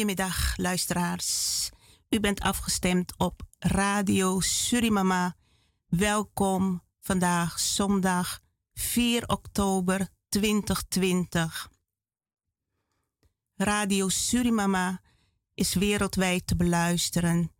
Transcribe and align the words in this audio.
Goedemiddag, 0.00 0.56
luisteraars. 0.56 1.70
U 2.08 2.20
bent 2.20 2.40
afgestemd 2.40 3.18
op 3.18 3.42
Radio 3.58 4.40
Surimama. 4.40 5.36
Welkom 5.86 6.82
vandaag, 7.00 7.58
zondag 7.58 8.40
4 8.74 9.28
oktober 9.28 10.08
2020. 10.28 11.70
Radio 13.54 14.08
Surimama 14.08 15.00
is 15.54 15.74
wereldwijd 15.74 16.46
te 16.46 16.56
beluisteren 16.56 17.52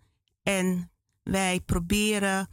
en 0.43 0.93
wij 1.23 1.61
proberen 1.61 2.49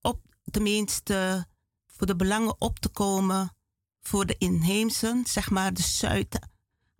op 0.00 0.20
tenminste 0.50 1.46
voor 1.86 2.06
de 2.06 2.16
belangen 2.16 2.60
op 2.60 2.78
te 2.78 2.88
komen 2.88 3.56
voor 4.00 4.26
de 4.26 4.36
inheemsen, 4.38 5.26
zeg 5.26 5.50
maar 5.50 5.74
de 5.74 5.82
Zuid- 5.82 6.49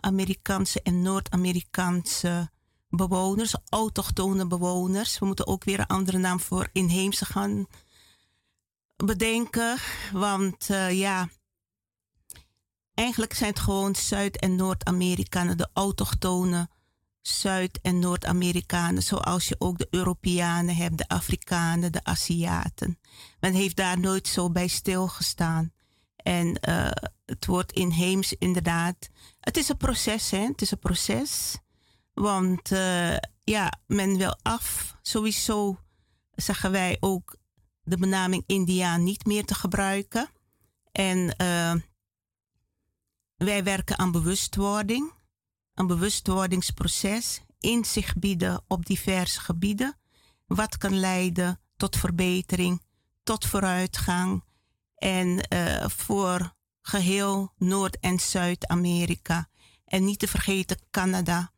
Amerikaanse 0.02 0.82
en 0.82 1.02
Noord-Amerikaanse 1.02 2.50
bewoners, 2.88 3.54
autochtone 3.68 4.46
bewoners. 4.46 5.18
We 5.18 5.26
moeten 5.26 5.46
ook 5.46 5.64
weer 5.64 5.80
een 5.80 5.86
andere 5.86 6.18
naam 6.18 6.40
voor 6.40 6.68
inheemse 6.72 7.24
gaan 7.24 7.66
bedenken. 8.96 9.78
Want 10.12 10.68
uh, 10.70 10.98
ja, 10.98 11.28
eigenlijk 12.94 13.34
zijn 13.34 13.50
het 13.50 13.60
gewoon 13.60 13.94
Zuid- 13.94 14.38
en 14.38 14.56
Noord-Amerikanen, 14.56 15.56
de 15.56 15.68
autochtone 15.72 16.68
Zuid- 17.20 17.80
en 17.82 17.98
Noord-Amerikanen, 17.98 19.02
zoals 19.02 19.48
je 19.48 19.56
ook 19.58 19.78
de 19.78 19.86
Europeanen 19.90 20.76
hebt, 20.76 20.98
de 20.98 21.08
Afrikanen, 21.08 21.92
de 21.92 22.04
Aziaten. 22.04 22.98
Men 23.40 23.52
heeft 23.52 23.76
daar 23.76 23.98
nooit 24.00 24.28
zo 24.28 24.50
bij 24.50 24.68
stilgestaan. 24.68 25.72
En 26.22 26.58
uh, 26.68 26.90
het 27.24 27.46
wordt 27.46 27.72
inheems 27.72 28.32
inderdaad. 28.32 29.08
Het 29.40 29.56
is 29.56 29.68
een 29.68 29.76
proces, 29.76 30.30
hè? 30.30 30.38
Het 30.38 30.62
is 30.62 30.70
een 30.70 30.78
proces. 30.78 31.58
Want 32.14 32.70
uh, 32.70 33.16
ja, 33.44 33.72
men 33.86 34.16
wil 34.16 34.38
af. 34.42 34.96
Sowieso 35.02 35.78
zeggen 36.34 36.70
wij 36.70 36.96
ook 37.00 37.36
de 37.82 37.96
benaming 37.96 38.44
Indiaan 38.46 39.02
niet 39.02 39.24
meer 39.24 39.44
te 39.44 39.54
gebruiken. 39.54 40.30
En 40.92 41.18
uh, 41.42 41.74
wij 43.36 43.64
werken 43.64 43.98
aan 43.98 44.12
bewustwording. 44.12 45.12
Een 45.74 45.86
bewustwordingsproces. 45.86 47.40
Inzicht 47.60 48.18
bieden 48.18 48.62
op 48.66 48.86
diverse 48.86 49.40
gebieden. 49.40 49.98
Wat 50.46 50.76
kan 50.76 50.98
leiden 50.98 51.60
tot 51.76 51.96
verbetering, 51.96 52.82
tot 53.22 53.46
vooruitgang 53.46 54.42
en 55.00 55.46
uh, 55.52 55.88
voor 55.88 56.54
geheel 56.82 57.52
Noord- 57.56 57.98
en 58.00 58.18
Zuid-Amerika. 58.18 59.48
En 59.84 60.04
niet 60.04 60.18
te 60.18 60.28
vergeten 60.28 60.78
Canada. 60.90 61.52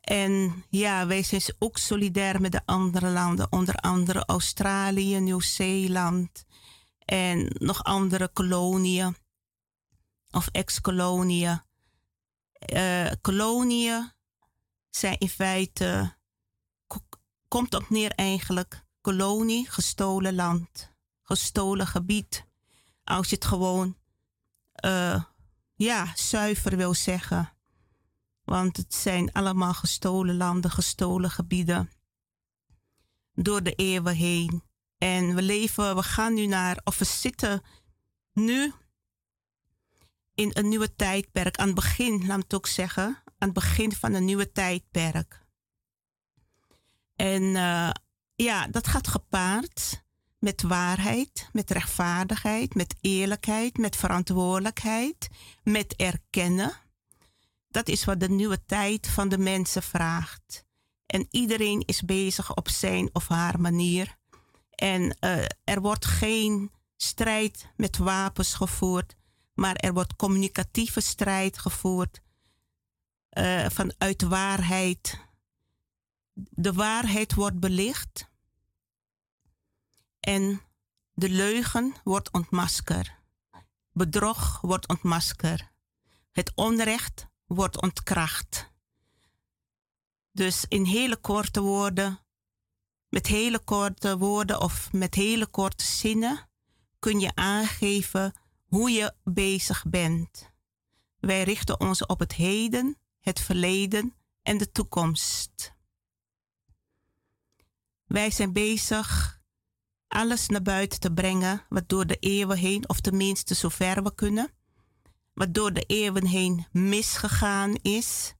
En 0.00 0.64
ja, 0.68 1.06
wij 1.06 1.22
zijn 1.22 1.42
ook 1.58 1.78
solidair 1.78 2.40
met 2.40 2.52
de 2.52 2.60
andere 2.64 3.08
landen, 3.08 3.52
onder 3.52 3.74
andere 3.74 4.24
Australië, 4.24 5.18
Nieuw-Zeeland 5.18 6.44
en 6.98 7.56
nog 7.58 7.84
andere 7.84 8.28
koloniën 8.28 9.16
of 10.30 10.48
ex-koloniën. 10.48 11.60
Uh, 12.72 13.10
koloniën 13.20 14.12
zijn 14.90 15.18
in 15.18 15.28
feite, 15.28 16.16
komt 17.48 17.74
op 17.74 17.90
neer 17.90 18.10
eigenlijk, 18.10 18.84
kolonie, 19.00 19.70
gestolen 19.70 20.34
land, 20.34 20.92
gestolen 21.22 21.86
gebied 21.86 22.48
als 23.10 23.28
je 23.28 23.34
het 23.34 23.44
gewoon 23.44 23.96
uh, 24.84 25.24
ja, 25.74 26.12
zuiver 26.14 26.76
wil 26.76 26.94
zeggen. 26.94 27.52
Want 28.44 28.76
het 28.76 28.94
zijn 28.94 29.32
allemaal 29.32 29.74
gestolen 29.74 30.36
landen, 30.36 30.70
gestolen 30.70 31.30
gebieden. 31.30 31.90
Door 33.32 33.62
de 33.62 33.74
eeuwen 33.74 34.14
heen. 34.14 34.62
En 34.98 35.34
we 35.34 35.42
leven, 35.42 35.96
we 35.96 36.02
gaan 36.02 36.34
nu 36.34 36.46
naar, 36.46 36.80
of 36.84 36.98
we 36.98 37.04
zitten 37.04 37.62
nu 38.32 38.72
in 40.34 40.50
een 40.52 40.68
nieuwe 40.68 40.94
tijdperk. 40.94 41.56
Aan 41.56 41.66
het 41.66 41.74
begin, 41.74 42.26
laat 42.26 42.42
het 42.42 42.54
ook 42.54 42.66
zeggen, 42.66 43.22
aan 43.24 43.48
het 43.48 43.52
begin 43.52 43.92
van 43.92 44.14
een 44.14 44.24
nieuwe 44.24 44.52
tijdperk. 44.52 45.46
En 47.16 47.42
uh, 47.42 47.90
ja, 48.34 48.66
dat 48.66 48.86
gaat 48.86 49.08
gepaard 49.08 50.04
met 50.40 50.62
waarheid, 50.62 51.48
met 51.52 51.70
rechtvaardigheid, 51.70 52.74
met 52.74 52.94
eerlijkheid, 53.00 53.78
met 53.78 53.96
verantwoordelijkheid, 53.96 55.28
met 55.62 55.96
erkennen. 55.96 56.72
Dat 57.68 57.88
is 57.88 58.04
wat 58.04 58.20
de 58.20 58.28
nieuwe 58.28 58.64
tijd 58.64 59.08
van 59.08 59.28
de 59.28 59.38
mensen 59.38 59.82
vraagt. 59.82 60.64
En 61.06 61.26
iedereen 61.30 61.82
is 61.86 62.02
bezig 62.02 62.54
op 62.54 62.68
zijn 62.68 63.10
of 63.12 63.28
haar 63.28 63.60
manier. 63.60 64.16
En 64.70 65.16
uh, 65.20 65.44
er 65.64 65.80
wordt 65.80 66.06
geen 66.06 66.70
strijd 66.96 67.68
met 67.76 67.96
wapens 67.96 68.54
gevoerd, 68.54 69.16
maar 69.54 69.74
er 69.74 69.92
wordt 69.92 70.16
communicatieve 70.16 71.00
strijd 71.00 71.58
gevoerd 71.58 72.20
uh, 73.38 73.66
vanuit 73.68 74.22
waarheid. 74.22 75.18
De 76.34 76.72
waarheid 76.72 77.34
wordt 77.34 77.60
belicht 77.60 78.29
en 80.20 80.60
de 81.12 81.28
leugen 81.28 81.94
wordt 82.04 82.30
ontmasker. 82.30 83.18
Bedrog 83.92 84.60
wordt 84.60 84.88
ontmasker. 84.88 85.70
Het 86.30 86.52
onrecht 86.54 87.26
wordt 87.46 87.82
ontkracht. 87.82 88.70
Dus 90.32 90.64
in 90.68 90.84
hele 90.84 91.16
korte 91.16 91.60
woorden, 91.60 92.18
met 93.08 93.26
hele 93.26 93.58
korte 93.58 94.18
woorden 94.18 94.60
of 94.60 94.92
met 94.92 95.14
hele 95.14 95.46
korte 95.46 95.84
zinnen 95.84 96.48
kun 96.98 97.20
je 97.20 97.34
aangeven 97.34 98.32
hoe 98.66 98.90
je 98.90 99.14
bezig 99.24 99.84
bent. 99.86 100.50
Wij 101.18 101.42
richten 101.42 101.80
ons 101.80 102.06
op 102.06 102.18
het 102.18 102.32
heden, 102.32 102.98
het 103.20 103.40
verleden 103.40 104.14
en 104.42 104.58
de 104.58 104.72
toekomst. 104.72 105.74
Wij 108.06 108.30
zijn 108.30 108.52
bezig 108.52 109.39
alles 110.10 110.46
naar 110.46 110.62
buiten 110.62 111.00
te 111.00 111.12
brengen 111.12 111.64
wat 111.68 111.88
door 111.88 112.06
de 112.06 112.16
eeuwen 112.16 112.58
heen, 112.58 112.88
of 112.88 113.00
tenminste 113.00 113.54
zover 113.54 114.02
we 114.02 114.14
kunnen, 114.14 114.52
wat 115.34 115.54
door 115.54 115.72
de 115.72 115.84
eeuwen 115.86 116.26
heen 116.26 116.66
misgegaan 116.72 117.74
is. 117.74 118.34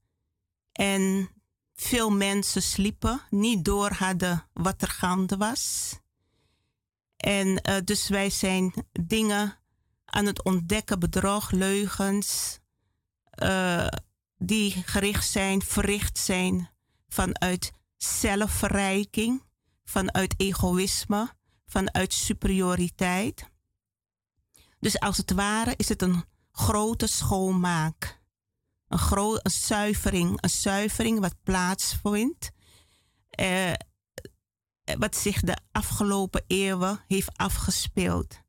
En 0.71 1.29
veel 1.73 2.11
mensen 2.11 2.61
sliepen, 2.61 3.21
niet 3.29 3.65
door 3.65 3.91
hadden 3.91 4.47
wat 4.53 4.81
er 4.81 4.87
gaande 4.87 5.37
was. 5.37 5.95
En 7.17 7.47
uh, 7.47 7.75
dus 7.83 8.09
wij 8.09 8.29
zijn 8.29 8.73
dingen 8.91 9.59
aan 10.05 10.25
het 10.25 10.43
ontdekken, 10.43 10.99
bedrog, 10.99 11.51
leugens, 11.51 12.59
uh, 13.43 13.87
die 14.37 14.71
gericht 14.71 15.29
zijn, 15.29 15.61
verricht 15.61 16.17
zijn 16.17 16.69
vanuit 17.07 17.71
zelfverrijking, 17.97 19.43
vanuit 19.83 20.33
egoïsme, 20.37 21.33
vanuit 21.71 22.13
superioriteit. 22.13 23.49
Dus 24.79 24.99
als 24.99 25.17
het 25.17 25.31
ware 25.31 25.73
is 25.77 25.89
het 25.89 26.01
een 26.01 26.23
grote 26.51 27.07
schoonmaak. 27.07 28.19
Een, 28.87 28.97
grote 28.97 29.49
zuivering, 29.49 30.41
een 30.41 30.49
zuivering 30.49 31.19
wat 31.19 31.35
plaatsvindt. 31.43 32.51
Uh, 33.39 33.73
wat 34.97 35.15
zich 35.15 35.39
de 35.39 35.57
afgelopen 35.71 36.43
eeuwen 36.47 37.03
heeft 37.07 37.37
afgespeeld. 37.37 38.41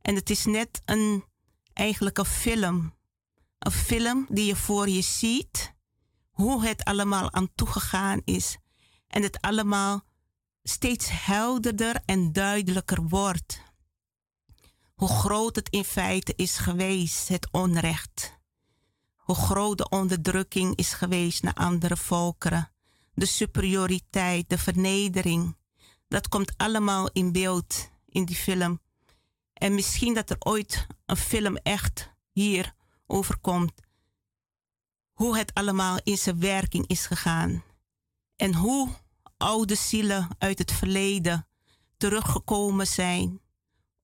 En 0.00 0.14
het 0.14 0.30
is 0.30 0.44
net 0.44 0.82
een, 0.84 1.24
eigenlijk 1.72 2.18
een 2.18 2.24
film. 2.24 2.94
Een 3.58 3.72
film 3.72 4.26
die 4.28 4.46
je 4.46 4.56
voor 4.56 4.88
je 4.88 5.02
ziet, 5.02 5.74
hoe 6.30 6.64
het 6.66 6.84
allemaal 6.84 7.32
aan 7.32 7.54
toegegaan 7.54 8.20
is. 8.24 8.58
En 9.06 9.22
het 9.22 9.40
allemaal 9.40 10.04
steeds 10.64 11.08
helderder 11.10 12.02
en 12.04 12.32
duidelijker 12.32 13.02
wordt. 13.02 13.62
Hoe 14.94 15.08
groot 15.08 15.56
het 15.56 15.68
in 15.68 15.84
feite 15.84 16.32
is 16.36 16.56
geweest, 16.56 17.28
het 17.28 17.48
onrecht. 17.50 18.38
Hoe 19.16 19.34
groot 19.34 19.78
de 19.78 19.88
onderdrukking 19.88 20.76
is 20.76 20.92
geweest 20.92 21.42
naar 21.42 21.54
andere 21.54 21.96
volkeren. 21.96 22.70
De 23.14 23.26
superioriteit, 23.26 24.48
de 24.48 24.58
vernedering. 24.58 25.56
Dat 26.08 26.28
komt 26.28 26.52
allemaal 26.56 27.10
in 27.12 27.32
beeld 27.32 27.90
in 28.08 28.24
die 28.24 28.36
film. 28.36 28.80
En 29.52 29.74
misschien 29.74 30.14
dat 30.14 30.30
er 30.30 30.36
ooit 30.38 30.86
een 31.06 31.16
film 31.16 31.56
echt 31.56 32.10
hier 32.32 32.74
overkomt. 33.06 33.72
Hoe 35.12 35.36
het 35.36 35.54
allemaal 35.54 35.98
in 36.02 36.18
zijn 36.18 36.40
werking 36.40 36.86
is 36.86 37.06
gegaan. 37.06 37.64
En 38.36 38.54
hoe 38.54 38.88
oude 39.44 39.74
zielen 39.74 40.28
uit 40.38 40.58
het 40.58 40.72
verleden 40.72 41.46
teruggekomen 41.96 42.86
zijn 42.86 43.40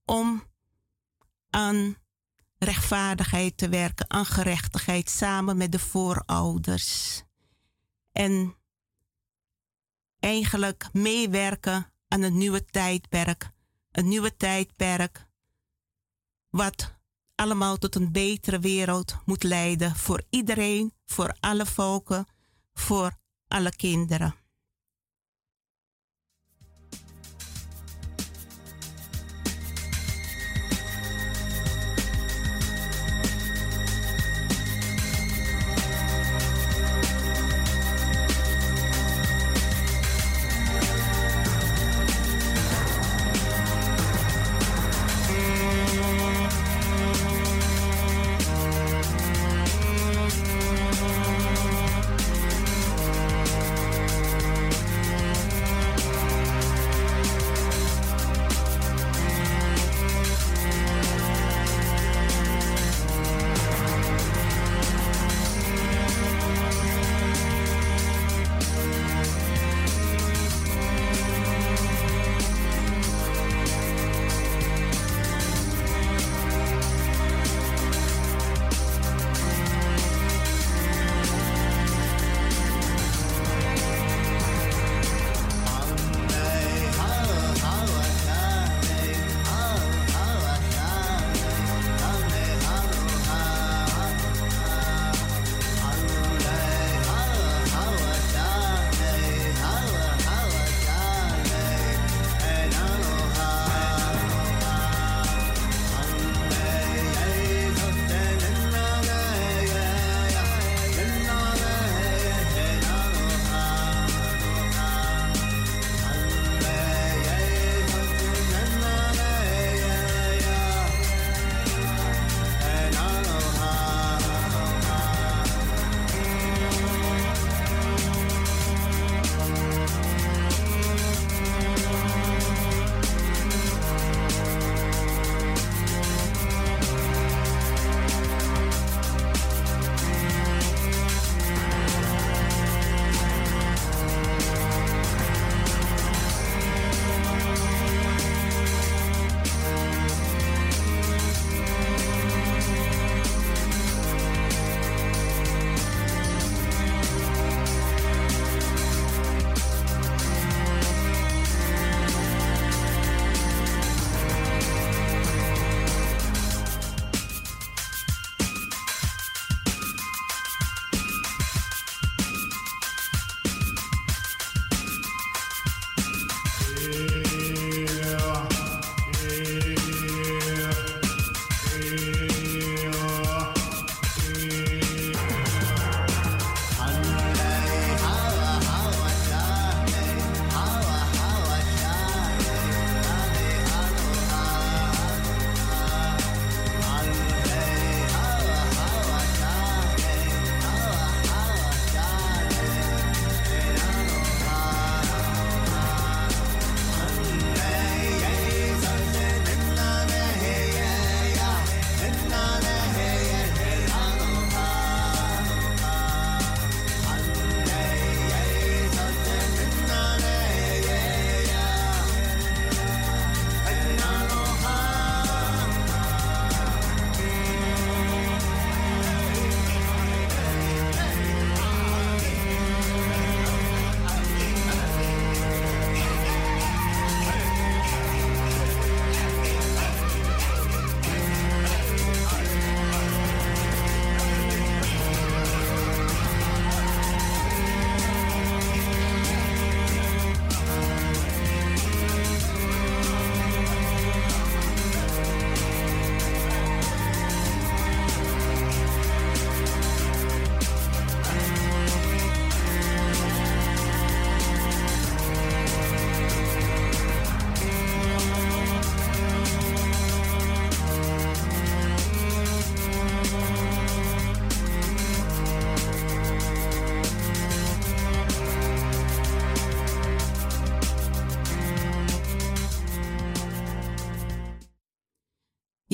om 0.04 0.42
aan 1.50 1.96
rechtvaardigheid 2.58 3.56
te 3.56 3.68
werken, 3.68 4.10
aan 4.10 4.24
gerechtigheid 4.26 5.10
samen 5.10 5.56
met 5.56 5.72
de 5.72 5.78
voorouders. 5.78 7.22
En 8.12 8.56
eigenlijk 10.18 10.88
meewerken 10.92 11.92
aan 12.08 12.22
een 12.22 12.38
nieuwe 12.38 12.64
tijdperk. 12.64 13.50
Een 13.90 14.08
nieuwe 14.08 14.36
tijdperk 14.36 15.26
wat 16.50 16.94
allemaal 17.34 17.76
tot 17.76 17.94
een 17.94 18.12
betere 18.12 18.58
wereld 18.58 19.16
moet 19.24 19.42
leiden 19.42 19.96
voor 19.96 20.22
iedereen, 20.30 20.92
voor 21.04 21.36
alle 21.40 21.66
volken, 21.66 22.26
voor 22.72 23.18
alle 23.48 23.76
kinderen. 23.76 24.39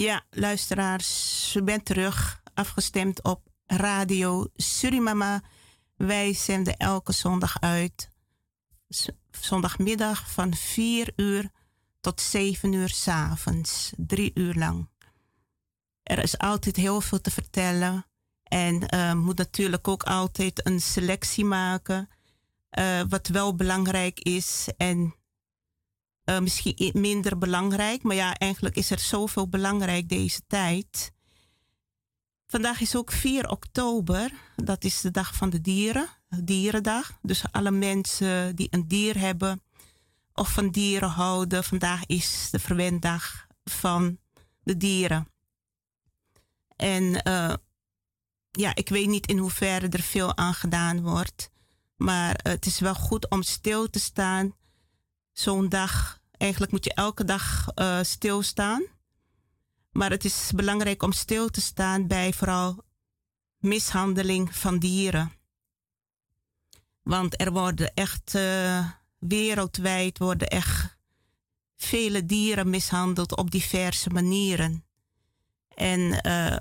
Ja, 0.07 0.25
luisteraars, 0.31 1.55
u 1.57 1.63
bent 1.63 1.85
terug 1.85 2.43
afgestemd 2.55 3.23
op 3.23 3.49
Radio 3.67 4.47
Surimama. 4.55 5.43
Wij 5.97 6.35
zenden 6.35 6.77
elke 6.77 7.13
zondag 7.13 7.61
uit. 7.61 8.11
Zondagmiddag 9.31 10.31
van 10.31 10.55
4 10.55 11.13
uur 11.17 11.51
tot 12.01 12.21
7 12.21 12.73
uur 12.73 12.89
s 12.89 13.09
avonds, 13.09 13.93
drie 13.97 14.31
uur 14.35 14.55
lang. 14.55 14.89
Er 16.03 16.23
is 16.23 16.39
altijd 16.39 16.77
heel 16.77 17.01
veel 17.01 17.21
te 17.21 17.31
vertellen. 17.31 18.07
En 18.43 18.95
uh, 18.95 19.13
moet 19.13 19.39
natuurlijk 19.39 19.89
ook 19.89 20.03
altijd 20.03 20.67
een 20.67 20.81
selectie 20.81 21.45
maken. 21.45 22.09
Uh, 22.79 23.01
wat 23.09 23.29
wel 23.29 23.55
belangrijk 23.55 24.21
is 24.21 24.69
en 24.77 25.15
uh, 26.27 26.39
misschien 26.39 26.91
minder 26.93 27.39
belangrijk. 27.39 28.03
Maar 28.03 28.17
ja, 28.17 28.35
eigenlijk 28.35 28.77
is 28.77 28.91
er 28.91 28.99
zoveel 28.99 29.49
belangrijk 29.49 30.09
deze 30.09 30.41
tijd. 30.47 31.13
Vandaag 32.47 32.81
is 32.81 32.97
ook 32.97 33.13
4 33.13 33.49
oktober. 33.49 34.33
Dat 34.57 34.85
is 34.85 35.01
de 35.01 35.11
dag 35.11 35.35
van 35.35 35.51
de 35.51 35.61
dieren, 35.61 36.09
dierendag. 36.45 37.19
Dus 37.23 37.45
alle 37.51 37.71
mensen 37.71 38.57
die 38.57 38.69
een 38.71 38.89
dier 38.89 39.19
hebben 39.19 39.63
of 40.37 40.53
van 40.53 40.71
dieren 40.71 41.09
houden, 41.09 41.65
vandaag 41.65 42.07
is 42.07 42.49
de 42.51 42.59
verwenddag 42.59 43.47
van 43.65 44.19
de 44.63 44.77
dieren. 44.77 45.29
En 46.77 47.29
uh, 47.29 47.55
ja, 48.51 48.75
ik 48.75 48.89
weet 48.89 49.07
niet 49.07 49.27
in 49.27 49.39
hoeverre 49.39 49.89
er 49.89 50.03
veel 50.03 50.37
aan 50.37 50.55
gedaan 50.55 51.03
wordt. 51.03 51.51
Maar 51.97 52.41
het 52.43 52.67
is 52.67 52.81
wel 52.81 52.95
goed 52.95 53.31
om 53.31 53.43
stil 53.43 53.91
te 53.91 54.01
staan. 54.01 54.55
Zo'n 55.39 55.69
dag, 55.69 56.21
eigenlijk 56.31 56.73
moet 56.73 56.85
je 56.85 56.95
elke 56.95 57.25
dag 57.25 57.67
uh, 57.75 58.03
stilstaan. 58.03 58.85
Maar 59.91 60.11
het 60.11 60.25
is 60.25 60.53
belangrijk 60.55 61.03
om 61.03 61.13
stil 61.13 61.49
te 61.49 61.61
staan 61.61 62.07
bij 62.07 62.33
vooral 62.33 62.85
mishandeling 63.59 64.57
van 64.57 64.79
dieren. 64.79 65.33
Want 67.03 67.41
er 67.41 67.53
worden 67.53 67.95
echt 67.95 68.35
uh, 68.35 68.91
wereldwijd 69.19 70.19
worden 70.19 70.49
echt 70.49 70.97
vele 71.77 72.27
dieren 72.27 72.71
mishandeld 72.71 73.37
op 73.37 73.51
diverse 73.51 74.11
manieren. 74.11 74.85
En 75.69 76.01
uh, 76.01 76.57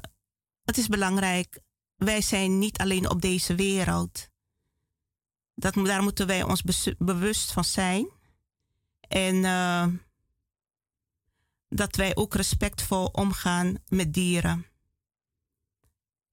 het 0.65 0.77
is 0.77 0.87
belangrijk, 0.87 1.59
wij 1.95 2.21
zijn 2.21 2.59
niet 2.59 2.77
alleen 2.77 3.09
op 3.09 3.21
deze 3.21 3.55
wereld. 3.55 4.29
Dat, 5.53 5.73
daar 5.73 6.03
moeten 6.03 6.27
wij 6.27 6.43
ons 6.43 6.63
bewust 6.97 7.51
van 7.51 7.63
zijn. 7.63 8.14
En 9.07 9.35
uh, 9.35 9.87
dat 11.69 11.95
wij 11.95 12.15
ook 12.15 12.33
respectvol 12.33 13.05
omgaan 13.05 13.77
met 13.87 14.13
dieren. 14.13 14.65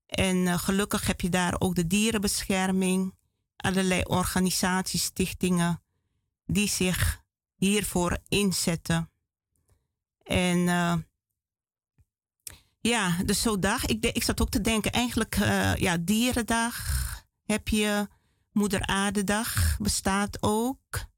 En 0.05 0.37
uh, 0.37 0.57
gelukkig 0.57 1.07
heb 1.07 1.21
je 1.21 1.29
daar 1.29 1.55
ook 1.59 1.75
de 1.75 1.87
dierenbescherming, 1.87 3.15
allerlei 3.55 4.03
organisaties, 4.03 5.03
stichtingen 5.03 5.83
die 6.45 6.67
zich 6.67 7.23
hiervoor 7.55 8.17
inzetten. 8.27 9.11
En 10.23 10.57
uh, 10.57 10.95
ja, 12.79 13.23
dus 13.25 13.41
zo 13.41 13.59
dag. 13.59 13.85
Ik, 13.85 14.05
ik 14.05 14.23
zat 14.23 14.41
ook 14.41 14.49
te 14.49 14.61
denken, 14.61 14.91
eigenlijk, 14.91 15.35
uh, 15.35 15.75
ja, 15.75 15.97
Dierendag 15.97 16.75
heb 17.43 17.67
je, 17.67 18.07
Moeder 18.51 18.85
Aardedag 18.85 19.77
bestaat 19.79 20.37
ook. 20.41 21.11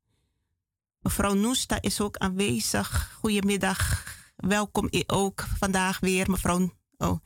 Mevrouw 1.05 1.33
Noesta 1.33 1.81
is 1.81 2.01
ook 2.01 2.17
aanwezig. 2.17 3.12
Goedemiddag. 3.19 4.03
Welkom 4.35 4.89
ook 5.07 5.45
vandaag 5.57 6.00
weer, 6.00 6.29
mevrouw, 6.29 6.74
oh, 6.97 7.19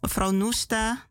mevrouw 0.00 0.30
Noesta. 0.30 1.08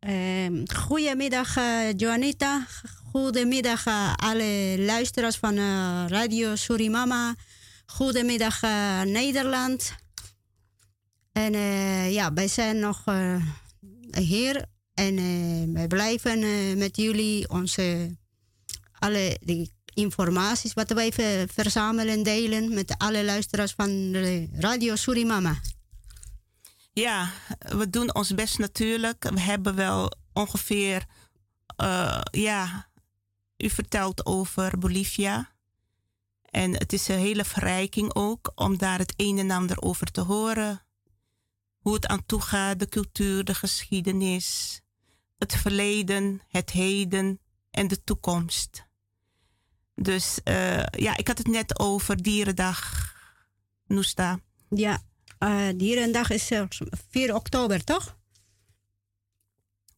Uh, 0.00 0.62
goedemiddag, 0.74 1.56
uh, 1.56 1.92
Joanita. 1.96 2.66
Goedemiddag, 3.12 3.86
uh, 3.86 4.14
alle 4.16 4.76
luisteraars 4.78 5.36
van 5.36 5.56
uh, 5.56 6.04
Radio 6.06 6.56
Surimama. 6.56 7.34
Goedemiddag, 7.86 8.60
Nederland. 9.04 9.94
En 11.32 11.52
ja, 12.10 12.32
wij 12.32 12.48
zijn 12.48 12.78
nog 12.78 13.04
hier 14.10 14.64
en 14.94 15.16
wij 15.72 15.86
blijven 15.86 16.38
met 16.78 16.96
jullie 16.96 17.48
onze 17.48 18.16
alle 18.98 19.38
die 19.40 19.72
informaties 19.94 20.72
wat 20.72 20.90
wij 20.90 21.12
verzamelen 21.52 22.14
en 22.14 22.22
delen 22.22 22.74
met 22.74 22.94
alle 22.98 23.24
luisteraars 23.24 23.72
van 23.72 24.14
Radio 24.52 24.96
Surimama. 24.96 25.60
Ja, 26.92 27.30
we 27.58 27.90
doen 27.90 28.14
ons 28.14 28.34
best 28.34 28.58
natuurlijk. 28.58 29.30
We 29.30 29.40
hebben 29.40 29.74
wel 29.74 30.12
ongeveer, 30.32 31.06
uh, 31.82 32.20
ja, 32.30 32.88
u 33.56 33.70
vertelt 33.70 34.26
over 34.26 34.78
Bolivia. 34.78 35.50
En 36.42 36.72
het 36.72 36.92
is 36.92 37.08
een 37.08 37.18
hele 37.18 37.44
verrijking 37.44 38.14
ook 38.14 38.52
om 38.54 38.78
daar 38.78 38.98
het 38.98 39.14
een 39.16 39.38
en 39.38 39.50
ander 39.50 39.80
over 39.82 40.10
te 40.10 40.20
horen. 40.20 40.82
Hoe 41.78 41.94
het 41.94 42.06
aan 42.06 42.26
toe 42.26 42.40
gaat, 42.40 42.78
de 42.78 42.88
cultuur, 42.88 43.44
de 43.44 43.54
geschiedenis, 43.54 44.80
het 45.38 45.56
verleden, 45.56 46.42
het 46.48 46.70
heden 46.70 47.40
en 47.70 47.88
de 47.88 48.04
toekomst. 48.04 48.88
Dus 50.02 50.38
uh, 50.44 50.82
ja, 50.90 51.16
ik 51.16 51.26
had 51.26 51.38
het 51.38 51.46
net 51.46 51.78
over 51.78 52.22
Dierendag, 52.22 53.12
Noesta. 53.86 54.40
Ja, 54.68 55.02
uh, 55.38 55.68
Dierendag 55.76 56.30
is 56.30 56.50
4 57.10 57.34
oktober, 57.34 57.84
toch? 57.84 58.18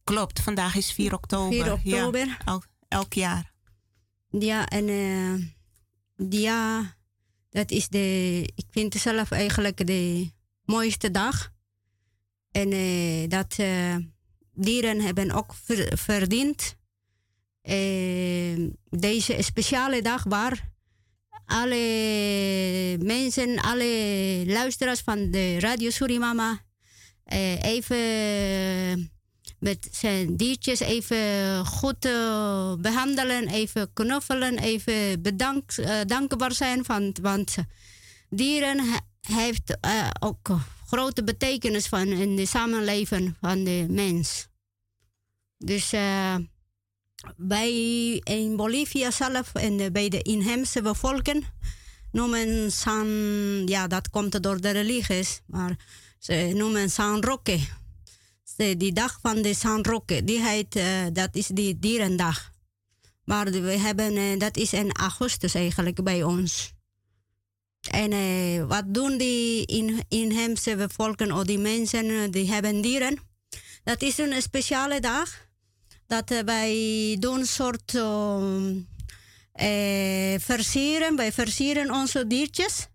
Klopt, 0.03 0.41
vandaag 0.41 0.75
is 0.75 0.91
4 0.91 1.13
oktober. 1.13 1.63
4 1.63 1.73
oktober. 1.73 2.37
Ja, 2.45 2.61
elk 2.87 3.13
jaar. 3.13 3.51
Ja, 4.29 4.67
en 4.67 4.87
uh, 4.87 5.47
ja, 6.29 6.95
dat 7.49 7.71
is 7.71 7.87
de, 7.87 8.41
ik 8.55 8.65
vind 8.69 8.93
het 8.93 9.01
zelf 9.01 9.31
eigenlijk 9.31 9.87
de 9.87 10.31
mooiste 10.65 11.11
dag. 11.11 11.51
En 12.51 12.69
dat 13.29 13.55
dieren 14.53 15.01
hebben 15.01 15.31
ook 15.31 15.53
ver, 15.53 15.97
verdiend 15.97 16.75
deze 18.89 19.37
speciale 19.39 20.01
dag 20.01 20.23
waar 20.23 20.71
alle 21.45 22.97
mensen, 22.99 23.59
alle 23.59 24.43
luisteraars 24.45 24.99
van 24.99 25.31
de 25.31 25.59
Radio 25.59 25.89
Surimama 25.89 26.61
uh, 27.27 27.63
even 27.63 29.11
met 29.59 29.87
zijn 29.91 30.37
diertjes 30.37 30.79
even 30.79 31.65
goed 31.65 32.05
uh, 32.05 32.73
behandelen, 32.75 33.47
even 33.47 33.93
knuffelen, 33.93 34.57
even 34.57 35.21
bedankt, 35.21 35.77
uh, 35.79 35.99
dankbaar 36.05 36.51
zijn. 36.51 36.85
Van, 36.85 37.15
want 37.21 37.55
dieren 38.29 38.81
heeft 39.21 39.77
ook 40.19 40.49
grote 40.87 41.23
betekenis 41.23 41.87
van 41.87 42.07
in 42.07 42.37
het 42.37 42.47
samenleven 42.47 43.37
van 43.41 43.63
de 43.63 43.85
mens. 43.89 44.47
Dus 45.57 45.93
bij 47.37 47.71
in 48.23 48.55
Bolivia 48.55 49.11
zelf 49.11 49.53
en 49.53 49.91
bij 49.91 50.09
de 50.09 50.21
inheemse 50.21 50.81
bevolking 50.81 51.45
noemen 52.13 52.71
San, 52.71 53.07
ja, 53.65 53.87
dat 53.87 54.09
komt 54.09 54.43
door 54.43 54.61
de 54.61 54.69
religies, 54.69 55.41
maar 55.45 55.75
ze 56.19 56.51
noemen 56.55 56.89
San 56.89 57.23
Roque. 57.23 57.59
Die 58.55 58.93
dag 58.93 59.19
van 59.21 59.41
de 59.41 59.53
San 59.53 59.83
Roque, 59.83 60.23
die 60.23 60.39
heet, 60.39 60.75
uh, 60.75 60.85
dat 61.13 61.35
is 61.35 61.47
die 61.47 61.79
dierendag. 61.79 62.51
Maar 63.25 63.45
we 63.51 63.77
hebben, 63.77 64.15
uh, 64.15 64.39
dat 64.39 64.57
is 64.57 64.73
in 64.73 64.91
augustus 64.91 65.53
eigenlijk 65.53 66.03
bij 66.03 66.23
ons. 66.23 66.73
En 67.91 68.11
uh, 68.11 68.65
wat 68.65 68.83
doen 68.93 69.17
die 69.17 69.65
in, 69.65 70.03
inheemse 70.07 70.75
bevolking 70.75 71.31
of 71.31 71.43
die 71.43 71.59
mensen, 71.59 72.31
die 72.31 72.51
hebben 72.51 72.81
dieren? 72.81 73.17
Dat 73.83 74.01
is 74.01 74.17
een 74.17 74.41
speciale 74.41 74.99
dag 74.99 75.47
dat 76.07 76.31
uh, 76.31 76.39
wij 76.39 77.17
doen 77.19 77.39
een 77.39 77.45
soort 77.45 77.93
uh, 77.93 78.69
uh, 79.55 80.39
versieren. 80.39 81.15
Wij 81.15 81.31
versieren 81.31 81.91
onze 81.91 82.27
diertjes. 82.27 82.87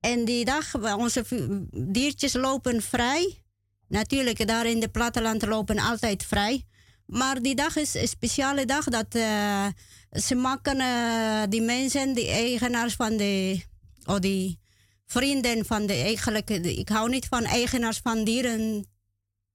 En 0.00 0.24
die 0.24 0.44
dag, 0.44 0.96
onze 0.96 1.24
diertjes 1.70 2.32
lopen 2.32 2.82
vrij. 2.82 3.42
Natuurlijk, 3.88 4.46
daar 4.46 4.66
in 4.66 4.80
het 4.80 4.92
platteland 4.92 5.46
lopen 5.46 5.78
altijd 5.78 6.24
vrij. 6.24 6.66
Maar 7.06 7.42
die 7.42 7.54
dag 7.54 7.76
is 7.76 7.94
een 7.94 8.08
speciale 8.08 8.64
dag 8.64 8.84
dat 8.84 9.14
uh, 9.14 9.66
ze 10.12 10.34
maken 10.34 10.76
uh, 10.80 11.42
die 11.48 11.62
mensen, 11.62 12.14
die 12.14 12.28
eigenaars 12.28 12.94
van 12.94 13.16
de, 13.16 13.62
of 14.04 14.18
die 14.18 14.60
vrienden 15.06 15.66
van 15.66 15.86
de 15.86 15.92
eigenlijk, 15.92 16.50
ik 16.50 16.88
hou 16.88 17.08
niet 17.08 17.26
van 17.26 17.44
eigenaars 17.44 18.00
van 18.02 18.24
dieren 18.24 18.86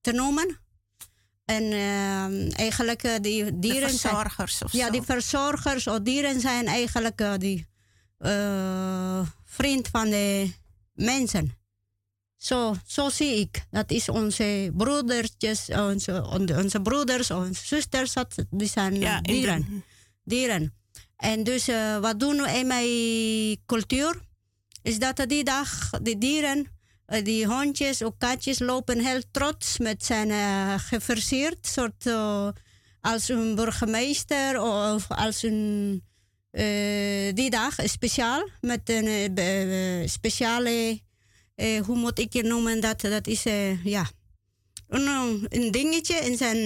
te 0.01 0.11
noemen. 0.11 0.59
En 1.47 1.63
uh, 1.63 2.59
eigenlijk 2.59 3.03
uh, 3.03 3.11
die 3.21 3.59
dieren. 3.59 3.81
De 3.91 3.97
verzorgers 3.97 4.63
of 4.63 4.71
Ja, 4.71 4.85
zo. 4.85 4.91
die 4.91 5.01
verzorgers 5.01 5.87
of 5.87 5.99
dieren 5.99 6.39
zijn 6.39 6.65
eigenlijk 6.65 7.21
uh, 7.21 7.33
die 7.37 7.65
vriend 9.45 9.87
van 9.87 10.09
de 10.09 10.51
mensen. 10.93 11.55
Zo, 12.37 12.75
zo 12.85 13.09
zie 13.09 13.35
ik. 13.39 13.65
Dat 13.71 13.91
is 13.91 14.09
onze 14.09 14.71
broedertjes, 14.77 15.69
onze, 15.69 16.25
onze 16.57 16.81
broeders, 16.81 17.31
onze 17.31 17.65
zusters, 17.65 18.13
die 18.49 18.67
zijn 18.67 19.21
dieren. 19.21 19.83
dieren. 20.23 20.73
En 21.17 21.43
dus 21.43 21.65
wat 22.01 22.19
doen 22.19 22.37
we 22.41 22.51
in 22.51 22.67
mijn 22.67 23.57
cultuur? 23.65 24.21
Is 24.81 24.99
dat 24.99 25.23
die 25.27 25.43
dag 25.43 25.89
de 26.01 26.17
dieren, 26.17 26.67
die 27.23 27.45
hondjes 27.45 28.01
of 28.01 28.13
katjes 28.17 28.59
lopen 28.59 29.05
heel 29.05 29.21
trots 29.31 29.77
met 29.77 30.05
zijn 30.05 30.29
uh, 30.29 30.73
geversierd, 30.77 31.67
soort 31.67 32.05
als 33.01 33.29
een 33.29 33.55
burgemeester 33.55 34.61
of 34.61 35.05
als 35.07 35.43
een 35.43 36.03
die 37.33 37.49
dag 37.49 37.75
speciaal 37.83 38.49
met 38.61 38.89
een 38.89 40.09
speciale 40.09 41.01
uh, 41.57 41.81
hoe 41.81 41.97
moet 41.97 42.19
ik 42.19 42.33
je 42.33 42.43
noemen 42.43 42.79
dat? 42.79 43.01
Dat 43.01 43.27
is 43.27 43.45
uh, 43.45 43.85
ja, 43.85 44.09
een, 44.87 45.71
dingetje 45.71 46.15
in 46.15 46.37
zijn 46.37 46.57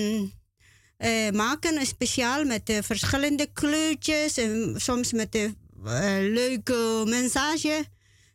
uh, 0.98 1.30
maken, 1.30 1.86
speciaal 1.86 2.44
met 2.44 2.80
verschillende 2.82 3.50
kleurtjes 3.54 4.38
en 4.38 4.74
soms 4.78 5.12
met 5.12 5.36
een 5.36 6.32
leuke 6.32 7.04
message. 7.06 7.84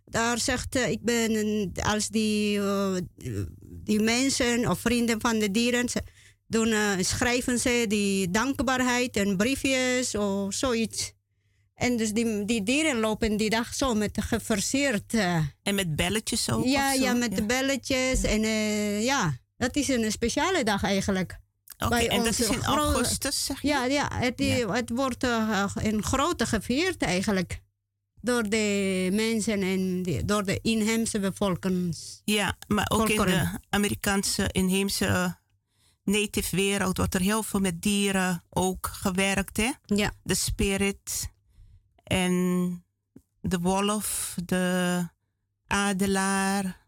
Daar 0.09 0.39
zegt 0.39 0.75
ik 0.75 1.03
ben 1.03 1.73
als 1.83 2.09
die, 2.09 2.61
die 3.61 4.01
mensen 4.01 4.71
of 4.71 4.81
vrienden 4.81 5.21
van 5.21 5.39
de 5.39 5.51
dieren 5.51 5.89
doen, 6.47 6.75
schrijven 7.05 7.59
ze 7.59 7.85
die 7.89 8.31
dankbaarheid 8.31 9.17
en 9.17 9.37
briefjes 9.37 10.15
of 10.15 10.55
zoiets. 10.55 11.15
En 11.77 11.97
dus 11.97 12.13
die, 12.13 12.45
die 12.45 12.63
dieren 12.63 13.01
lopen 13.01 13.37
die 13.37 13.51
dag 13.51 13.75
zo 13.75 13.95
met 13.95 14.19
geforceerd. 14.23 15.15
Uh, 15.15 15.37
en 15.63 15.75
met 15.75 15.97
belletjes 15.97 16.51
ook? 16.51 16.65
Ja, 16.65 16.93
ja 16.93 17.13
met 17.13 17.37
de 17.37 17.45
belletjes. 17.45 18.23
En 18.23 18.43
uh, 18.43 19.05
ja, 19.05 19.37
dat 19.57 19.77
is 19.77 19.89
een 19.89 20.13
speciale 20.13 20.65
dag 20.65 20.83
eigenlijk. 20.83 21.39
Oké, 21.79 21.97
en 21.97 22.25
dat 22.25 22.39
is 22.39 22.49
in 22.49 22.63
augustus, 22.65 23.45
zeg 23.45 23.63
je? 23.63 23.69
Ja, 23.69 23.85
ja, 23.85 24.11
het, 24.13 24.35
ja. 24.37 24.73
het 24.73 24.91
wordt 24.91 25.25
uh, 25.25 25.67
in 25.83 26.03
grote 26.03 26.47
gevierd 26.47 27.03
eigenlijk. 27.03 27.61
Door 28.26 28.49
de 28.49 29.08
mensen 29.12 29.62
en 29.62 30.02
de, 30.02 30.25
door 30.25 30.45
de 30.45 30.58
inheemse 30.62 31.21
bevolking. 31.21 31.97
Ja, 32.25 32.56
maar 32.69 32.86
ook 32.89 33.08
in 33.08 33.21
de 33.21 33.58
Amerikaanse 33.69 34.49
inheemse 34.52 35.36
native 36.04 36.56
wereld 36.56 36.97
wordt 36.97 37.15
er 37.15 37.21
heel 37.21 37.43
veel 37.43 37.60
met 37.60 37.82
dieren 37.82 38.45
ook 38.50 38.86
gewerkt, 38.86 39.56
hè? 39.56 39.73
Ja. 39.84 40.12
De 40.23 40.34
spirit 40.34 41.32
en 42.02 42.84
de 43.41 43.58
wolf, 43.58 44.36
de 44.45 45.08
adelaar 45.67 46.86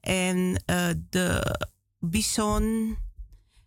en 0.00 0.62
uh, 0.66 0.88
de 1.10 1.56
bison. 1.98 2.96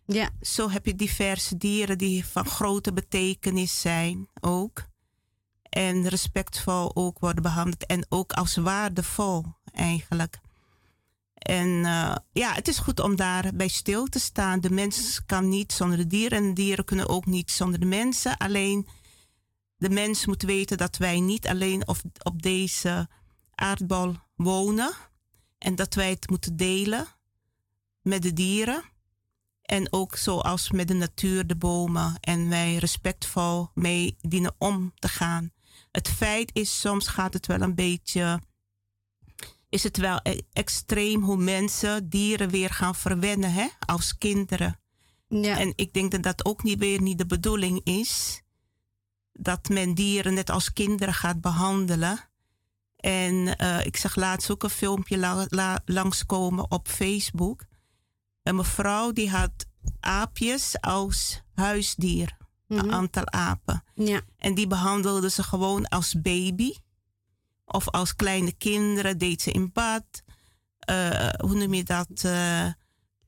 Ja. 0.06 0.30
Zo 0.40 0.70
heb 0.70 0.86
je 0.86 0.94
diverse 0.94 1.56
dieren 1.56 1.98
die 1.98 2.26
van 2.26 2.46
grote 2.46 2.92
betekenis 2.92 3.80
zijn 3.80 4.28
ook. 4.40 4.92
En 5.74 6.08
respectvol 6.08 6.96
ook 6.96 7.18
worden 7.18 7.42
behandeld 7.42 7.86
en 7.86 8.06
ook 8.08 8.32
als 8.32 8.56
waardevol 8.56 9.44
eigenlijk. 9.72 10.38
En 11.34 11.68
uh, 11.68 12.14
ja, 12.32 12.52
het 12.52 12.68
is 12.68 12.78
goed 12.78 13.00
om 13.00 13.16
daarbij 13.16 13.68
stil 13.68 14.06
te 14.06 14.18
staan. 14.18 14.60
De 14.60 14.70
mens 14.70 15.20
kan 15.26 15.48
niet 15.48 15.72
zonder 15.72 15.98
de 15.98 16.06
dieren 16.06 16.38
en 16.38 16.46
de 16.46 16.52
dieren 16.52 16.84
kunnen 16.84 17.08
ook 17.08 17.26
niet 17.26 17.50
zonder 17.50 17.80
de 17.80 17.86
mensen. 17.86 18.36
Alleen 18.36 18.88
de 19.76 19.90
mens 19.90 20.26
moet 20.26 20.42
weten 20.42 20.76
dat 20.76 20.96
wij 20.96 21.20
niet 21.20 21.46
alleen 21.46 21.88
op, 21.88 21.96
op 22.22 22.42
deze 22.42 23.08
aardbol 23.54 24.14
wonen 24.36 24.92
en 25.58 25.74
dat 25.74 25.94
wij 25.94 26.10
het 26.10 26.30
moeten 26.30 26.56
delen 26.56 27.06
met 28.02 28.22
de 28.22 28.32
dieren. 28.32 28.82
En 29.62 29.92
ook 29.92 30.16
zoals 30.16 30.70
met 30.70 30.88
de 30.88 30.94
natuur, 30.94 31.46
de 31.46 31.56
bomen. 31.56 32.16
En 32.20 32.48
wij 32.48 32.76
respectvol 32.76 33.70
mee 33.74 34.16
dienen 34.20 34.54
om 34.58 34.92
te 34.94 35.08
gaan. 35.08 35.53
Het 35.94 36.08
feit 36.08 36.50
is, 36.52 36.80
soms 36.80 37.06
gaat 37.08 37.32
het 37.32 37.46
wel 37.46 37.60
een 37.60 37.74
beetje. 37.74 38.40
Is 39.68 39.82
het 39.82 39.96
wel 39.96 40.20
e-, 40.22 40.40
extreem 40.52 41.22
hoe 41.22 41.36
mensen 41.36 42.08
dieren 42.08 42.48
weer 42.48 42.70
gaan 42.70 42.94
verwennen 42.94 43.52
hè, 43.52 43.66
als 43.86 44.18
kinderen. 44.18 44.80
Ja. 45.28 45.58
En 45.58 45.72
ik 45.76 45.92
denk 45.92 46.10
dat 46.10 46.22
dat 46.22 46.44
ook 46.44 46.62
niet 46.62 46.78
weer 46.78 47.02
niet 47.02 47.18
de 47.18 47.26
bedoeling 47.26 47.80
is 47.84 48.42
dat 49.32 49.68
men 49.68 49.94
dieren 49.94 50.34
net 50.34 50.50
als 50.50 50.72
kinderen 50.72 51.14
gaat 51.14 51.40
behandelen. 51.40 52.30
En 52.96 53.34
uh, 53.62 53.86
ik 53.86 53.96
zag 53.96 54.16
laatst 54.16 54.50
ook 54.50 54.62
een 54.62 54.70
filmpje 54.70 55.18
la, 55.18 55.46
la, 55.48 55.82
langskomen 55.84 56.70
op 56.70 56.88
Facebook. 56.88 57.64
Een 58.42 58.56
mevrouw 58.56 59.12
die 59.12 59.30
had 59.30 59.66
aapjes 60.00 60.80
als 60.80 61.42
huisdier. 61.54 62.36
Een 62.78 62.86
mhm. 62.86 62.94
aantal 62.94 63.30
apen. 63.30 63.84
Ja. 63.94 64.20
En 64.36 64.54
die 64.54 64.66
behandelde 64.66 65.30
ze 65.30 65.42
gewoon 65.42 65.88
als 65.88 66.20
baby. 66.20 66.74
Of 67.64 67.88
als 67.90 68.16
kleine 68.16 68.52
kinderen 68.52 69.18
deed 69.18 69.42
ze 69.42 69.50
in 69.50 69.72
bad. 69.72 70.04
Uh, 70.90 71.28
hoe 71.28 71.54
noem 71.54 71.74
je 71.74 71.84
dat? 71.84 72.22
Uh, 72.24 72.66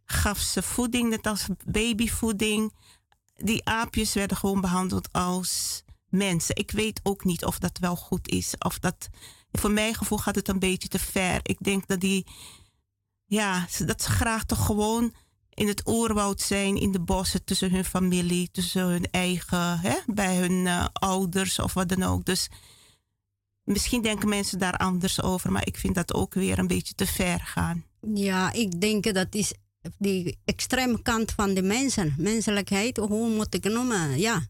gaf 0.05 0.39
ze 0.39 0.63
voeding, 0.63 1.11
net 1.11 1.27
als 1.27 1.47
babyvoeding. 1.65 2.75
Die 3.35 3.65
aapjes 3.65 4.15
werden 4.15 4.37
gewoon 4.37 4.61
behandeld 4.61 5.13
als 5.13 5.83
mensen. 6.09 6.57
Ik 6.57 6.71
weet 6.71 7.01
ook 7.03 7.25
niet 7.25 7.45
of 7.45 7.59
dat 7.59 7.79
wel 7.79 7.97
goed 7.97 8.29
is. 8.29 8.55
Of 8.59 8.79
dat, 8.79 9.09
voor 9.53 9.71
mijn 9.71 9.95
gevoel 9.95 10.19
gaat 10.19 10.35
het 10.35 10.49
een 10.49 10.59
beetje 10.59 10.89
te 10.89 10.99
ver. 10.99 11.41
Ik 11.43 11.59
denk 11.61 11.87
dat 11.87 12.01
die, 12.01 12.27
ja, 13.25 13.67
dat 13.79 14.03
ze 14.03 14.11
graag 14.11 14.45
toch 14.45 14.67
gewoon 14.67 15.15
in 15.57 15.69
het 15.69 15.89
oerwoud 15.89 16.41
zijn, 16.41 16.77
in 16.77 16.93
de 16.93 17.01
bossen, 17.01 17.45
tussen 17.45 17.71
hun 17.71 17.85
familie, 17.85 18.49
tussen 18.51 18.83
hun 18.83 19.07
eigen, 19.11 19.79
hè, 19.79 19.95
bij 20.07 20.37
hun 20.37 20.53
uh, 20.53 20.87
ouders 20.93 21.59
of 21.59 21.75
wat 21.75 21.89
dan 21.89 22.03
ook. 22.03 22.25
Dus 22.25 22.49
misschien 23.65 24.03
denken 24.03 24.29
mensen 24.29 24.59
daar 24.59 24.77
anders 24.77 25.23
over, 25.23 25.53
maar 25.53 25.67
ik 25.67 25.77
vind 25.77 25.95
dat 25.95 26.15
ook 26.15 26.35
weer 26.35 26.59
een 26.59 26.67
beetje 26.67 26.95
te 26.95 27.07
ver 27.07 27.41
gaan. 27.41 27.85
Ja, 28.15 28.53
ik 28.53 28.81
denk 28.81 29.15
dat 29.15 29.35
is 29.35 29.53
die 29.99 30.39
extreme 30.45 31.03
kant 31.03 31.33
van 31.33 31.55
de 31.55 31.63
mensen, 31.63 32.15
menselijkheid, 32.19 32.97
hoe 32.97 33.31
moet 33.31 33.55
ik 33.55 33.65
noemen? 33.65 34.19
Ja, 34.19 34.47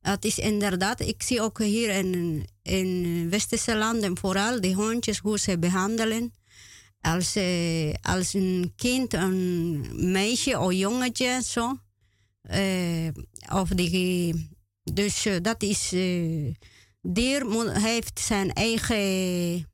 het 0.00 0.24
is 0.24 0.38
inderdaad, 0.38 1.00
ik 1.00 1.22
zie 1.22 1.40
ook 1.40 1.58
hier 1.58 1.88
in, 1.88 2.46
in 2.62 3.30
westerse 3.30 3.76
landen 3.76 4.18
vooral 4.18 4.60
die 4.60 4.74
hondjes, 4.74 5.18
hoe 5.18 5.38
ze 5.38 5.58
behandelen. 5.58 6.32
Als, 7.04 7.36
uh, 7.36 7.94
als 8.02 8.34
een 8.34 8.72
kind, 8.76 9.12
een 9.12 10.10
meisje 10.12 10.58
of 10.58 10.72
jongetje, 10.72 11.42
zo. 11.44 11.78
Uh, 12.50 13.08
of 13.52 13.68
die, 13.68 14.50
dus 14.82 15.26
uh, 15.26 15.36
dat 15.42 15.62
is, 15.62 15.88
dier 17.00 17.70
heeft 17.80 18.20
zijn 18.20 18.52
eigen 18.52 19.68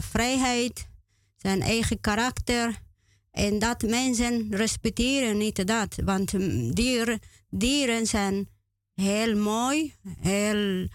vrijheid, 0.00 0.88
zijn 1.36 1.60
eigen 1.62 2.00
karakter. 2.00 2.78
En 3.30 3.58
dat 3.58 3.82
mensen 3.82 4.56
respecteren 4.56 5.38
niet 5.38 5.66
dat. 5.66 5.96
Want 6.04 6.30
dieren, 6.76 7.18
dieren 7.50 8.06
zijn 8.06 8.48
heel 8.94 9.36
mooi, 9.36 9.94
heel, 10.20 10.82
eh, 10.82 10.88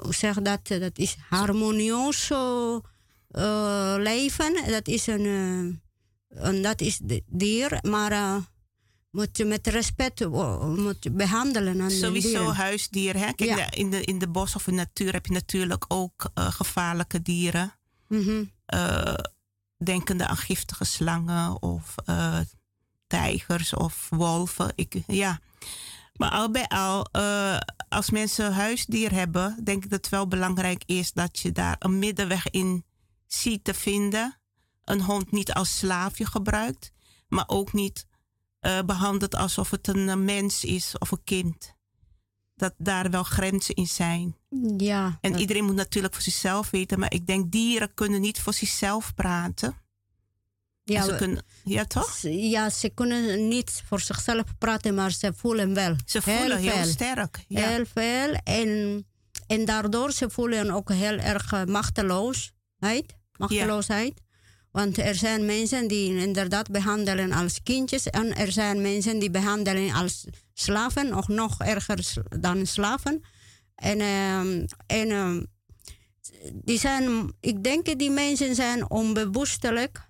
hoe 0.00 0.14
zeg 0.14 0.42
dat, 0.42 0.66
dat 0.66 0.98
is 0.98 1.16
harmonieus 1.28 2.30
uh, 2.30 3.94
leven. 3.98 4.64
Dat 4.66 4.88
is 4.88 5.06
een, 5.06 5.80
uh, 6.28 6.62
dat 6.62 6.80
is 6.80 7.00
dier, 7.26 7.78
maar 7.82 8.12
uh, 8.12 8.36
moet 9.10 9.36
je 9.36 9.44
met 9.44 9.66
respect 9.66 10.28
moet 10.76 11.16
behandelen. 11.16 11.80
Aan 11.80 11.90
Sowieso 11.90 12.52
huisdier. 12.52 13.16
Hè? 13.16 13.32
Kijk, 13.32 13.74
in, 13.74 13.90
de, 13.90 14.04
in 14.04 14.18
de 14.18 14.28
bos 14.28 14.54
of 14.54 14.66
in 14.66 14.72
de 14.72 14.78
natuur 14.78 15.12
heb 15.12 15.26
je 15.26 15.32
natuurlijk 15.32 15.84
ook 15.88 16.30
gevaarlijke 16.34 17.22
dieren. 17.22 17.74
Mm 18.08 18.52
denkende 19.78 20.26
aan 20.26 20.36
giftige 20.36 20.84
slangen 20.84 21.62
of 21.62 21.94
tijgers 23.06 23.74
of 23.74 24.06
wolven. 24.10 24.72
Ik, 24.74 25.02
ja. 25.06 25.40
Maar 26.16 26.30
al 26.30 26.50
bij 26.50 26.68
al, 26.68 27.08
uh, 27.12 27.58
als 27.88 28.10
mensen 28.10 28.52
huisdier 28.52 29.12
hebben, 29.12 29.64
denk 29.64 29.84
ik 29.84 29.90
dat 29.90 30.00
het 30.00 30.08
wel 30.08 30.28
belangrijk 30.28 30.82
is 30.86 31.12
dat 31.12 31.38
je 31.38 31.52
daar 31.52 31.76
een 31.78 31.98
middenweg 31.98 32.50
in 32.50 32.84
ziet 33.26 33.64
te 33.64 33.74
vinden. 33.74 34.38
Een 34.84 35.00
hond 35.00 35.30
niet 35.30 35.52
als 35.52 35.76
slaafje 35.76 36.26
gebruikt, 36.26 36.92
maar 37.28 37.44
ook 37.46 37.72
niet 37.72 38.06
uh, 38.60 38.82
behandelt 38.82 39.34
alsof 39.34 39.70
het 39.70 39.88
een 39.88 40.24
mens 40.24 40.64
is 40.64 40.98
of 40.98 41.10
een 41.10 41.24
kind. 41.24 41.74
Dat 42.54 42.74
daar 42.78 43.10
wel 43.10 43.22
grenzen 43.22 43.74
in 43.74 43.86
zijn. 43.86 44.36
Ja. 44.76 45.18
En 45.20 45.38
iedereen 45.38 45.64
moet 45.64 45.74
natuurlijk 45.74 46.14
voor 46.14 46.22
zichzelf 46.22 46.70
weten, 46.70 46.98
maar 46.98 47.12
ik 47.12 47.26
denk 47.26 47.52
dieren 47.52 47.94
kunnen 47.94 48.20
niet 48.20 48.40
voor 48.40 48.52
zichzelf 48.52 49.14
praten. 49.14 49.83
Ja, 50.84 51.04
ze 51.04 51.16
kunnen, 51.16 51.44
ja, 51.64 51.84
toch? 51.84 52.18
Ja, 52.22 52.70
ze 52.70 52.88
kunnen 52.88 53.48
niet 53.48 53.82
voor 53.86 54.00
zichzelf 54.00 54.44
praten, 54.58 54.94
maar 54.94 55.12
ze 55.12 55.32
voelen 55.36 55.74
wel. 55.74 55.96
Ze 56.04 56.22
voelen 56.22 56.58
heel, 56.58 56.84
sterk. 56.84 57.44
Ja. 57.48 57.68
Heel 57.68 57.84
veel. 57.94 58.34
En 58.44 59.04
en 59.46 59.64
daardoor 59.64 60.12
ze 60.12 60.30
voelen 60.30 60.70
ook 60.70 60.92
heel 60.92 61.18
erg 61.18 61.66
machteloosheid. 61.66 63.16
machteloosheid. 63.36 64.22
Want 64.70 64.98
er 64.98 65.14
zijn 65.14 65.46
mensen 65.46 65.88
die 65.88 66.16
inderdaad 66.16 66.70
behandelen 66.70 67.32
als 67.32 67.62
kindjes. 67.62 68.10
En 68.10 68.36
er 68.36 68.52
zijn 68.52 68.80
mensen 68.80 69.18
die 69.18 69.30
behandelen 69.30 69.92
als 69.92 70.24
slaven. 70.54 71.14
Of 71.14 71.28
nog 71.28 71.60
erger 71.60 72.12
dan 72.40 72.66
slaven. 72.66 73.24
En, 73.74 73.98
uh, 73.98 74.38
en 74.86 75.10
uh, 75.10 75.42
die 76.52 76.78
zijn, 76.78 77.32
ik 77.40 77.64
denk 77.64 77.98
die 77.98 78.10
mensen 78.10 78.54
zijn 78.54 78.90
onbewustelijk. 78.90 80.08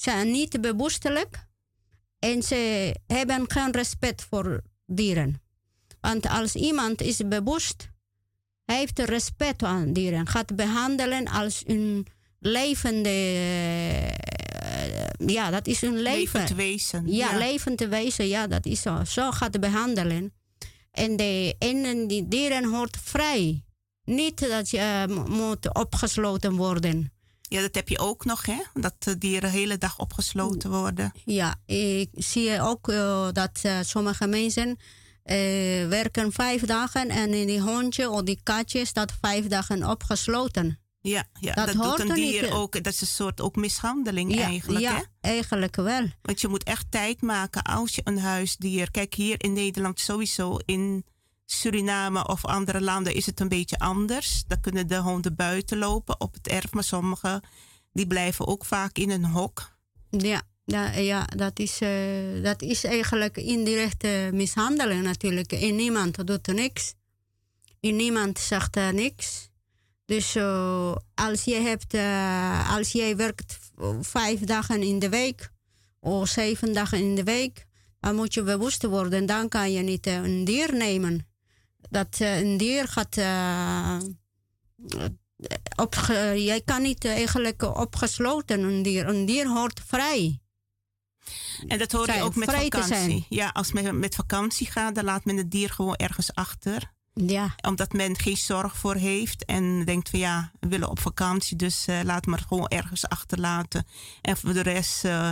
Zijn 0.00 0.30
niet 0.30 0.60
bewustelijk. 0.60 1.46
En 2.18 2.42
ze 2.42 2.94
hebben 3.06 3.50
geen 3.50 3.70
respect 3.70 4.26
voor 4.30 4.62
dieren. 4.86 5.42
Want 6.00 6.28
als 6.28 6.54
iemand 6.54 7.02
is 7.02 7.16
bewust, 7.28 7.88
hij 8.64 8.78
heeft 8.78 8.98
respect 8.98 9.62
aan 9.62 9.92
dieren. 9.92 10.26
Gaat 10.26 10.56
behandelen 10.56 11.28
als 11.28 11.62
een 11.66 12.06
levende. 12.38 13.08
Uh, 13.08 14.08
ja, 15.26 15.50
dat 15.50 15.66
is 15.66 15.82
een 15.82 16.00
leven. 16.02 16.40
Levend 16.40 16.56
wezen. 16.56 17.12
Ja, 17.12 17.30
ja, 17.30 17.38
levend 17.38 17.80
wezen. 17.80 18.28
Ja, 18.28 18.46
dat 18.46 18.66
is 18.66 18.82
zo. 18.82 19.04
Zo 19.04 19.30
gaat 19.30 19.60
behandelen. 19.60 20.32
En, 20.90 21.16
de, 21.16 21.54
en 21.58 22.06
die 22.06 22.28
dieren 22.28 22.64
hoort 22.64 22.96
vrij. 23.02 23.64
Niet 24.04 24.48
dat 24.48 24.70
je 24.70 25.06
uh, 25.08 25.26
moet 25.26 25.74
opgesloten 25.74 26.56
worden. 26.56 27.12
Ja, 27.50 27.60
dat 27.60 27.74
heb 27.74 27.88
je 27.88 27.98
ook 27.98 28.24
nog, 28.24 28.46
hè? 28.46 28.62
Dat 28.74 28.94
de 28.98 29.18
dieren 29.18 29.50
de 29.50 29.58
hele 29.58 29.78
dag 29.78 29.98
opgesloten 29.98 30.70
worden. 30.70 31.12
Ja, 31.24 31.54
ik 31.66 32.08
zie 32.12 32.60
ook 32.60 32.88
uh, 32.88 33.28
dat 33.32 33.60
uh, 33.66 33.78
sommige 33.82 34.26
mensen 34.26 34.68
uh, 34.68 34.76
werken 35.88 36.32
vijf 36.32 36.62
dagen 36.62 37.08
en 37.08 37.34
in 37.34 37.46
die 37.46 37.60
hondje 37.60 38.10
of 38.10 38.22
die 38.22 38.40
katje 38.42 38.84
staat 38.84 39.12
vijf 39.20 39.46
dagen 39.46 39.90
opgesloten. 39.90 40.78
Ja, 41.00 41.24
ja 41.40 41.54
dat, 41.54 41.66
dat 41.66 41.82
doet 41.82 42.08
een 42.08 42.14
dier 42.14 42.42
niet. 42.42 42.50
ook. 42.50 42.72
Dat 42.72 42.92
is 42.92 43.00
een 43.00 43.06
soort 43.06 43.40
ook 43.40 43.56
mishandeling 43.56 44.34
ja, 44.34 44.42
eigenlijk. 44.42 44.80
Ja, 44.80 44.96
hè? 44.96 45.02
eigenlijk 45.20 45.76
wel. 45.76 46.06
Want 46.22 46.40
je 46.40 46.48
moet 46.48 46.62
echt 46.62 46.86
tijd 46.90 47.22
maken 47.22 47.62
als 47.62 47.94
je 47.94 48.00
een 48.04 48.18
huisdier. 48.18 48.90
Kijk, 48.90 49.14
hier 49.14 49.42
in 49.42 49.52
Nederland 49.52 50.00
sowieso. 50.00 50.56
In 50.64 51.04
Suriname 51.52 52.26
of 52.26 52.44
andere 52.44 52.80
landen 52.80 53.14
is 53.14 53.26
het 53.26 53.40
een 53.40 53.48
beetje 53.48 53.78
anders. 53.78 54.44
Dan 54.46 54.60
kunnen 54.60 54.86
de 54.86 54.96
honden 54.96 55.34
buiten 55.34 55.78
lopen 55.78 56.20
op 56.20 56.34
het 56.34 56.48
erf. 56.48 56.72
Maar 56.72 56.84
sommige 56.84 57.42
die 57.92 58.06
blijven 58.06 58.46
ook 58.46 58.64
vaak 58.64 58.98
in 58.98 59.10
een 59.10 59.24
hok. 59.24 59.76
Ja, 60.10 60.42
ja, 60.94 61.24
dat, 61.24 61.58
is, 61.58 61.80
uh, 61.80 62.42
dat 62.42 62.62
is 62.62 62.84
eigenlijk 62.84 63.36
indirecte 63.36 64.30
mishandeling 64.32 65.02
natuurlijk. 65.02 65.52
En 65.52 65.76
niemand 65.76 66.26
doet 66.26 66.46
er 66.46 66.54
niks. 66.54 66.94
En 67.80 67.96
niemand 67.96 68.38
zegt 68.38 68.76
er 68.76 68.94
niks. 68.94 69.48
Dus 70.04 70.36
uh, 70.36 70.94
als, 71.14 71.44
je 71.44 71.54
hebt, 71.54 71.94
uh, 71.94 72.76
als 72.76 72.92
jij 72.92 73.16
werkt 73.16 73.58
vijf 74.00 74.40
dagen 74.40 74.82
in 74.82 74.98
de 74.98 75.08
week 75.08 75.50
of 76.00 76.28
zeven 76.28 76.72
dagen 76.72 76.98
in 76.98 77.14
de 77.14 77.24
week, 77.24 77.66
dan 78.00 78.14
moet 78.14 78.34
je 78.34 78.42
bewust 78.42 78.82
worden. 78.82 79.26
Dan 79.26 79.48
kan 79.48 79.72
je 79.72 79.82
niet 79.82 80.06
uh, 80.06 80.14
een 80.14 80.44
dier 80.44 80.74
nemen. 80.74 81.29
Dat 81.90 82.16
een 82.18 82.56
dier 82.56 82.88
gaat. 82.88 83.16
op, 85.76 85.94
jij 86.34 86.60
kan 86.64 86.82
niet 86.82 87.04
eigenlijk 87.04 87.62
opgesloten 87.62 88.60
een 88.60 88.82
dier. 88.82 89.08
Een 89.08 89.26
dier 89.26 89.48
hoort 89.48 89.80
vrij. 89.86 90.40
En 91.66 91.78
dat 91.78 91.92
hoor 91.92 92.12
je 92.12 92.22
ook 92.22 92.34
met 92.34 92.52
vakantie. 92.52 93.26
Ja, 93.28 93.48
als 93.48 93.72
men 93.72 93.98
met 93.98 94.14
vakantie 94.14 94.70
gaat, 94.70 94.94
dan 94.94 95.04
laat 95.04 95.24
men 95.24 95.36
het 95.36 95.50
dier 95.50 95.70
gewoon 95.70 95.94
ergens 95.94 96.34
achter. 96.34 96.92
Ja. 97.14 97.54
Omdat 97.66 97.92
men 97.92 98.18
geen 98.18 98.36
zorg 98.36 98.76
voor 98.76 98.94
heeft 98.94 99.44
en 99.44 99.84
denkt 99.84 100.10
van 100.10 100.18
ja, 100.18 100.52
we 100.60 100.68
willen 100.68 100.88
op 100.88 100.98
vakantie, 100.98 101.56
dus 101.56 101.86
uh, 101.88 102.00
laat 102.02 102.26
maar 102.26 102.44
gewoon 102.48 102.68
ergens 102.68 103.08
achterlaten. 103.08 103.86
En 104.20 104.36
voor 104.36 104.52
de 104.52 104.60
rest 104.60 105.04
uh, 105.04 105.30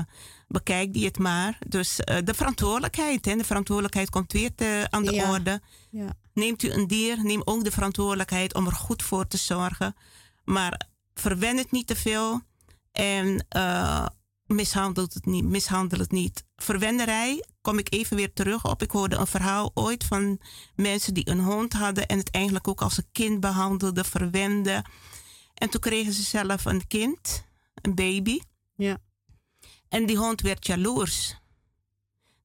bekijk 0.49 0.93
die 0.93 1.05
het 1.05 1.19
maar. 1.19 1.59
Dus 1.67 2.01
uh, 2.05 2.17
de 2.25 2.35
verantwoordelijkheid, 2.35 3.25
hè, 3.25 3.37
de 3.37 3.45
verantwoordelijkheid 3.45 4.11
komt 4.11 4.33
weer 4.33 4.55
te, 4.55 4.87
aan 4.91 5.05
de 5.05 5.13
ja. 5.13 5.31
orde. 5.31 5.61
Ja. 5.91 6.17
Neemt 6.39 6.63
u 6.63 6.71
een 6.71 6.87
dier, 6.87 7.25
neem 7.25 7.43
ook 7.45 7.65
de 7.65 7.71
verantwoordelijkheid 7.71 8.55
om 8.55 8.67
er 8.67 8.73
goed 8.73 9.03
voor 9.03 9.27
te 9.27 9.37
zorgen. 9.37 9.97
Maar 10.45 10.87
verwen 11.15 11.57
het 11.57 11.71
niet 11.71 11.87
te 11.87 11.97
veel 11.97 12.41
en 12.93 13.47
mishandelt 14.47 15.15
het 15.15 15.27
niet, 15.27 15.45
mishandel 15.45 15.99
het 15.99 16.11
niet. 16.11 16.45
Verwenderij 16.57 17.45
kom 17.61 17.79
ik 17.79 17.93
even 17.93 18.17
weer 18.17 18.33
terug 18.33 18.65
op. 18.65 18.83
Ik 18.83 18.91
hoorde 18.91 19.17
een 19.17 19.27
verhaal 19.27 19.71
ooit 19.75 20.05
van 20.05 20.41
mensen 20.75 21.15
die 21.15 21.29
een 21.29 21.41
hond 21.41 21.73
hadden 21.73 22.07
en 22.07 22.19
het 22.19 22.31
eigenlijk 22.31 22.69
ook 22.69 22.83
als 22.83 22.97
een 22.97 23.09
kind 23.13 23.41
behandelden, 23.41 24.05
verwenden. 24.05 24.85
En 25.55 25.71
toen 25.71 25.81
kregen 25.81 26.13
ze 26.13 26.23
zelf 26.23 26.65
een 26.65 26.87
kind, 26.87 27.45
een 27.75 27.95
baby. 27.95 28.41
Ja. 28.75 28.99
En 29.89 30.07
die 30.07 30.17
hond 30.17 30.41
werd 30.41 30.67
jaloers. 30.67 31.38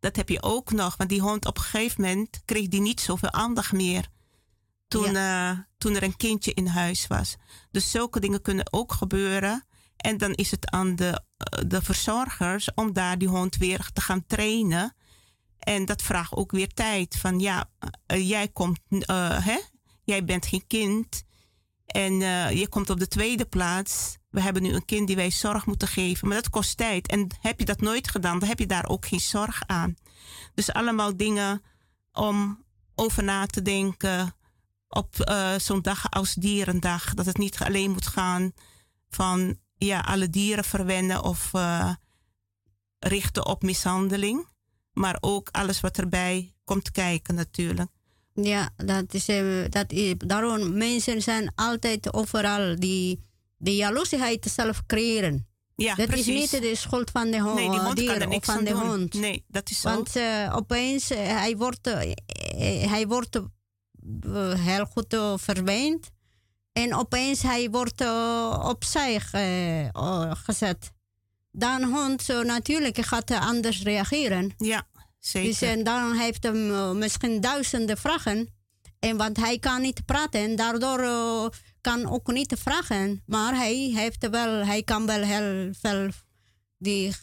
Dat 0.04 0.16
heb 0.16 0.30
je 0.30 0.42
ook 0.42 0.72
nog, 0.72 0.98
want 0.98 1.10
die 1.10 1.22
hond 1.22 1.46
op 1.46 1.58
een 1.58 1.64
gegeven 1.64 2.02
moment 2.02 2.42
kreeg 2.46 2.68
die 2.68 2.82
niet 2.82 3.02
zoveel 3.02 3.32
aandacht 3.32 3.72
meer. 3.72 4.08
Toen, 4.88 5.12
ja. 5.12 5.52
uh, 5.52 5.60
toen 5.78 5.96
er 5.96 6.04
een 6.04 6.16
kindje 6.16 6.54
in 6.54 6.68
huis 6.68 7.08
was. 7.08 7.36
Dus 7.72 7.92
zulke 7.92 8.20
dingen 8.20 8.42
kunnen 8.42 8.74
ook 8.74 8.94
gebeuren. 8.94 9.66
En 9.98 10.18
dan 10.18 10.34
is 10.34 10.52
het 10.52 10.70
aan 10.70 10.96
de, 10.96 11.24
de 11.68 11.82
verzorgers 11.82 12.74
om 12.74 12.94
daar 12.94 13.18
die 13.18 13.28
hond 13.28 13.56
weer 13.56 13.90
te 13.94 14.02
gaan 14.02 14.26
trainen. 14.26 14.96
En 15.60 15.86
dat 15.86 16.02
vraagt 16.02 16.34
ook 16.34 16.52
weer 16.52 16.74
tijd. 16.74 17.16
Van 17.16 17.40
ja, 17.40 17.70
uh, 18.08 18.30
jij 18.30 18.48
komt, 18.48 18.80
uh, 18.90 19.46
hè? 19.46 19.60
jij 20.04 20.26
bent 20.26 20.46
geen 20.46 20.68
kind. 20.68 21.24
En 21.86 22.14
je 22.58 22.68
komt 22.70 22.90
op 22.90 23.00
de 23.00 23.08
tweede 23.08 23.46
plaats. 23.46 24.18
We 24.34 24.42
hebben 24.42 24.62
nu 24.62 24.74
een 24.74 24.86
kind 24.86 25.08
die 25.08 25.16
wij 25.16 25.32
zorg 25.32 25.66
moeten 25.66 25.88
geven. 25.88 26.28
Maar 26.28 26.38
dat 26.38 26.50
kost 26.50 26.78
tijd. 26.78 27.08
En 27.08 27.28
heb 27.42 27.60
je 27.60 27.66
dat 27.66 27.82
nooit 27.82 28.10
gedaan, 28.10 28.40
dan 28.40 28.48
heb 28.48 28.60
je 28.60 28.66
daar 28.66 28.88
ook 28.88 29.06
geen 29.06 29.20
zorg 29.20 29.64
aan. 29.66 29.96
Dus 30.54 30.74
allemaal 30.74 31.18
dingen 31.18 31.62
om 32.12 32.64
over 32.96 33.24
na 33.24 33.46
te 33.46 33.62
denken. 33.62 34.36
Op 34.88 35.16
zo'n 35.58 35.82
dag 35.82 36.12
als 36.12 36.34
dierendag. 36.34 37.14
Dat 37.14 37.26
het 37.26 37.38
niet 37.38 37.60
alleen 37.60 37.92
moet 37.92 38.08
gaan 38.08 38.54
van 39.10 39.58
ja, 39.78 40.00
alle 40.00 40.30
dieren 40.30 40.64
verwennen 40.64 41.24
of 41.24 41.52
uh, 41.54 41.94
richten 43.00 43.46
op 43.46 43.62
mishandeling. 43.62 44.48
Maar 44.94 45.18
ook 45.20 45.50
alles 45.52 45.80
wat 45.80 45.98
erbij 45.98 46.54
komt 46.64 46.92
kijken 46.92 47.36
natuurlijk. 47.36 47.90
Ja, 48.34 48.70
dat 48.76 49.14
is, 49.14 49.30
uh, 49.30 49.66
dat 49.70 49.94
daarom 50.18 50.78
mensen 50.78 51.22
zijn 51.22 51.52
altijd 51.56 52.14
overal 52.14 52.80
die 52.80 53.20
de 53.64 53.76
jaloeziheid 53.76 54.52
zelf 54.56 54.86
creëren. 54.86 55.48
Ja, 55.76 55.96
dat 55.96 56.08
precies. 56.08 56.28
is 56.28 56.52
niet 56.52 56.62
de 56.62 56.76
schuld 56.76 57.12
van 57.12 57.32
de 57.32 57.40
hond, 57.40 57.56
nee, 57.56 57.70
die 57.70 57.80
hond 57.80 57.96
dier 57.96 58.28
of 58.30 58.46
van 58.46 58.64
de 58.64 58.70
doen. 58.70 58.80
hond. 58.80 59.14
Nee, 59.14 59.44
dat 59.48 59.70
is 59.70 59.82
zo. 59.82 59.90
Want 59.90 60.16
uh, 60.16 60.54
opeens, 60.56 61.12
uh, 61.12 61.18
hij 61.18 61.58
wordt, 61.58 61.88
uh, 61.88 61.96
hij 62.90 63.08
wordt 63.08 63.40
heel 64.58 64.86
goed 64.86 65.18
verweend. 65.36 66.12
En 66.72 66.96
opeens 66.96 67.42
hij 67.42 67.70
wordt 67.70 68.04
opzij 68.64 69.20
gezet. 70.34 70.92
Dan 71.52 71.84
hond 71.84 72.28
natuurlijk 72.28 72.98
gaat 73.06 73.32
anders 73.32 73.84
reageren. 73.84 74.54
Ja, 74.58 74.88
zeker. 75.20 75.50
Dus 75.50 75.62
en 75.62 75.84
dan 75.84 76.14
heeft 76.14 76.44
hem 76.44 76.98
misschien 76.98 77.42
duizenden 77.42 77.98
vragen. 77.98 78.50
En 79.00 79.18
want 79.18 79.38
hij 79.38 79.60
kan 79.60 79.82
niet 79.82 80.06
praten 80.06 80.40
en 80.42 80.56
daardoor 80.56 81.00
kan 81.84 82.10
ook 82.10 82.32
niet 82.32 82.56
vragen. 82.60 83.22
Maar 83.26 83.56
hij, 83.56 83.76
heeft 83.76 84.30
wel, 84.30 84.66
hij 84.66 84.84
kan 84.84 85.06
wel 85.06 85.22
heel 85.22 85.74
veel 85.82 86.10
die 86.78 87.14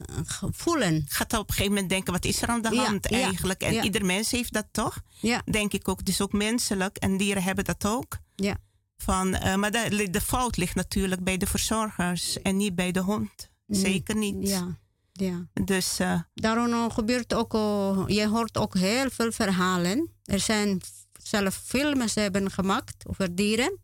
voelen. 0.50 1.04
Gaat 1.08 1.32
op 1.32 1.48
een 1.48 1.54
gegeven 1.54 1.72
moment 1.72 1.90
denken, 1.90 2.12
wat 2.12 2.24
is 2.24 2.42
er 2.42 2.48
aan 2.48 2.62
de 2.62 2.76
hand 2.76 3.08
ja, 3.08 3.20
eigenlijk? 3.20 3.62
En 3.62 3.72
ja. 3.72 3.82
ieder 3.82 4.04
mens 4.04 4.30
heeft 4.30 4.52
dat 4.52 4.66
toch? 4.70 5.00
Ja. 5.20 5.42
Denk 5.50 5.72
ik 5.72 5.88
ook. 5.88 5.98
Het 5.98 6.08
is 6.08 6.20
ook 6.20 6.32
menselijk 6.32 6.96
en 6.96 7.16
dieren 7.16 7.42
hebben 7.42 7.64
dat 7.64 7.86
ook. 7.86 8.18
Ja. 8.34 8.56
Van, 8.96 9.34
uh, 9.34 9.54
maar 9.54 9.70
de, 9.70 10.08
de, 10.10 10.20
fout 10.20 10.56
ligt 10.56 10.74
natuurlijk 10.74 11.24
bij 11.24 11.36
de 11.36 11.46
verzorgers 11.46 12.42
en 12.42 12.56
niet 12.56 12.74
bij 12.74 12.92
de 12.92 13.00
hond. 13.00 13.50
Zeker 13.66 14.16
niet. 14.16 14.48
Ja, 14.48 14.78
ja. 15.12 15.46
Dus, 15.64 16.00
uh, 16.00 16.20
Daarom 16.34 16.90
gebeurt 16.90 17.34
ook, 17.34 17.54
uh, 17.54 18.04
je 18.06 18.28
hoort 18.28 18.58
ook 18.58 18.74
heel 18.74 19.10
veel 19.10 19.32
verhalen. 19.32 20.10
Er 20.24 20.40
zijn 20.40 20.80
zelf 21.22 21.54
films 21.64 22.14
hebben 22.14 22.50
gemaakt 22.50 23.08
over 23.08 23.34
dieren. 23.34 23.78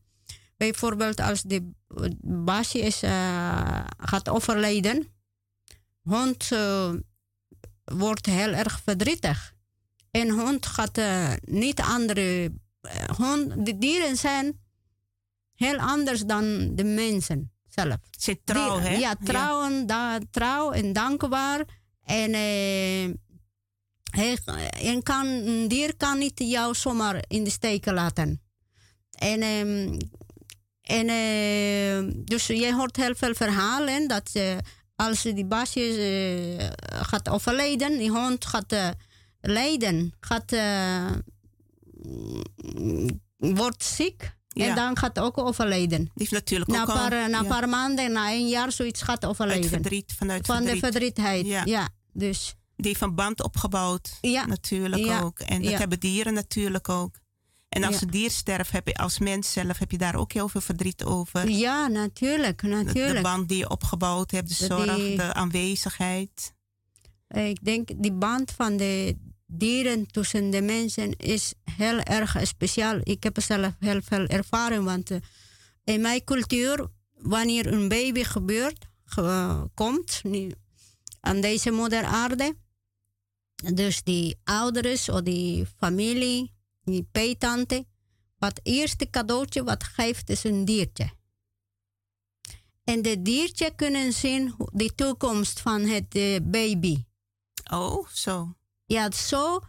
Bijvoorbeeld 0.56 1.20
als 1.20 1.42
de 1.42 1.70
baasje 2.20 2.78
is, 2.78 2.98
gaat 3.98 4.28
overlijden. 4.28 5.06
Hond 6.02 6.48
wordt 7.84 8.26
heel 8.26 8.52
erg 8.52 8.80
verdrietig. 8.84 9.54
En 10.10 10.30
hond 10.30 10.66
gaat 10.66 11.00
niet 11.40 11.80
andere... 11.80 12.52
hond, 13.16 13.66
de 13.66 13.78
dieren 13.78 14.16
zijn 14.16 14.60
heel 15.54 15.78
anders 15.78 16.20
dan 16.20 16.74
de 16.74 16.84
mensen 16.84 17.52
zelf. 17.68 17.96
Ze 18.10 18.40
trouw, 18.44 18.78
hè? 18.78 18.96
Ja, 18.96 19.14
trouw, 19.24 19.70
ja. 19.70 19.84
Da, 19.84 20.18
trouw 20.30 20.70
en 20.70 20.92
dankbaar. 20.92 21.64
En 22.04 22.32
eh, 22.34 23.14
hij, 24.10 24.38
en 24.70 25.02
kan, 25.02 25.26
een 25.26 25.68
dier 25.68 25.96
kan 25.96 26.18
niet 26.18 26.38
jou 26.38 26.74
zomaar 26.74 27.24
in 27.28 27.44
de 27.44 27.50
steek 27.50 27.86
laten. 27.86 28.42
En, 29.10 29.42
um, 29.42 29.96
en 30.86 31.08
uh, 31.08 32.12
dus 32.24 32.46
je 32.46 32.74
hoort 32.74 32.96
heel 32.96 33.14
veel 33.14 33.34
verhalen 33.34 34.08
dat 34.08 34.30
uh, 34.32 34.56
als 34.96 35.22
die 35.22 35.44
baasje 35.44 35.80
uh, 36.60 36.66
gaat 37.02 37.28
overlijden, 37.28 37.98
die 37.98 38.10
hond 38.10 38.44
gaat 38.44 38.94
lijden, 39.40 40.12
gaat, 40.20 40.56
wordt 43.36 43.84
ziek. 43.84 44.34
En 44.48 44.74
dan 44.74 44.96
gaat 44.96 45.18
ook 45.18 45.38
overlijden. 45.38 45.98
Die 45.98 46.10
heeft 46.14 46.30
natuurlijk 46.30 46.70
na 46.70 46.80
ook 46.80 46.86
paar, 46.86 47.22
al, 47.22 47.28
Na 47.28 47.38
een 47.38 47.46
paar 47.46 47.68
maanden, 47.68 48.12
na 48.12 48.30
een 48.30 48.48
jaar, 48.48 48.72
zoiets 48.72 49.02
gaat 49.02 49.24
overlijden. 49.24 49.62
Uit 49.62 49.72
verdriet, 49.72 50.12
vanuit 50.16 50.46
Van 50.46 50.56
verdriet. 50.56 50.80
de 50.80 50.86
verdrietheid, 50.86 51.46
ja. 51.46 51.62
ja. 51.64 51.88
dus. 52.12 52.54
Die 52.76 52.96
van 52.96 53.14
band 53.14 53.42
opgebouwd, 53.42 54.18
ja. 54.20 54.46
natuurlijk 54.46 55.22
ook. 55.22 55.38
En 55.38 55.62
dat 55.62 55.78
hebben 55.78 56.00
dieren 56.00 56.34
natuurlijk 56.34 56.88
ook. 56.88 57.14
En 57.68 57.84
als 57.84 58.00
een 58.00 58.10
dier 58.10 58.30
sterft, 58.30 58.72
heb 58.72 58.86
je 58.86 58.94
als 58.94 59.18
mens 59.18 59.52
zelf 59.52 59.78
heb 59.78 59.90
je 59.90 59.98
daar 59.98 60.14
ook 60.14 60.32
heel 60.32 60.48
veel 60.48 60.60
verdriet 60.60 61.04
over. 61.04 61.48
Ja, 61.48 61.86
natuurlijk. 61.86 62.62
natuurlijk. 62.62 63.14
De, 63.14 63.22
band 63.22 63.48
die 63.48 63.58
je 63.58 63.70
opgebouwd 63.70 64.30
hebt, 64.30 64.48
de 64.48 64.66
zorg, 64.66 65.16
de 65.16 65.34
aanwezigheid. 65.34 66.54
Ik 67.28 67.64
denk 67.64 67.88
die 67.96 68.12
band 68.12 68.50
van 68.50 68.76
de 68.76 69.16
dieren 69.46 70.06
tussen 70.06 70.50
de 70.50 70.62
mensen 70.62 71.16
is 71.16 71.54
heel 71.76 71.98
erg 71.98 72.36
speciaal. 72.42 72.98
Ik 73.02 73.22
heb 73.22 73.42
zelf 73.42 73.72
heel 73.78 74.00
veel 74.02 74.26
ervaring, 74.26 74.84
want 74.84 75.10
uh, 75.10 75.18
in 75.84 76.00
mijn 76.00 76.24
cultuur, 76.24 76.86
wanneer 77.14 77.72
een 77.72 77.88
baby 77.88 78.24
gebeurt, 78.24 78.86
uh, 79.18 79.62
komt 79.74 80.20
nu, 80.22 80.52
aan 81.20 81.40
deze 81.40 81.70
moeder 81.70 82.04
aarde, 82.04 82.54
dus 83.74 84.02
die 84.02 84.38
ouders 84.44 85.08
of 85.08 85.20
die 85.20 85.66
familie, 85.78 86.52
die 86.86 87.08
peetante, 87.12 87.84
wat 88.38 88.60
eerste 88.62 89.10
cadeautje 89.10 89.64
wat 89.64 89.84
geeft 89.84 90.30
is 90.30 90.44
een 90.44 90.64
diertje. 90.64 91.10
En 92.84 93.02
de 93.02 93.22
diertje 93.22 93.74
kunnen 93.74 94.12
zien 94.12 94.54
de 94.72 94.94
toekomst 94.94 95.60
van 95.60 95.82
het 95.82 96.16
uh, 96.16 96.38
baby. 96.42 97.04
Oh, 97.70 98.08
zo 98.08 98.56
ja, 98.86 99.10
zo. 99.10 99.60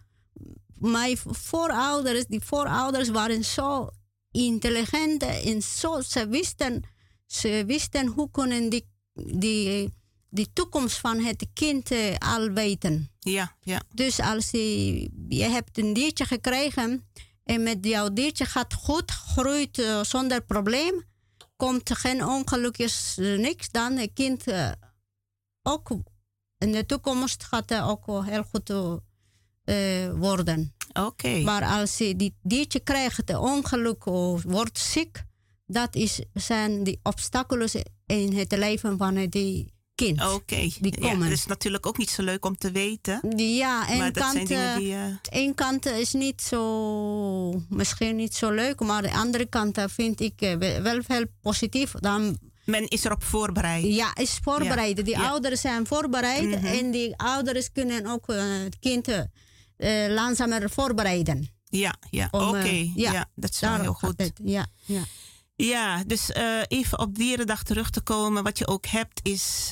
Mijn 0.75 1.17
voorouders, 1.17 2.25
die 2.25 2.43
voorouders 2.43 3.09
waren 3.09 3.45
zo 3.45 3.89
intelligent 4.31 5.23
en 5.23 5.61
zo, 5.61 6.01
ze 6.01 6.27
wisten, 6.27 6.83
ze 7.25 7.63
wisten 7.65 8.07
hoe 8.07 8.31
kunnen 8.31 8.69
die, 8.69 8.85
die, 9.13 9.89
die 10.29 10.49
toekomst 10.53 10.97
van 10.97 11.19
het 11.19 11.47
kind 11.53 11.91
uh, 11.91 12.15
al 12.17 12.49
weten. 12.49 13.11
Ja, 13.19 13.55
ja. 13.61 13.81
Dus 13.93 14.19
als 14.19 14.49
je, 14.49 15.09
je 15.29 15.43
hebt 15.43 15.77
een 15.77 15.93
diertje 15.93 16.25
gekregen 16.25 17.07
en 17.43 17.63
met 17.63 17.77
jouw 17.81 18.13
diertje 18.13 18.45
gaat 18.45 18.73
goed, 18.73 19.11
groeit 19.11 19.77
uh, 19.77 20.03
zonder 20.03 20.41
probleem, 20.41 21.03
komt 21.55 21.97
geen 21.97 22.25
ongelukjes, 22.25 23.17
uh, 23.19 23.39
niks, 23.39 23.69
dan 23.71 23.97
het 23.97 24.11
kind 24.13 24.43
ook 25.63 25.89
in 26.57 26.71
de 26.71 26.85
toekomst 26.85 27.43
gaat 27.43 27.69
het 27.69 27.81
ook 27.81 28.25
heel 28.25 28.43
goed 28.43 28.69
worden. 30.19 30.75
Oké. 30.93 31.39
Maar 31.39 31.65
als 31.65 31.97
je 31.97 32.15
die 32.15 32.35
diertje 32.41 32.79
krijgt, 32.79 33.29
een 33.29 33.37
ongeluk 33.37 34.05
of 34.05 34.43
wordt 34.43 34.79
ziek, 34.79 35.23
dat 35.65 35.95
is, 35.95 36.21
zijn 36.33 36.83
die 36.83 36.99
obstakels 37.03 37.75
in 38.05 38.33
het 38.33 38.51
leven 38.51 38.97
van 38.97 39.25
die 39.25 39.73
kind. 39.97 40.21
Oké. 40.21 40.33
Okay. 40.33 40.73
Ja, 40.79 41.15
dat 41.15 41.29
is 41.29 41.45
natuurlijk 41.45 41.85
ook 41.85 41.97
niet 41.97 42.09
zo 42.09 42.23
leuk 42.23 42.45
om 42.45 42.57
te 42.57 42.71
weten. 42.71 43.19
Ja, 43.35 43.89
en 43.89 44.11
kant, 44.11 44.47
die, 44.47 44.87
uh... 44.87 45.15
een 45.29 45.55
kant 45.55 45.85
is 45.85 46.13
niet 46.13 46.41
zo, 46.41 47.61
misschien 47.69 48.15
niet 48.15 48.33
zo 48.35 48.51
leuk, 48.51 48.79
maar 48.79 49.01
de 49.01 49.11
andere 49.11 49.45
kant 49.45 49.79
vind 49.87 50.19
ik 50.19 50.57
wel 50.59 51.01
veel 51.03 51.25
positief. 51.41 51.91
Dan 51.91 52.37
men 52.65 52.87
is 52.87 53.03
erop 53.03 53.23
voorbereid. 53.23 53.83
Ja, 53.83 54.15
is 54.15 54.39
voorbereid. 54.43 55.05
Die 55.05 55.17
ouders 55.17 55.61
zijn 55.61 55.87
voorbereid 55.87 56.43
mm 56.43 56.53
-hmm. 56.53 56.65
en 56.65 56.91
die 56.91 57.17
ouders 57.17 57.71
kunnen 57.71 58.05
ook 58.05 58.27
het 58.63 58.79
kind 58.79 59.07
uh, 59.07 59.25
langzamer 60.07 60.69
voorbereiden. 60.69 61.49
Ja, 61.69 61.95
ja. 62.09 62.27
oké. 62.31 62.45
Okay. 62.45 62.91
Ja, 62.95 63.11
ja, 63.11 63.29
dat 63.35 63.49
is 63.49 63.59
wel 63.59 63.81
heel 63.81 63.93
goed. 63.93 64.13
Het, 64.17 64.39
ja, 64.43 64.67
ja. 64.85 65.01
Ja, 65.59 66.03
dus 66.03 66.29
uh, 66.29 66.61
even 66.67 66.99
op 66.99 67.15
Dierendag 67.15 67.63
terug 67.63 67.89
te 67.89 68.01
komen. 68.01 68.43
Wat 68.43 68.57
je 68.57 68.67
ook 68.67 68.85
hebt 68.85 69.19
is 69.23 69.71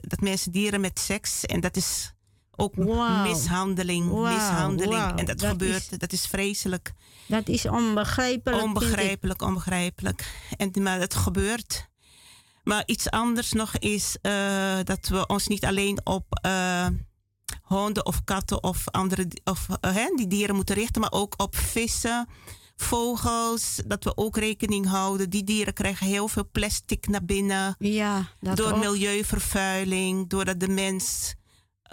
dat 0.00 0.20
mensen 0.20 0.52
dieren 0.52 0.80
met 0.80 0.98
seks. 0.98 1.44
En 1.44 1.60
dat 1.60 1.76
is 1.76 2.12
ook 2.56 2.74
wow. 2.74 3.22
mishandeling. 3.22 4.08
Wow. 4.08 4.32
mishandeling. 4.32 5.02
Wow. 5.02 5.18
En 5.18 5.24
dat, 5.24 5.38
dat 5.38 5.50
gebeurt, 5.50 5.92
is, 5.92 5.98
dat 5.98 6.12
is 6.12 6.26
vreselijk. 6.26 6.92
Dat 7.26 7.48
is 7.48 7.66
onbegrijpelijk. 7.66 8.62
Onbegrijpelijk, 8.62 9.42
onbegrijpelijk. 9.42 10.32
En, 10.56 10.72
maar 10.82 11.00
het 11.00 11.14
gebeurt. 11.14 11.88
Maar 12.64 12.82
iets 12.86 13.10
anders 13.10 13.52
nog 13.52 13.76
is 13.76 14.16
dat 14.84 15.08
we 15.08 15.26
ons 15.26 15.46
niet 15.46 15.64
alleen 15.64 16.00
op 16.04 16.48
honden 17.62 18.06
of 18.06 18.24
katten 18.24 18.62
of 18.62 18.88
andere 18.90 19.28
of, 19.44 19.66
die 20.16 20.26
dieren 20.26 20.54
moeten 20.54 20.74
richten, 20.74 21.00
maar 21.00 21.12
ook 21.12 21.34
op 21.36 21.56
vissen, 21.56 22.28
vogels, 22.82 23.80
dat 23.86 24.04
we 24.04 24.16
ook 24.16 24.36
rekening 24.36 24.86
houden. 24.86 25.30
Die 25.30 25.44
dieren 25.44 25.74
krijgen 25.74 26.06
heel 26.06 26.28
veel 26.28 26.48
plastic 26.52 27.08
naar 27.08 27.24
binnen. 27.24 27.74
Ja, 27.78 28.28
dat 28.40 28.56
door 28.56 28.72
ook. 28.72 28.78
milieuvervuiling, 28.78 30.28
doordat 30.28 30.60
de 30.60 30.68
mens 30.68 31.34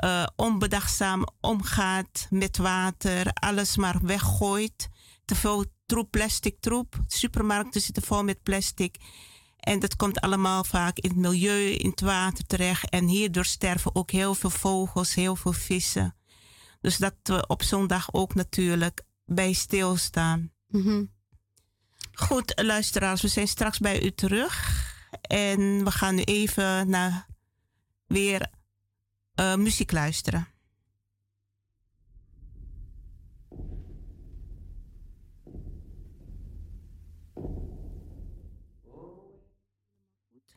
uh, 0.04 0.26
onbedachtzaam 0.36 1.28
omgaat 1.42 2.28
met 2.30 2.58
water, 2.58 3.32
alles 3.34 3.78
maar 3.78 4.00
weggooit. 4.02 4.90
Te 5.26 5.36
veel 5.36 5.66
troep, 5.86 6.12
plastic 6.12 6.60
troep. 6.60 6.96
Supermarkten 7.08 7.82
zitten 7.82 8.04
vol 8.04 8.24
met 8.24 8.44
plastic. 8.44 8.98
En 9.60 9.80
dat 9.80 9.96
komt 9.96 10.20
allemaal 10.20 10.64
vaak 10.64 10.98
in 10.98 11.10
het 11.10 11.20
milieu, 11.20 11.70
in 11.70 11.90
het 11.90 12.02
water 12.02 12.46
terecht. 12.46 12.90
En 12.90 13.08
hierdoor 13.08 13.46
sterven 13.46 13.96
ook 13.96 14.12
heel 14.12 14.36
veel 14.36 14.50
vogels, 14.50 15.14
heel 15.14 15.36
veel 15.36 15.54
vissen. 15.54 16.16
Dus 16.82 16.98
dat 16.98 17.16
we 17.24 17.48
op 17.48 17.64
zo'n 17.64 17.88
dag 17.88 18.14
ook 18.14 18.36
natuurlijk 18.36 19.04
bij 19.26 19.54
stilstaan. 19.54 20.54
-hmm. 20.68 21.14
Goed, 22.14 22.62
luisteraars, 22.64 23.22
we 23.22 23.28
zijn 23.28 23.48
straks 23.48 23.80
bij 23.80 24.04
u 24.04 24.12
terug. 24.12 24.84
En 25.22 25.84
we 25.84 25.92
gaan 25.92 26.16
nu 26.16 26.22
even 26.22 26.90
naar 26.90 27.28
weer 28.08 28.50
uh, 29.40 29.56
muziek 29.56 29.92
luisteren. 29.92 30.48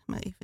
maar 0.09 0.21
even 0.21 0.38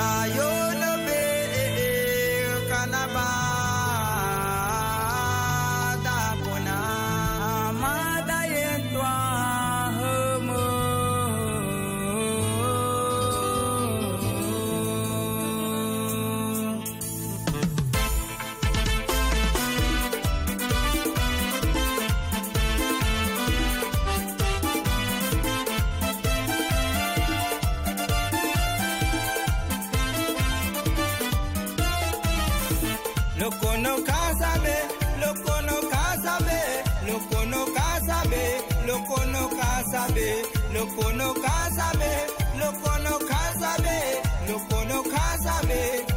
die. 0.00 0.49
kasabe, 40.00 40.42
loko 40.72 41.12
no 41.12 41.34
kasabe, 41.34 42.12
loko 42.58 42.92
no 43.04 43.18
kasabe, 43.28 43.98
loko 44.48 44.88
no 44.88 45.02
kasabe. 45.02 46.09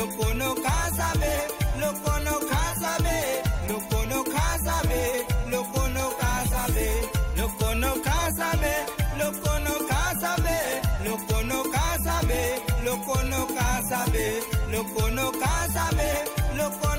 Lo 0.00 0.08
conozco, 14.86 15.42
sabe, 15.74 16.24
lo 16.56 16.70
conozco. 16.70 16.89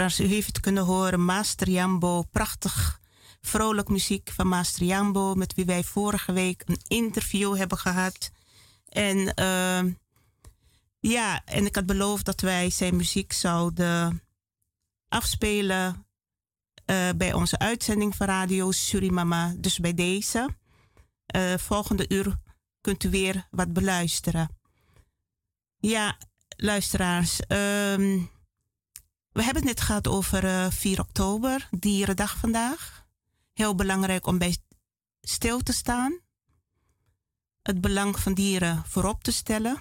U 0.00 0.24
heeft 0.24 0.46
het 0.46 0.60
kunnen 0.60 0.84
horen. 0.84 1.24
Master 1.24 1.68
Jambo, 1.68 2.22
prachtig 2.22 3.00
vrolijk 3.40 3.88
muziek 3.88 4.30
van 4.30 4.46
Master 4.46 4.84
Jambo, 4.84 5.34
met 5.34 5.54
wie 5.54 5.64
wij 5.64 5.84
vorige 5.84 6.32
week 6.32 6.62
een 6.66 6.80
interview 6.88 7.56
hebben 7.56 7.78
gehad. 7.78 8.30
En 8.88 9.34
ehm, 9.34 9.92
ja, 11.00 11.44
en 11.44 11.66
ik 11.66 11.74
had 11.74 11.86
beloofd 11.86 12.24
dat 12.24 12.40
wij 12.40 12.70
zijn 12.70 12.96
muziek 12.96 13.32
zouden 13.32 14.22
afspelen 15.08 16.06
eh, 16.84 17.08
bij 17.16 17.32
onze 17.32 17.58
uitzending 17.58 18.16
van 18.16 18.26
Radio 18.26 18.70
Surimama. 18.70 19.54
Dus 19.56 19.78
bij 19.78 19.94
deze. 19.94 20.48
Eh, 21.26 21.54
volgende 21.56 22.04
uur 22.08 22.36
kunt 22.80 23.04
u 23.04 23.10
weer 23.10 23.46
wat 23.50 23.72
beluisteren. 23.72 24.58
Ja, 25.78 26.18
luisteraars. 26.56 27.40
ehm, 27.40 28.20
we 29.32 29.42
hebben 29.42 29.62
het 29.62 29.76
net 29.76 29.80
gehad 29.80 30.08
over 30.08 30.44
eh, 30.44 30.70
4 30.70 31.00
oktober, 31.00 31.68
Dierendag 31.70 32.36
vandaag. 32.36 33.06
Heel 33.52 33.74
belangrijk 33.74 34.26
om 34.26 34.38
bij 34.38 34.56
stil 35.20 35.60
te 35.60 35.72
staan. 35.72 36.20
Het 37.62 37.80
belang 37.80 38.18
van 38.18 38.34
dieren 38.34 38.82
voorop 38.86 39.22
te 39.24 39.32
stellen. 39.32 39.78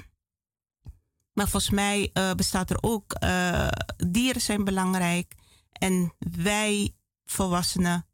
Maar 1.33 1.49
volgens 1.49 1.71
mij 1.71 2.09
eh, 2.13 2.33
bestaat 2.33 2.69
er 2.69 2.77
ook, 2.81 3.13
eh, 3.13 3.67
dieren 3.97 4.41
zijn 4.41 4.63
belangrijk. 4.63 5.35
En 5.71 6.13
wij 6.19 6.95
volwassenen 7.25 8.05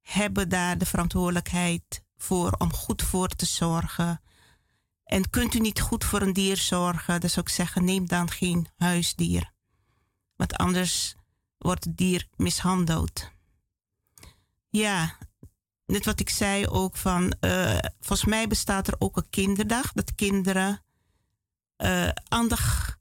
hebben 0.00 0.48
daar 0.48 0.78
de 0.78 0.86
verantwoordelijkheid 0.86 2.04
voor 2.16 2.54
om 2.58 2.72
goed 2.72 3.02
voor 3.02 3.28
te 3.28 3.46
zorgen. 3.46 4.20
En 5.04 5.30
kunt 5.30 5.54
u 5.54 5.58
niet 5.58 5.80
goed 5.80 6.04
voor 6.04 6.22
een 6.22 6.32
dier 6.32 6.56
zorgen, 6.56 7.20
dan 7.20 7.30
zou 7.30 7.46
ik 7.46 7.52
zeggen, 7.52 7.84
neem 7.84 8.06
dan 8.06 8.30
geen 8.30 8.68
huisdier. 8.76 9.53
Want 10.36 10.56
anders 10.56 11.14
wordt 11.58 11.84
het 11.84 11.96
dier 11.96 12.28
mishandeld. 12.36 13.30
Ja, 14.70 15.18
net 15.86 16.04
wat 16.04 16.20
ik 16.20 16.30
zei 16.30 16.66
ook 16.66 16.96
van, 16.96 17.30
eh, 17.40 17.78
volgens 18.00 18.28
mij 18.28 18.46
bestaat 18.46 18.86
er 18.86 18.94
ook 18.98 19.16
een 19.16 19.30
kinderdag, 19.30 19.92
dat 19.92 20.14
kinderen 20.14 20.82
eh 21.76 22.08
aandacht 22.28 22.98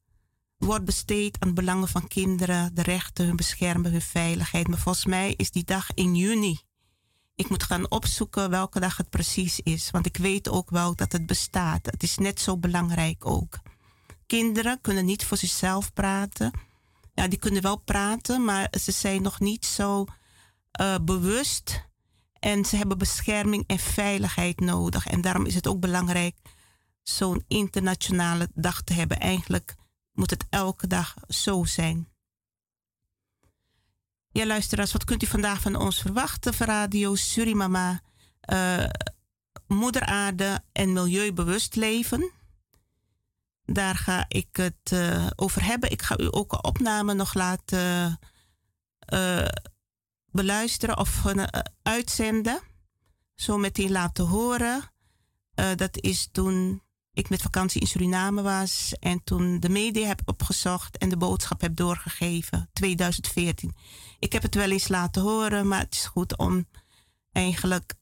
wordt 0.57 0.85
besteed 0.85 1.39
aan 1.39 1.53
belangen 1.53 1.87
van 1.87 2.07
kinderen, 2.07 2.75
de 2.75 2.81
rechten, 2.81 3.25
hun 3.25 3.35
beschermen, 3.35 3.91
hun 3.91 4.01
veiligheid. 4.01 4.67
Maar 4.67 4.77
volgens 4.77 5.05
mij 5.05 5.33
is 5.37 5.51
die 5.51 5.63
dag 5.63 5.93
in 5.93 6.15
juni. 6.15 6.59
Ik 7.35 7.49
moet 7.49 7.63
gaan 7.63 7.91
opzoeken 7.91 8.49
welke 8.49 8.79
dag 8.79 8.97
het 8.97 9.09
precies 9.09 9.59
is, 9.59 9.91
want 9.91 10.05
ik 10.05 10.17
weet 10.17 10.49
ook 10.49 10.69
wel 10.69 10.95
dat 10.95 11.11
het 11.11 11.25
bestaat. 11.25 11.85
Het 11.85 12.03
is 12.03 12.17
net 12.17 12.39
zo 12.39 12.57
belangrijk 12.57 13.25
ook. 13.25 13.59
Kinderen 14.25 14.81
kunnen 14.81 15.05
niet 15.05 15.25
voor 15.25 15.37
zichzelf 15.37 15.93
praten. 15.93 16.51
Ja, 17.13 17.27
die 17.27 17.39
kunnen 17.39 17.61
wel 17.61 17.77
praten, 17.77 18.45
maar 18.45 18.73
ze 18.81 18.91
zijn 18.91 19.21
nog 19.21 19.39
niet 19.39 19.65
zo 19.65 20.05
eh, 20.71 20.95
bewust. 21.01 21.87
En 22.39 22.65
ze 22.65 22.75
hebben 22.75 22.97
bescherming 22.97 23.63
en 23.67 23.79
veiligheid 23.79 24.59
nodig. 24.59 25.07
En 25.07 25.21
daarom 25.21 25.45
is 25.45 25.55
het 25.55 25.67
ook 25.67 25.79
belangrijk 25.79 26.35
zo'n 27.03 27.43
internationale 27.47 28.49
dag 28.53 28.81
te 28.81 28.93
hebben. 28.93 29.19
Eigenlijk 29.19 29.75
moet 30.13 30.29
het 30.29 30.45
elke 30.49 30.87
dag 30.87 31.15
zo 31.27 31.63
zijn. 31.63 32.07
Ja, 34.31 34.45
luisteraars, 34.45 34.91
wat 34.91 35.03
kunt 35.03 35.23
u 35.23 35.25
vandaag 35.25 35.61
van 35.61 35.75
ons 35.75 36.01
verwachten 36.01 36.53
van 36.53 36.67
Radio 36.67 37.15
Surimama? 37.15 38.01
Eh 38.39 38.85
moeder 39.67 40.05
aarde 40.05 40.63
en 40.71 40.93
milieubewust 40.93 41.75
leven. 41.75 42.31
Daar 43.65 43.95
ga 43.95 44.25
ik 44.27 44.47
het 44.51 44.91
eh, 44.91 45.27
over 45.35 45.63
hebben. 45.63 45.91
Ik 45.91 46.01
ga 46.01 46.19
u 46.19 46.27
ook 46.29 46.51
een 46.51 46.63
opname 46.63 47.13
nog 47.13 47.33
laten 47.33 48.19
eh, 48.99 49.47
beluisteren 50.31 50.97
of 50.97 51.23
uh, 51.25 51.43
uitzenden. 51.81 52.61
Zo 53.35 53.57
meteen 53.57 53.91
laten 53.91 54.25
horen. 54.25 54.91
Dat 55.75 56.01
is 56.01 56.29
toen 56.31 56.81
ik 57.13 57.29
met 57.29 57.41
vakantie 57.41 57.81
in 57.81 57.87
Suriname 57.87 58.41
was 58.41 58.93
en 58.99 59.23
toen 59.23 59.59
de 59.59 59.69
media 59.69 60.07
heb 60.07 60.21
opgezocht 60.25 60.97
en 60.97 61.09
de 61.09 61.17
boodschap 61.17 61.61
heb 61.61 61.75
doorgegeven, 61.75 62.69
2014. 62.73 63.75
Ik 64.19 64.33
heb 64.33 64.41
het 64.41 64.55
wel 64.55 64.71
eens 64.71 64.87
laten 64.87 65.21
horen, 65.21 65.67
maar 65.67 65.79
het 65.79 65.93
is 65.93 66.05
goed 66.05 66.37
om 66.37 66.67
eigenlijk 67.31 67.93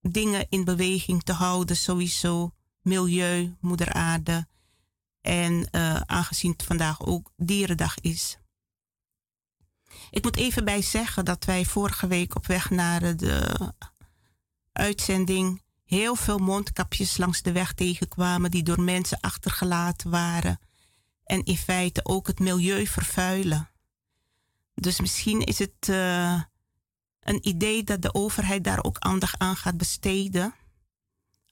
dingen 0.00 0.46
in 0.48 0.64
beweging 0.64 1.22
te 1.22 1.32
houden, 1.32 1.76
sowieso 1.76 2.54
milieu, 2.80 3.56
moeder 3.60 3.92
aarde 3.92 4.46
en 5.26 5.68
uh, 5.72 5.96
aangezien 5.96 6.52
het 6.52 6.62
vandaag 6.62 7.06
ook 7.06 7.30
dierendag 7.36 7.94
is. 8.00 8.38
Ik 10.10 10.22
moet 10.22 10.36
even 10.36 10.64
bij 10.64 10.82
zeggen 10.82 11.24
dat 11.24 11.44
wij 11.44 11.64
vorige 11.64 12.06
week 12.06 12.34
op 12.34 12.46
weg 12.46 12.70
naar 12.70 13.16
de 13.16 13.72
uitzending 14.72 15.62
heel 15.84 16.14
veel 16.14 16.38
mondkapjes 16.38 17.16
langs 17.16 17.42
de 17.42 17.52
weg 17.52 17.72
tegenkwamen 17.72 18.50
die 18.50 18.62
door 18.62 18.80
mensen 18.80 19.20
achtergelaten 19.20 20.10
waren 20.10 20.58
en 21.24 21.44
in 21.44 21.56
feite 21.56 22.04
ook 22.04 22.26
het 22.26 22.38
milieu 22.38 22.86
vervuilen. 22.86 23.70
Dus 24.74 25.00
misschien 25.00 25.40
is 25.40 25.58
het 25.58 25.88
uh, 25.90 26.42
een 27.20 27.48
idee 27.48 27.84
dat 27.84 28.02
de 28.02 28.14
overheid 28.14 28.64
daar 28.64 28.84
ook 28.84 28.98
aandacht 28.98 29.38
aan 29.38 29.56
gaat 29.56 29.76
besteden. 29.76 30.54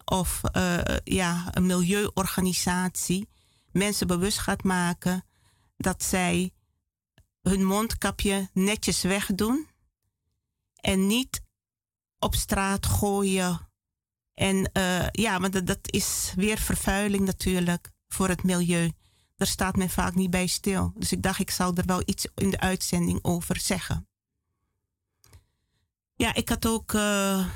Of 0.05 0.41
uh, 0.57 0.79
ja, 1.05 1.49
een 1.51 1.66
milieuorganisatie 1.66 3.29
mensen 3.75 4.07
bewust 4.07 4.39
gaat 4.39 4.62
maken 4.62 5.25
dat 5.77 6.03
zij 6.03 6.53
hun 7.43 7.64
mondkapje 7.64 8.49
netjes 8.53 9.03
wegdoen 9.03 9.68
en 10.81 11.07
niet 11.07 11.43
op 12.18 12.35
straat 12.35 12.87
gooien. 12.87 13.68
En 14.35 14.70
uh, 14.72 15.07
ja, 15.11 15.39
maar 15.39 15.64
dat, 15.64 15.79
is 15.83 16.33
weer 16.37 16.59
vervuiling 16.59 17.25
natuurlijk 17.25 17.91
voor 18.09 18.29
het 18.29 18.43
milieu. 18.43 18.93
Daar 19.37 19.49
staat 19.49 19.77
men 19.77 19.91
vaak 19.91 20.14
niet 20.14 20.31
bij 20.31 20.47
stil. 20.47 20.93
Dus 20.97 21.12
ik 21.12 21.22
dacht, 21.22 21.39
ik 21.39 21.51
zal 21.51 21.75
er 21.75 21.87
wel 21.87 22.03
iets 22.05 22.27
in 22.35 22.51
de 22.51 22.61
uitzending 22.61 23.18
over 23.22 23.61
zeggen. 23.61 24.09
Ja, 26.16 26.35
ik 26.35 26.49
had 26.49 26.66
ook 26.66 26.93
uh, 26.93 27.47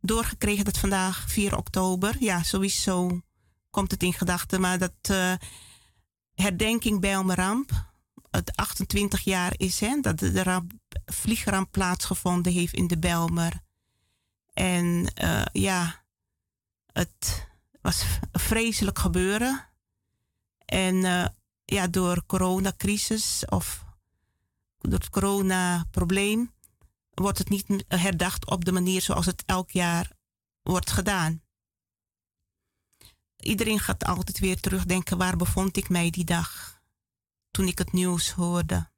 doorgekregen 0.00 0.64
dat 0.64 0.78
vandaag 0.78 1.30
4 1.30 1.56
oktober, 1.56 2.16
ja, 2.20 2.42
sowieso 2.42 3.20
komt 3.70 3.90
het 3.90 4.02
in 4.02 4.12
gedachten, 4.12 4.60
maar 4.60 4.78
dat 4.78 4.92
uh, 5.10 5.34
herdenking 6.34 7.00
bij 7.00 7.14
ramp, 7.14 7.70
het 8.30 8.56
28 8.56 9.20
jaar 9.20 9.52
is, 9.56 9.80
hè, 9.80 10.00
dat 10.00 10.18
de 10.18 10.42
ramp, 10.42 10.72
vliegramp 11.06 11.70
plaatsgevonden 11.70 12.52
heeft 12.52 12.74
in 12.74 12.86
de 12.86 12.98
Belmer. 12.98 13.62
En 14.52 15.12
uh, 15.22 15.44
ja, 15.52 16.04
het 16.92 17.46
was 17.80 18.04
vreselijk 18.32 18.98
gebeuren. 18.98 19.66
En 20.64 20.94
uh, 20.94 21.26
ja, 21.64 21.86
door 21.86 22.22
coronacrisis 22.26 23.44
of 23.48 23.84
door 24.78 24.98
het 24.98 25.10
coronaprobleem 25.10 26.52
wordt 27.14 27.38
het 27.38 27.48
niet 27.48 27.84
herdacht 27.88 28.46
op 28.46 28.64
de 28.64 28.72
manier 28.72 29.02
zoals 29.02 29.26
het 29.26 29.42
elk 29.46 29.70
jaar 29.70 30.12
wordt 30.62 30.90
gedaan. 30.90 31.42
Iedereen 33.40 33.78
gaat 33.78 34.04
altijd 34.04 34.38
weer 34.38 34.60
terugdenken 34.60 35.18
waar 35.18 35.36
bevond 35.36 35.76
ik 35.76 35.88
mij 35.88 36.10
die 36.10 36.24
dag 36.24 36.80
toen 37.50 37.66
ik 37.66 37.78
het 37.78 37.92
nieuws 37.92 38.30
hoorde. 38.30 38.90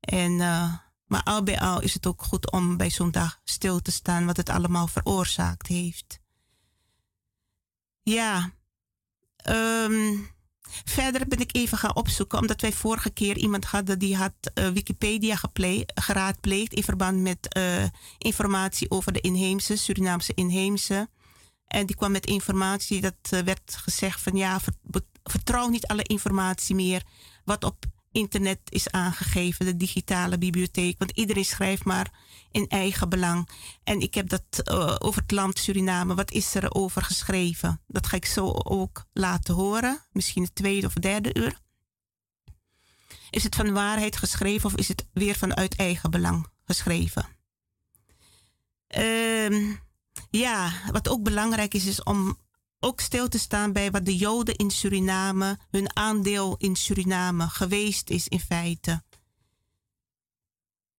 En, 0.00 0.32
uh, 0.32 0.74
maar 1.06 1.22
al 1.22 1.42
bij 1.42 1.60
al 1.60 1.80
is 1.80 1.94
het 1.94 2.06
ook 2.06 2.22
goed 2.22 2.50
om 2.50 2.76
bij 2.76 2.90
zo'n 2.90 3.10
dag 3.10 3.40
stil 3.44 3.80
te 3.80 3.92
staan 3.92 4.26
wat 4.26 4.36
het 4.36 4.48
allemaal 4.48 4.86
veroorzaakt 4.86 5.66
heeft. 5.66 6.20
Ja, 8.02 8.52
um, 9.48 10.32
Verder 10.84 11.28
ben 11.28 11.38
ik 11.38 11.56
even 11.56 11.78
gaan 11.78 11.96
opzoeken, 11.96 12.38
omdat 12.38 12.60
wij 12.60 12.72
vorige 12.72 13.10
keer 13.10 13.36
iemand 13.36 13.64
hadden 13.64 13.98
die 13.98 14.16
had 14.16 14.32
uh, 14.54 14.68
Wikipedia 14.68 15.36
geraadpleegd 15.94 16.72
in 16.72 16.82
verband 16.82 17.20
met 17.20 17.56
uh, 17.56 17.84
informatie 18.18 18.90
over 18.90 19.12
de 19.12 19.20
inheemse, 19.20 19.76
Surinaamse 19.76 20.34
inheemse. 20.34 21.08
En 21.66 21.86
die 21.86 21.96
kwam 21.96 22.12
met 22.12 22.26
informatie 22.26 23.00
dat 23.00 23.30
uh, 23.30 23.40
werd 23.40 23.76
gezegd 23.76 24.20
van 24.20 24.36
ja, 24.36 24.60
vertrouw 25.22 25.68
niet 25.68 25.86
alle 25.86 26.02
informatie 26.02 26.74
meer 26.74 27.02
wat 27.44 27.64
op 27.64 27.84
internet 28.12 28.60
is 28.68 28.90
aangegeven, 28.90 29.66
de 29.66 29.76
digitale 29.76 30.38
bibliotheek. 30.38 30.98
Want 30.98 31.10
iedereen 31.10 31.44
schrijft 31.44 31.84
maar 31.84 32.12
in 32.50 32.68
eigen 32.68 33.08
belang. 33.08 33.48
En 33.84 34.00
ik 34.00 34.14
heb 34.14 34.28
dat 34.28 34.42
uh, 34.64 34.96
over 34.98 35.22
het 35.22 35.30
land 35.30 35.58
Suriname, 35.58 36.14
wat 36.14 36.30
is 36.30 36.54
er 36.54 36.74
over 36.74 37.02
geschreven? 37.02 37.80
Dat 37.86 38.06
ga 38.06 38.16
ik 38.16 38.24
zo 38.24 38.50
ook 38.52 39.04
laten 39.12 39.54
horen, 39.54 40.00
misschien 40.12 40.42
het 40.42 40.54
tweede 40.54 40.86
of 40.86 40.92
derde 40.92 41.30
uur. 41.34 41.58
Is 43.30 43.42
het 43.42 43.54
van 43.54 43.72
waarheid 43.72 44.16
geschreven 44.16 44.66
of 44.66 44.76
is 44.76 44.88
het 44.88 45.06
weer 45.12 45.34
vanuit 45.34 45.76
eigen 45.76 46.10
belang 46.10 46.46
geschreven? 46.64 47.26
Uh, 48.98 49.76
ja, 50.30 50.72
wat 50.92 51.08
ook 51.08 51.22
belangrijk 51.22 51.74
is, 51.74 51.86
is 51.86 52.02
om 52.02 52.38
ook 52.80 53.00
stil 53.00 53.28
te 53.28 53.38
staan 53.38 53.72
bij 53.72 53.90
wat 53.90 54.04
de 54.04 54.16
Joden 54.16 54.56
in 54.56 54.70
Suriname, 54.70 55.58
hun 55.70 55.96
aandeel 55.96 56.56
in 56.58 56.76
Suriname 56.76 57.48
geweest 57.48 58.10
is 58.10 58.28
in 58.28 58.40
feite. 58.40 59.02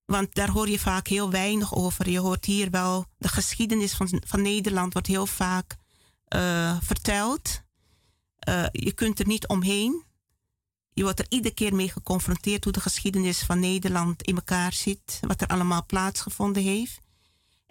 Want 0.05 0.35
daar 0.35 0.49
hoor 0.49 0.69
je 0.69 0.79
vaak 0.79 1.07
heel 1.07 1.29
weinig 1.29 1.75
over. 1.75 2.09
Je 2.09 2.19
hoort 2.19 2.45
hier 2.45 2.69
wel, 2.69 3.05
de 3.17 3.27
geschiedenis 3.27 3.93
van, 3.93 4.21
van 4.25 4.41
Nederland 4.41 4.93
wordt 4.93 5.07
heel 5.07 5.25
vaak 5.25 5.77
uh, 6.35 6.77
verteld. 6.81 7.61
Uh, 8.49 8.65
je 8.71 8.91
kunt 8.91 9.19
er 9.19 9.27
niet 9.27 9.47
omheen. 9.47 10.03
Je 10.93 11.03
wordt 11.03 11.19
er 11.19 11.25
iedere 11.29 11.53
keer 11.53 11.75
mee 11.75 11.89
geconfronteerd 11.89 12.63
hoe 12.63 12.73
de 12.73 12.79
geschiedenis 12.79 13.39
van 13.43 13.59
Nederland 13.59 14.21
in 14.21 14.35
elkaar 14.35 14.73
zit. 14.73 15.19
Wat 15.21 15.41
er 15.41 15.47
allemaal 15.47 15.85
plaatsgevonden 15.85 16.63
heeft. 16.63 16.99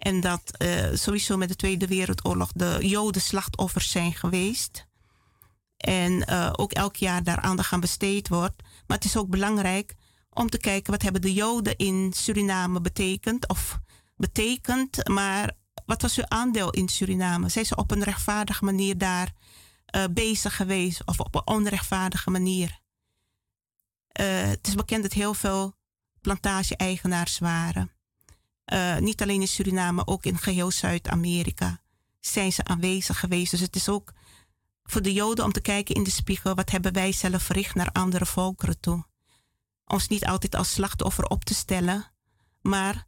En 0.05 0.19
dat 0.19 0.41
uh, 0.57 0.85
sowieso 0.93 1.37
met 1.37 1.49
de 1.49 1.55
Tweede 1.55 1.87
Wereldoorlog 1.87 2.51
de 2.51 2.77
Joden 2.81 3.21
slachtoffers 3.21 3.91
zijn 3.91 4.13
geweest. 4.13 4.87
En 5.77 6.11
uh, 6.29 6.53
ook 6.55 6.71
elk 6.71 6.95
jaar 6.95 7.23
daar 7.23 7.39
aandacht 7.39 7.73
aan 7.73 7.79
besteed 7.79 8.27
wordt. 8.27 8.61
Maar 8.87 8.97
het 8.97 9.05
is 9.05 9.17
ook 9.17 9.29
belangrijk 9.29 9.95
om 10.29 10.49
te 10.49 10.57
kijken 10.57 10.91
wat 10.91 11.01
hebben 11.01 11.21
de 11.21 11.33
Joden 11.33 11.77
in 11.77 12.13
Suriname 12.13 12.81
betekend. 12.81 13.47
Of 13.47 13.79
betekend, 14.15 15.07
maar 15.07 15.51
wat 15.85 16.01
was 16.01 16.15
hun 16.15 16.31
aandeel 16.31 16.69
in 16.69 16.87
Suriname? 16.87 17.49
Zijn 17.49 17.65
ze 17.65 17.75
op 17.75 17.91
een 17.91 18.03
rechtvaardige 18.03 18.65
manier 18.65 18.97
daar 18.97 19.31
uh, 19.95 20.03
bezig 20.11 20.55
geweest 20.55 21.05
of 21.05 21.19
op 21.19 21.35
een 21.35 21.47
onrechtvaardige 21.47 22.29
manier? 22.29 22.83
het 24.15 24.67
is 24.67 24.75
bekend 24.75 25.03
dat 25.03 25.13
heel 25.13 25.33
veel 25.33 25.75
plantage-eigenaars 26.21 27.39
waren. 27.39 27.94
Uh, 28.73 28.97
niet 28.97 29.21
alleen 29.21 29.41
in 29.41 29.47
Suriname, 29.47 30.07
ook 30.07 30.25
in 30.25 30.37
geheel 30.37 30.71
Zuid-Amerika 30.71 31.81
zijn 32.19 32.53
ze 32.53 32.63
aanwezig 32.63 33.19
geweest. 33.19 33.51
Dus 33.51 33.59
het 33.59 33.75
is 33.75 33.89
ook 33.89 34.13
voor 34.83 35.01
de 35.01 35.13
Joden 35.13 35.45
om 35.45 35.51
te 35.51 35.61
kijken 35.61 35.95
in 35.95 36.03
de 36.03 36.11
spiegel, 36.11 36.55
wat 36.55 36.71
hebben 36.71 36.93
wij 36.93 37.11
zelf 37.11 37.43
verricht 37.43 37.75
naar 37.75 37.91
andere 37.91 38.25
volkeren 38.25 38.79
toe. 38.79 39.05
Ons 39.85 40.07
niet 40.07 40.25
altijd 40.25 40.55
als 40.55 40.71
slachtoffer 40.71 41.25
op 41.25 41.43
te 41.43 41.53
stellen, 41.53 42.11
maar 42.61 43.07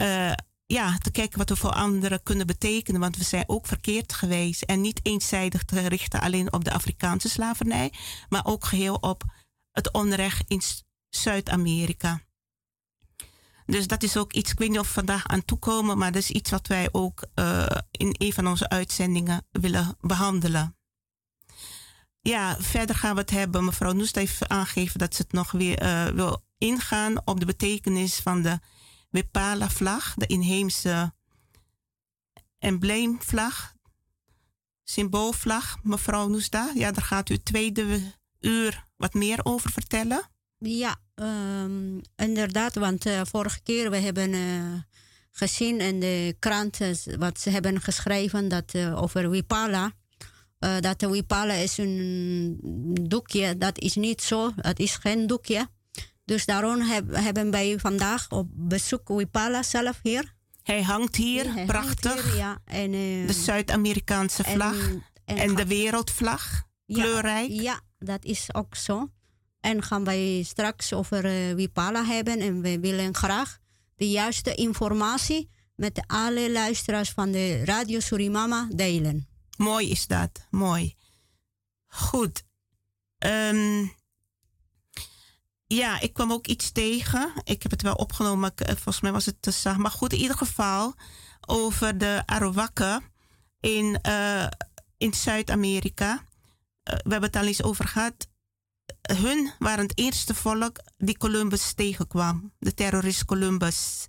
uh, 0.00 0.32
ja, 0.66 0.98
te 0.98 1.10
kijken 1.10 1.38
wat 1.38 1.48
we 1.48 1.56
voor 1.56 1.72
anderen 1.72 2.22
kunnen 2.22 2.46
betekenen, 2.46 3.00
want 3.00 3.16
we 3.16 3.24
zijn 3.24 3.44
ook 3.46 3.66
verkeerd 3.66 4.12
geweest. 4.12 4.62
En 4.62 4.80
niet 4.80 5.00
eenzijdig 5.02 5.64
te 5.64 5.88
richten 5.88 6.20
alleen 6.20 6.52
op 6.52 6.64
de 6.64 6.72
Afrikaanse 6.72 7.28
slavernij, 7.28 7.92
maar 8.28 8.44
ook 8.46 8.64
geheel 8.64 8.94
op 8.94 9.24
het 9.70 9.92
onrecht 9.92 10.48
in 10.48 10.62
Zuid-Amerika. 11.08 12.25
Dus 13.66 13.86
dat 13.86 14.02
is 14.02 14.16
ook 14.16 14.32
iets, 14.32 14.50
ik 14.50 14.58
weet 14.58 14.70
niet 14.70 14.78
of 14.78 14.86
we 14.86 14.92
vandaag 14.92 15.26
aan 15.26 15.44
toekomen, 15.44 15.98
maar 15.98 16.12
dat 16.12 16.22
is 16.22 16.30
iets 16.30 16.50
wat 16.50 16.66
wij 16.66 16.88
ook 16.92 17.26
uh, 17.34 17.66
in 17.90 18.14
een 18.18 18.32
van 18.32 18.46
onze 18.46 18.68
uitzendingen 18.68 19.46
willen 19.50 19.96
behandelen. 20.00 20.76
Ja, 22.20 22.56
verder 22.60 22.96
gaan 22.96 23.14
we 23.14 23.20
het 23.20 23.30
hebben. 23.30 23.64
Mevrouw 23.64 23.92
Noest 23.92 24.14
heeft 24.14 24.48
aangegeven 24.48 24.98
dat 24.98 25.14
ze 25.14 25.22
het 25.22 25.32
nog 25.32 25.50
weer 25.50 25.82
uh, 25.82 26.04
wil 26.04 26.44
ingaan 26.58 27.26
op 27.26 27.40
de 27.40 27.46
betekenis 27.46 28.14
van 28.14 28.42
de 28.42 28.58
Wipala-vlag, 29.10 30.14
de 30.14 30.26
inheemse 30.26 31.14
embleemvlag, 32.58 33.74
symboolvlag. 34.84 35.76
Mevrouw 35.82 36.28
Noesda, 36.28 36.70
ja, 36.74 36.92
daar 36.92 37.04
gaat 37.04 37.28
u 37.28 37.34
het 37.34 37.44
tweede 37.44 38.12
uur 38.40 38.86
wat 38.96 39.14
meer 39.14 39.40
over 39.44 39.70
vertellen. 39.70 40.30
Ja, 40.58 40.96
um, 41.22 42.00
inderdaad, 42.16 42.74
want 42.74 43.06
uh, 43.06 43.20
vorige 43.24 43.60
keer 43.62 43.90
we 43.90 43.96
hebben 43.96 44.32
uh, 44.32 44.74
gezien 45.32 45.80
in 45.80 46.00
de 46.00 46.36
kranten 46.38 47.18
wat 47.18 47.40
ze 47.40 47.50
hebben 47.50 47.80
geschreven 47.80 48.48
dat, 48.48 48.74
uh, 48.74 49.02
over 49.02 49.30
Wipala. 49.30 49.92
dat 50.80 51.00
Wipala 51.00 51.52
is 51.52 51.78
een 51.78 52.58
doekje, 53.02 53.58
dat 53.58 53.78
is 53.78 53.94
niet 53.94 54.22
zo, 54.22 54.52
het 54.56 54.78
is 54.78 54.94
geen 54.96 55.26
doekje. 55.26 55.68
Dus 56.24 56.44
daarom 56.44 56.80
heb, 56.80 57.14
hebben 57.14 57.50
wij 57.50 57.78
vandaag 57.78 58.30
op 58.30 58.48
bezoek 58.52 59.08
Wipala 59.08 59.62
zelf 59.62 59.98
hier. 60.02 60.34
Hij 60.62 60.82
hangt 60.82 61.16
hier, 61.16 61.52
Hij 61.52 61.64
prachtig. 61.64 62.12
Hangt 62.12 62.28
hier, 62.28 62.36
ja. 62.36 62.58
en, 62.64 62.90
de 63.26 63.32
Zuid-Amerikaanse 63.32 64.44
vlag 64.44 64.88
en, 64.88 65.04
en, 65.24 65.36
en 65.36 65.54
de 65.54 65.66
wereldvlag, 65.66 66.62
kleurrijk. 66.86 67.50
Ja, 67.50 67.80
dat 67.98 68.24
is 68.24 68.54
ook 68.54 68.74
zo. 68.74 69.10
En 69.66 69.82
gaan 69.82 70.04
wij 70.04 70.42
straks 70.46 70.92
over 70.92 71.24
uh, 71.24 71.54
Wipala 71.54 72.04
hebben. 72.04 72.40
En 72.40 72.60
we 72.60 72.80
willen 72.80 73.14
graag 73.14 73.58
de 73.96 74.10
juiste 74.10 74.54
informatie 74.54 75.50
met 75.74 76.04
alle 76.06 76.50
luisteraars 76.50 77.10
van 77.10 77.30
de 77.30 77.64
Radio 77.64 78.00
Surimama 78.00 78.68
delen. 78.70 79.28
Mooi 79.56 79.90
is 79.90 80.06
dat, 80.06 80.46
mooi. 80.50 80.94
Goed. 81.86 82.42
Um, 83.18 83.92
ja, 85.66 86.00
ik 86.00 86.12
kwam 86.12 86.32
ook 86.32 86.46
iets 86.46 86.72
tegen. 86.72 87.32
Ik 87.44 87.62
heb 87.62 87.70
het 87.70 87.82
wel 87.82 87.94
opgenomen, 87.94 88.38
maar 88.38 88.52
eh, 88.54 88.74
volgens 88.74 89.00
mij 89.00 89.12
was 89.12 89.26
het 89.26 89.42
te 89.42 89.50
zacht. 89.50 89.78
Maar 89.78 89.90
goed, 89.90 90.12
in 90.12 90.20
ieder 90.20 90.36
geval 90.36 90.94
over 91.46 91.98
de 91.98 92.22
Arawakken 92.26 93.02
in, 93.60 93.98
uh, 94.08 94.46
in 94.96 95.14
Zuid-Amerika. 95.14 96.24
We 96.82 97.10
hebben 97.10 97.22
het 97.22 97.36
al 97.36 97.46
eens 97.46 97.62
over 97.62 97.88
gehad 97.88 98.28
hun 99.02 99.52
waren 99.58 99.84
het 99.84 99.98
eerste 99.98 100.34
volk 100.34 100.78
die 100.96 101.16
Columbus 101.16 101.72
tegenkwam, 101.72 102.52
de 102.58 102.74
terrorist 102.74 103.24
Columbus. 103.24 104.08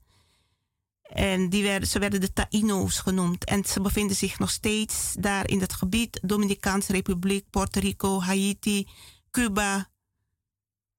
En 1.02 1.50
die 1.50 1.64
werden, 1.64 1.88
ze 1.88 2.00
werden 2.00 2.22
de 2.22 2.34
Taino's 2.34 3.00
genoemd. 3.00 3.46
En 3.46 3.66
ze 3.66 3.82
bevinden 3.82 4.16
zich 4.16 4.40
nog 4.40 4.50
steeds 4.50 5.16
daar 5.20 5.50
in 5.50 5.62
het 5.62 5.74
gebied. 5.74 6.20
Dominicaanse 6.24 6.92
Republiek, 6.92 7.50
Puerto 7.50 7.80
Rico, 7.80 8.22
Haiti, 8.22 8.88
Cuba, 9.32 9.90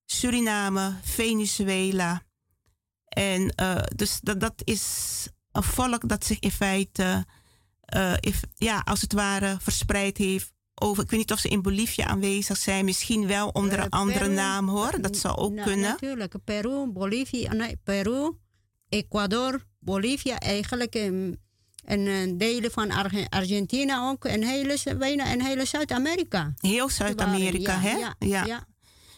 Suriname, 0.07 0.99
Venezuela. 1.03 2.23
En 3.09 3.53
uh, 3.61 3.83
dus 3.97 4.21
dat, 4.21 4.41
dat 4.41 4.63
is 4.65 5.27
een 5.53 5.63
volk 5.63 6.09
dat 6.09 6.25
zich 6.25 6.39
in 6.39 6.51
feite, 6.51 7.27
uh, 7.97 8.15
if, 8.21 8.43
ja, 8.55 8.83
als 8.85 9.01
het 9.01 9.13
ware, 9.13 9.57
verspreid 9.61 10.17
heeft 10.17 10.53
over. 10.81 11.03
Ik 11.03 11.11
weet 11.11 11.19
niet 11.21 11.33
of 11.33 11.39
ze 11.39 11.49
in 11.49 11.63
Bolivia 11.63 12.07
aanwezig 12.07 12.57
zijn, 12.57 12.85
misschien 12.85 13.27
wel 13.27 13.49
onder 13.49 13.79
een 13.79 13.91
andere 13.91 14.29
naam 14.29 14.69
hoor. 14.69 15.01
Dat 15.01 15.17
zou 15.17 15.37
ook 15.37 15.57
kunnen. 15.57 15.91
Natuurlijk, 15.91 16.35
Peru, 16.45 16.87
Bolivia, 16.87 17.53
nee, 17.53 17.77
Peru, 17.85 18.33
Ecuador, 18.89 19.65
Bolivia, 19.79 20.39
eigenlijk. 20.39 20.95
En 21.85 22.39
delen 22.39 22.71
van 22.71 22.91
Argentinië 23.29 23.97
ook. 23.99 24.25
En 24.25 24.43
hele, 24.43 24.79
bijna 24.99 25.27
en 25.27 25.43
hele 25.43 25.65
Zuid-Amerika. 25.65 26.53
Heel 26.61 26.89
Zuid-Amerika, 26.89 27.79
hè? 27.79 27.97
Ja, 28.19 28.45
ja, 28.47 28.67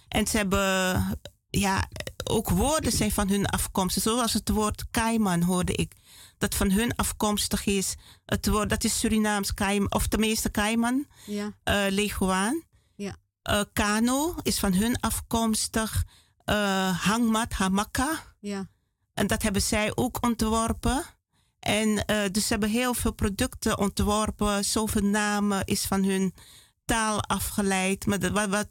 En 0.08 0.26
ze 0.26 0.36
hebben, 0.36 1.18
ja, 1.50 1.88
ook 2.24 2.48
woorden 2.48 2.92
zijn 2.92 3.10
van 3.10 3.28
hun 3.28 3.46
afkomst. 3.46 4.00
Zoals 4.00 4.32
het 4.32 4.48
woord 4.48 4.84
Cayman 4.90 5.42
hoorde 5.42 5.72
ik. 5.72 5.92
Dat 6.40 6.54
van 6.54 6.70
hun 6.70 6.96
afkomstig 6.96 7.66
is. 7.66 7.96
Het 8.24 8.48
woord, 8.48 8.68
dat 8.68 8.84
is 8.84 8.98
Surinaams 8.98 9.54
Cayman, 9.54 9.92
of 9.92 10.06
tenminste 10.06 10.50
Cayman. 10.50 11.06
Ja. 11.26 11.44
Uh, 11.44 11.52
Leguaan. 11.88 12.62
Ja. 12.94 13.16
Uh, 13.50 13.60
Kano 13.72 14.34
is 14.42 14.58
van 14.58 14.72
hun 14.72 15.00
afkomstig. 15.00 16.04
Uh, 16.44 17.04
hangmat, 17.04 17.52
hamaka. 17.52 18.34
Ja. 18.38 18.68
En 19.14 19.26
dat 19.26 19.42
hebben 19.42 19.62
zij 19.62 19.92
ook 19.94 20.18
ontworpen. 20.20 21.04
En 21.58 21.88
uh, 21.88 22.22
dus 22.32 22.42
ze 22.46 22.52
hebben 22.52 22.70
heel 22.70 22.94
veel 22.94 23.12
producten 23.12 23.78
ontworpen. 23.78 24.64
Zoveel 24.64 25.04
namen 25.04 25.64
is 25.64 25.84
van 25.84 26.04
hun 26.04 26.34
taal 26.84 27.22
afgeleid. 27.22 28.06
Maar 28.06 28.32
wat, 28.32 28.48
wat 28.48 28.68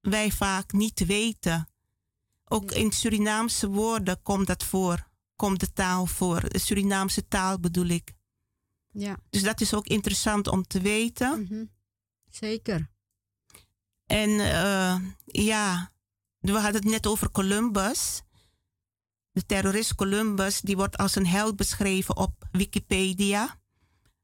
wij 0.00 0.30
vaak 0.30 0.72
niet 0.72 1.06
weten. 1.06 1.68
Ook 2.44 2.72
in 2.72 2.92
Surinaamse 2.92 3.68
woorden 3.68 4.22
komt 4.22 4.46
dat 4.46 4.64
voor. 4.64 5.05
Komt 5.36 5.60
de 5.60 5.72
taal 5.72 6.06
voor. 6.06 6.48
De 6.48 6.58
Surinaamse 6.58 7.28
taal 7.28 7.60
bedoel 7.60 7.86
ik. 7.86 8.12
Ja. 8.92 9.16
Dus 9.30 9.42
dat 9.42 9.60
is 9.60 9.74
ook 9.74 9.86
interessant 9.86 10.48
om 10.48 10.66
te 10.66 10.80
weten. 10.80 11.38
Mm 11.38 11.46
-hmm. 11.46 11.70
Zeker. 12.30 12.90
En 14.06 14.30
uh, 14.30 14.96
ja, 15.24 15.92
we 16.38 16.52
hadden 16.52 16.82
het 16.82 16.90
net 16.90 17.06
over 17.06 17.30
Columbus. 17.30 18.22
De 19.30 19.46
terrorist 19.46 19.94
Columbus, 19.94 20.60
die 20.60 20.76
wordt 20.76 20.96
als 20.96 21.14
een 21.14 21.26
held 21.26 21.56
beschreven 21.56 22.16
op 22.16 22.48
Wikipedia. 22.50 23.60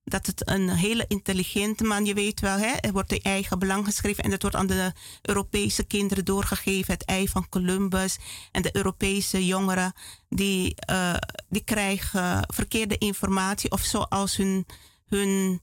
Dat 0.04 0.26
het 0.26 0.48
een 0.48 0.68
hele 0.68 1.04
intelligente 1.08 1.84
man, 1.84 2.04
je 2.04 2.14
weet 2.14 2.40
wel, 2.40 2.58
hè, 2.58 2.72
er 2.72 2.92
wordt 2.92 3.08
de 3.08 3.22
eigen 3.22 3.58
belang 3.58 3.84
geschreven 3.84 4.24
en 4.24 4.30
dat 4.30 4.42
wordt 4.42 4.56
aan 4.56 4.66
de 4.66 4.92
Europese 5.22 5.84
kinderen 5.84 6.24
doorgegeven, 6.24 6.92
het 6.92 7.04
ei 7.04 7.28
van 7.28 7.48
Columbus. 7.48 8.18
En 8.50 8.62
de 8.62 8.76
Europese 8.76 9.46
jongeren, 9.46 9.92
die, 10.28 10.74
uh, 10.90 11.14
die 11.48 11.64
krijgen 11.64 12.44
verkeerde 12.54 12.98
informatie 12.98 13.70
of 13.70 13.80
zoals 13.80 14.36
hun, 14.36 14.66
hun 15.06 15.60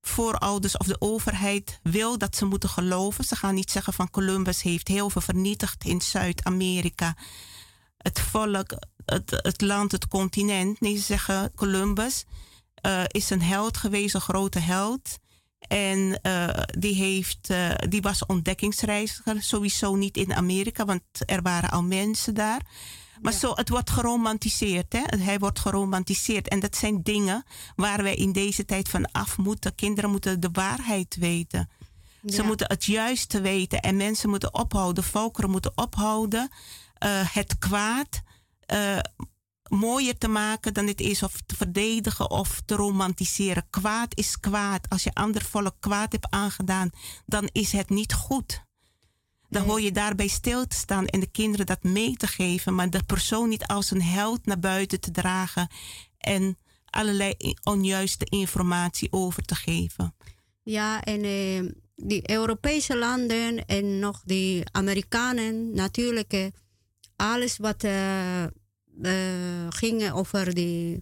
voorouders 0.00 0.76
of 0.76 0.86
de 0.86 1.00
overheid 1.00 1.80
wil 1.82 2.18
dat 2.18 2.36
ze 2.36 2.44
moeten 2.44 2.68
geloven. 2.68 3.24
Ze 3.24 3.36
gaan 3.36 3.54
niet 3.54 3.70
zeggen 3.70 3.92
van 3.92 4.10
Columbus 4.10 4.62
heeft 4.62 4.88
heel 4.88 5.10
veel 5.10 5.22
vernietigd 5.22 5.84
in 5.84 6.00
Zuid-Amerika 6.00 7.16
het 7.98 8.20
volk, 8.20 8.78
het, 9.04 9.30
het 9.30 9.60
land, 9.60 9.92
het 9.92 10.08
continent. 10.08 10.80
Nee, 10.80 10.96
ze 10.96 11.02
zeggen 11.02 11.52
Columbus 11.54 12.24
uh, 12.82 13.02
is 13.06 13.30
een 13.30 13.42
held 13.42 13.76
geweest, 13.76 14.14
een 14.14 14.20
grote 14.20 14.58
held. 14.58 15.18
En 15.58 16.20
uh, 16.22 16.48
die, 16.78 16.94
heeft, 16.94 17.50
uh, 17.50 17.70
die 17.88 18.02
was 18.02 18.26
ontdekkingsreiziger, 18.26 19.42
sowieso 19.42 19.94
niet 19.94 20.16
in 20.16 20.34
Amerika, 20.34 20.84
want 20.84 21.02
er 21.26 21.42
waren 21.42 21.70
al 21.70 21.82
mensen 21.82 22.34
daar. 22.34 22.60
Maar 23.20 23.32
zo, 23.32 23.52
het 23.54 23.68
wordt 23.68 23.90
geromantiseerd. 23.90 24.92
Hè? 24.92 25.18
Hij 25.18 25.38
wordt 25.38 25.58
geromantiseerd. 25.58 26.48
En 26.48 26.60
dat 26.60 26.76
zijn 26.76 27.02
dingen 27.02 27.44
waar 27.76 28.02
wij 28.02 28.14
in 28.14 28.32
deze 28.32 28.64
tijd 28.64 28.88
van 28.88 29.10
af 29.12 29.38
moeten. 29.38 29.74
Kinderen 29.74 30.10
moeten 30.10 30.40
de 30.40 30.48
waarheid 30.52 31.16
weten. 31.16 31.70
Ze 32.24 32.42
moeten 32.42 32.66
het 32.66 32.84
juiste 32.84 33.40
weten. 33.40 33.80
En 33.80 33.96
mensen 33.96 34.30
moeten 34.30 34.54
ophouden, 34.54 35.04
volkeren 35.04 35.50
moeten 35.50 35.72
ophouden 35.74 36.50
uh, 37.04 37.20
het 37.32 37.58
kwaad 37.58 38.22
mooier 39.68 40.18
te 40.18 40.28
maken 40.28 40.74
dan 40.74 40.86
het 40.86 41.00
is, 41.00 41.22
of 41.22 41.40
te 41.46 41.56
verdedigen 41.56 42.30
of 42.30 42.60
te 42.64 42.74
romantiseren. 42.74 43.66
Kwaad 43.70 44.16
is 44.16 44.40
kwaad. 44.40 44.88
Als 44.88 45.02
je 45.02 45.14
ander 45.14 45.42
volk 45.42 45.76
kwaad 45.80 46.12
hebt 46.12 46.30
aangedaan, 46.30 46.90
dan 47.26 47.48
is 47.52 47.72
het 47.72 47.90
niet 47.90 48.12
goed. 48.12 48.66
Dan 49.48 49.62
hoor 49.62 49.80
je 49.80 49.92
daarbij 49.92 50.28
stil 50.28 50.66
te 50.66 50.76
staan 50.76 51.06
en 51.06 51.20
de 51.20 51.30
kinderen 51.30 51.66
dat 51.66 51.82
mee 51.82 52.16
te 52.16 52.26
geven, 52.26 52.74
maar 52.74 52.90
de 52.90 53.02
persoon 53.02 53.48
niet 53.48 53.66
als 53.66 53.90
een 53.90 54.02
held 54.02 54.46
naar 54.46 54.58
buiten 54.58 55.00
te 55.00 55.10
dragen 55.10 55.68
en 56.18 56.58
allerlei 56.90 57.34
onjuiste 57.62 58.24
informatie 58.24 59.12
over 59.12 59.42
te 59.42 59.54
geven. 59.54 60.14
Ja, 60.62 61.02
en 61.02 61.24
uh, 61.24 61.70
die 61.94 62.30
Europese 62.30 62.96
landen 62.96 63.66
en 63.66 63.98
nog 63.98 64.22
die 64.24 64.62
Amerikanen 64.72 65.74
natuurlijk 65.74 66.50
alles 67.16 67.56
wat 67.56 67.84
uh, 67.84 68.44
uh, 69.02 69.66
ging 69.68 70.12
over 70.12 70.54
die. 70.54 71.00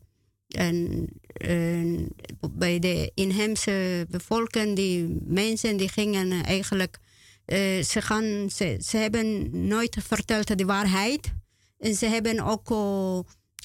En, 0.49 1.09
en, 1.32 2.09
bij 2.51 2.78
de 2.78 3.11
inheemse 3.14 4.07
bevolking, 4.11 4.76
die 4.76 5.18
mensen 5.24 5.76
die 5.76 5.88
gingen 5.88 6.44
eigenlijk. 6.44 6.99
Uh, 7.47 7.82
ze, 7.82 8.03
gaan, 8.03 8.51
ze, 8.51 8.78
ze 8.84 8.97
hebben 8.97 9.51
nooit 9.66 9.97
verteld 10.01 10.59
de 10.59 10.64
waarheid. 10.64 11.32
En 11.78 11.94
ze 11.94 12.07
hebben 12.07 12.40
ook 12.40 12.70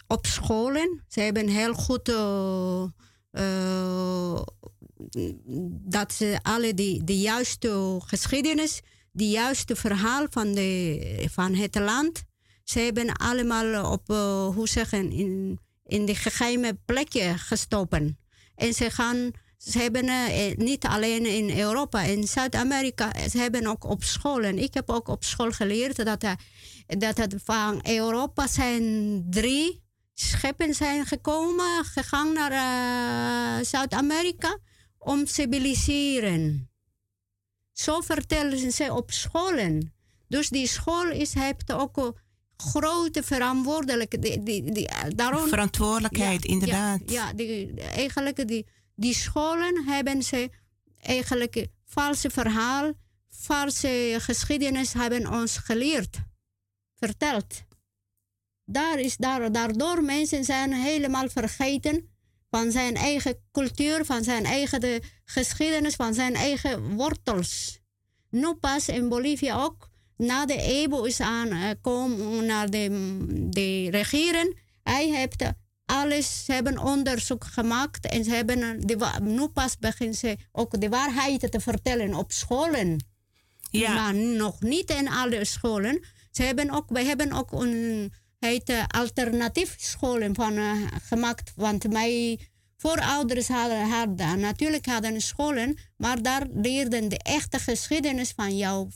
op 0.07 0.25
scholen, 0.25 1.03
ze 1.07 1.19
hebben 1.19 1.47
heel 1.47 1.73
goed 1.73 2.05
dat 5.89 6.13
ze 6.13 6.39
alle 6.41 6.73
die, 6.73 7.03
de 7.03 7.17
juiste 7.17 7.99
geschiedenis, 8.05 8.81
de 9.11 9.29
juiste 9.29 9.75
verhaal 9.75 10.25
van, 10.29 10.53
de, 10.53 11.27
van 11.31 11.53
het 11.53 11.75
land, 11.75 12.23
ze 12.63 12.79
hebben 12.79 13.13
allemaal 13.13 13.91
op, 13.91 14.09
uh, 14.09 14.47
hoe 14.47 14.67
zeggen, 14.67 15.11
in, 15.11 15.59
in 15.85 16.05
de 16.05 16.15
geheime 16.15 16.77
plekje 16.85 17.37
gestopt. 17.37 18.01
En 18.55 18.73
ze 18.73 18.89
gaan, 18.89 19.31
ze 19.57 19.79
hebben 19.79 20.05
uh, 20.05 20.55
niet 20.55 20.85
alleen 20.85 21.25
in 21.25 21.57
Europa, 21.59 22.01
in 22.01 22.27
Zuid-Amerika, 22.27 23.29
ze 23.29 23.37
hebben 23.37 23.67
ook 23.67 23.83
op 23.83 24.03
scholen. 24.03 24.57
Ik 24.57 24.73
heb 24.73 24.89
ook 24.89 25.07
op 25.07 25.23
school 25.23 25.51
geleerd 25.51 26.05
dat, 26.05 26.21
dat 26.87 27.17
het 27.17 27.35
van 27.43 27.79
Europa 27.87 28.47
zijn 28.47 29.25
drie 29.29 29.81
schepen 30.13 30.73
zijn 30.73 31.05
gekomen, 31.05 31.85
gegaan 31.85 32.33
naar 32.33 33.65
Zuid-Amerika 33.65 34.57
om 34.97 35.25
te 35.25 35.33
civiliseren. 35.33 36.69
Zo 37.73 38.01
vertellen 38.01 38.71
ze 38.71 38.93
op 38.93 39.11
scholen. 39.11 39.93
Dus 40.27 40.49
die 40.49 40.67
school 40.67 41.09
is, 41.09 41.33
heeft 41.33 41.71
ook 41.71 42.20
grote 42.69 43.23
verantwoordelijkheid. 43.23 44.45
Die, 44.45 44.71
die, 44.71 44.89
daarom, 45.15 45.47
Verantwoordelijkheid, 45.47 46.45
inderdaad. 46.45 46.99
Ja, 47.05 47.27
ja 47.27 47.33
die, 47.33 47.73
eigenlijk 47.73 48.47
die, 48.47 48.65
die 48.95 49.13
scholen 49.13 49.83
hebben 49.85 50.23
ze 50.23 50.49
eigenlijk 50.99 51.67
valse 51.85 52.29
verhaal, 52.29 52.91
valse 53.29 54.15
geschiedenis 54.19 54.93
hebben 54.93 55.31
ons 55.31 55.57
geleerd, 55.57 56.17
verteld. 56.95 57.63
Daar 58.65 58.99
is, 58.99 59.17
daar, 59.17 59.51
daardoor 59.51 60.03
mensen 60.03 60.43
zijn 60.43 60.73
helemaal 60.73 61.29
vergeten 61.29 62.09
van 62.49 62.71
zijn 62.71 62.95
eigen 62.95 63.35
cultuur, 63.51 64.05
van 64.05 64.23
zijn 64.23 64.45
eigen 64.45 64.81
de 64.81 65.01
geschiedenis, 65.23 65.95
van 65.95 66.13
zijn 66.13 66.35
eigen 66.35 66.95
wortels. 66.95 67.79
Nu 68.29 68.53
pas 68.53 68.87
in 68.87 69.09
Bolivia 69.09 69.63
ook 69.63 69.90
na 70.21 70.45
de 70.45 70.61
EBO 70.61 71.03
is 71.03 71.19
aangekomen 71.19 72.45
naar 72.45 72.69
de, 72.69 72.89
de 73.49 73.89
regering. 73.89 74.59
Hij 74.83 75.09
heeft 75.09 75.43
alles, 75.85 76.45
ze 76.45 76.53
hebben 76.53 76.79
onderzoek 76.79 77.45
gemaakt 77.45 78.05
en 78.05 78.23
ze 78.23 78.31
hebben 78.31 78.87
de, 78.87 79.19
nu 79.21 79.47
pas 79.47 79.77
beginnen 79.77 80.15
ze 80.15 80.37
ook 80.51 80.81
de 80.81 80.89
waarheid 80.89 81.51
te 81.51 81.59
vertellen 81.59 82.13
op 82.13 82.31
scholen. 82.31 83.05
Ja. 83.69 83.93
Maar 83.93 84.15
nog 84.15 84.61
niet 84.61 84.89
in 84.89 85.09
alle 85.09 85.45
scholen. 85.45 86.03
Ze 86.31 86.43
hebben 86.43 86.69
ook, 86.71 86.85
wij 86.89 87.05
hebben 87.05 87.31
ook 87.31 87.51
een 87.51 88.13
heet, 88.39 88.73
alternatief 88.87 89.75
scholen 89.77 90.35
van, 90.35 90.53
uh, 90.53 90.87
gemaakt. 91.03 91.51
Want 91.55 91.91
mijn 91.91 92.39
voorouders 92.77 93.47
hadden, 93.47 93.89
hadden 93.89 94.39
natuurlijk 94.39 94.85
hadden 94.85 95.21
scholen, 95.21 95.77
maar 95.97 96.21
daar 96.21 96.47
leerden 96.53 97.09
de 97.09 97.17
echte 97.17 97.59
geschiedenis 97.59 98.33
van 98.35 98.57
jouw 98.57 98.87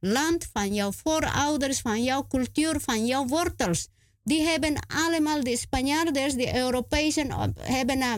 land, 0.00 0.48
van 0.52 0.74
jouw 0.74 0.92
voorouders, 0.92 1.80
van 1.80 2.02
jouw 2.02 2.26
cultuur, 2.26 2.80
van 2.80 3.06
jouw 3.06 3.26
wortels. 3.26 3.88
Die 4.22 4.42
hebben 4.42 4.76
allemaal, 4.86 5.44
de 5.44 5.56
Spanjaarders, 5.56 6.34
de 6.34 6.56
Europezen, 6.56 7.30
eh, 7.30 7.46
hebben, 7.54 7.98
uh, 7.98 8.14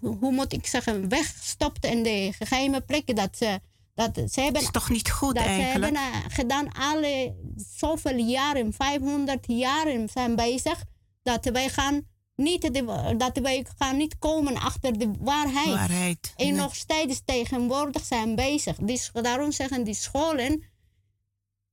hoe 0.00 0.32
moet 0.32 0.52
ik 0.52 0.66
zeggen, 0.66 1.08
weggestopt 1.08 1.84
in 1.84 2.02
de 2.02 2.32
geheime 2.38 2.80
plekken 2.80 3.14
dat 3.14 3.36
ze 3.36 3.60
Dat, 3.94 4.20
ze 4.30 4.40
hebben, 4.40 4.62
is 4.62 4.70
toch 4.70 4.90
niet 4.90 5.10
goed 5.10 5.34
dat 5.34 5.44
eigenlijk? 5.44 5.96
Ze 5.96 6.02
hebben 6.02 6.22
uh, 6.30 6.34
gedaan 6.34 6.72
alle 6.72 7.34
zoveel 7.76 8.16
jaren, 8.16 8.72
500 8.72 9.44
jaren 9.46 10.08
zijn 10.08 10.36
bezig, 10.36 10.84
dat 11.22 11.44
wij 11.44 11.68
gaan 11.68 12.02
niet, 12.36 12.74
de, 12.74 13.14
dat 13.16 13.38
wij 13.38 13.66
gaan 13.78 13.96
niet 13.96 14.18
komen 14.18 14.56
achter 14.56 14.98
de 14.98 15.10
waarheid. 15.20 15.68
waarheid 15.68 16.32
en 16.36 16.46
nee. 16.46 16.54
nog 16.54 16.74
steeds 16.74 17.22
tegenwoordig 17.24 18.04
zijn 18.04 18.34
bezig. 18.34 18.76
Dus 18.76 19.10
daarom 19.12 19.52
zeggen 19.52 19.84
die 19.84 19.94
scholen, 19.94 20.62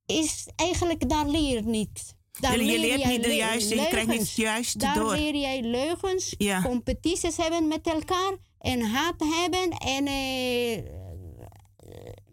is 0.06 0.46
eigenlijk, 0.56 1.08
daar 1.08 1.26
leer 1.26 1.54
je 1.54 1.62
niet. 1.62 2.14
Daar 2.40 2.58
je, 2.58 2.64
leert 2.64 3.00
jij 3.00 3.10
niet 3.10 3.22
de 3.24 3.34
juiste, 3.34 3.74
je 3.74 3.88
krijgt 3.88 4.08
niet 4.08 4.20
het 4.20 4.32
juiste 4.32 4.78
daar 4.78 4.94
door. 4.94 5.08
Daar 5.08 5.18
leer 5.18 5.36
jij 5.36 5.62
leugens, 5.62 6.34
ja. 6.38 6.62
competities 6.62 7.36
hebben 7.36 7.68
met 7.68 7.86
elkaar 7.86 8.36
en 8.58 8.80
haat 8.80 9.14
hebben. 9.18 9.70
En, 9.70 10.06
eh, 10.06 10.82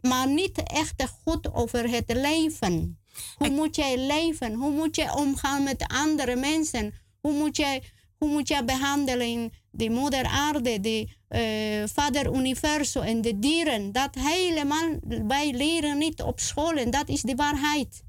maar 0.02 0.28
niet 0.28 0.64
echt 0.64 1.04
goed 1.24 1.54
over 1.54 1.90
het 1.90 2.14
leven. 2.14 3.00
Hoe 3.38 3.48
Ik, 3.48 3.54
moet 3.54 3.76
jij 3.76 3.98
leven? 3.98 4.54
Hoe 4.54 4.72
moet 4.72 4.96
je 4.96 5.16
omgaan 5.16 5.64
met 5.64 5.84
andere 5.88 6.36
mensen? 6.36 6.94
Hoe 7.22 7.34
moet 7.34 7.58
jij, 7.58 7.84
hoe 8.20 8.30
moet 8.30 8.48
jij 8.48 8.66
behandelen 8.66 9.52
de 9.72 9.90
moeder 9.90 10.26
aarde, 10.26 10.80
de 10.80 11.08
uh, 11.30 11.88
vader 11.94 12.36
universum 12.36 13.02
en 13.02 13.22
de 13.22 13.40
dieren? 13.40 13.92
Dat 13.92 14.16
helemaal, 14.16 15.00
wij 15.28 15.52
leren 15.52 15.98
niet 15.98 16.22
op 16.22 16.40
school 16.40 16.74
en 16.74 16.92
dat 16.92 17.10
is 17.10 17.22
de 17.22 17.36
waarheid. 17.36 18.04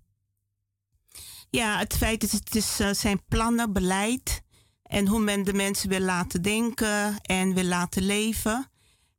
Ja, 1.51 1.79
het 1.79 1.97
feit 1.97 2.23
is, 2.23 2.33
het 2.33 2.55
is 2.55 2.81
uh, 2.81 2.93
zijn 2.93 3.25
plannen, 3.29 3.73
beleid 3.73 4.43
en 4.83 5.07
hoe 5.07 5.21
men 5.21 5.45
de 5.45 5.53
mensen 5.53 5.89
wil 5.89 6.01
laten 6.01 6.43
denken 6.43 7.21
en 7.21 7.55
wil 7.55 7.65
laten 7.65 8.03
leven. 8.03 8.71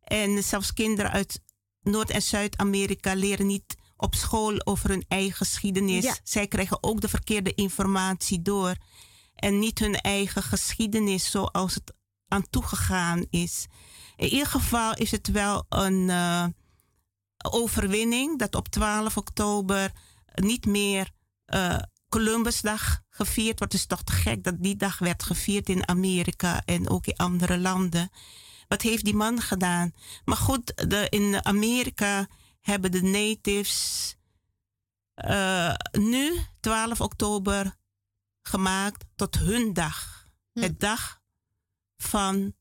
En 0.04 0.44
zelfs 0.44 0.74
kinderen 0.74 1.12
uit 1.12 1.42
Noord- 1.82 2.10
en 2.10 2.22
Zuid-Amerika 2.22 3.14
leren 3.14 3.48
niet 3.48 3.76
op 3.98 4.16
school 4.16 4.66
over 4.66 4.90
hun 4.90 5.06
eigen 5.08 5.36
geschiedenis. 5.36 6.04
Ja. 6.04 6.16
Zij 6.24 6.48
krijgen 6.48 6.84
ook 6.84 7.02
de 7.02 7.10
verkeerde 7.10 7.54
informatie 7.54 8.42
door. 8.42 8.76
En 9.42 9.60
niet 9.60 9.80
hun 9.80 9.96
eigen 9.96 10.44
geschiedenis 10.44 11.32
zoals 11.32 11.74
het 11.74 11.94
aan 12.28 12.50
toegegaan 12.50 13.26
is. 13.30 13.66
In 14.16 14.28
ieder 14.28 14.48
geval 14.48 14.94
is 14.94 15.12
het 15.12 15.28
wel 15.28 15.66
een 15.70 16.08
uh, 16.10 16.46
overwinning 17.52 18.40
dat 18.40 18.56
op 18.56 18.68
12 18.68 19.18
oktober 19.18 19.92
niet 20.34 20.66
meer 20.66 21.12
uh, 21.54 21.78
Columbusdag 22.10 23.02
gevierd 23.10 23.60
wordt. 23.60 23.74
Het 23.74 23.82
is 23.82 23.88
toch 23.88 24.04
te 24.04 24.12
gek 24.12 24.44
dat 24.44 24.56
die 24.60 24.76
dag 24.76 25.00
werd 25.00 25.24
gevierd 25.24 25.70
in 25.70 25.88
Amerika 25.88 26.62
en 26.66 26.90
ook 26.90 27.06
in 27.06 27.18
andere 27.18 27.58
landen. 27.60 28.10
Wat 28.68 28.82
heeft 28.82 29.04
die 29.04 29.16
man 29.16 29.42
gedaan? 29.42 29.94
Maar 30.26 30.38
goed, 30.38 30.86
in 31.10 31.46
Amerika 31.46 32.28
hebben 32.62 32.92
de 32.92 33.02
natives 33.02 34.16
uh, 35.16 35.74
nu, 35.92 36.40
12 36.60 37.02
oktober, 37.02 37.76
gemaakt 38.42 39.06
tot 39.16 39.36
hun 39.36 39.74
dag. 39.74 40.28
Hm. 40.54 40.62
Het 40.62 40.80
dag 40.80 41.22
van 41.98 42.54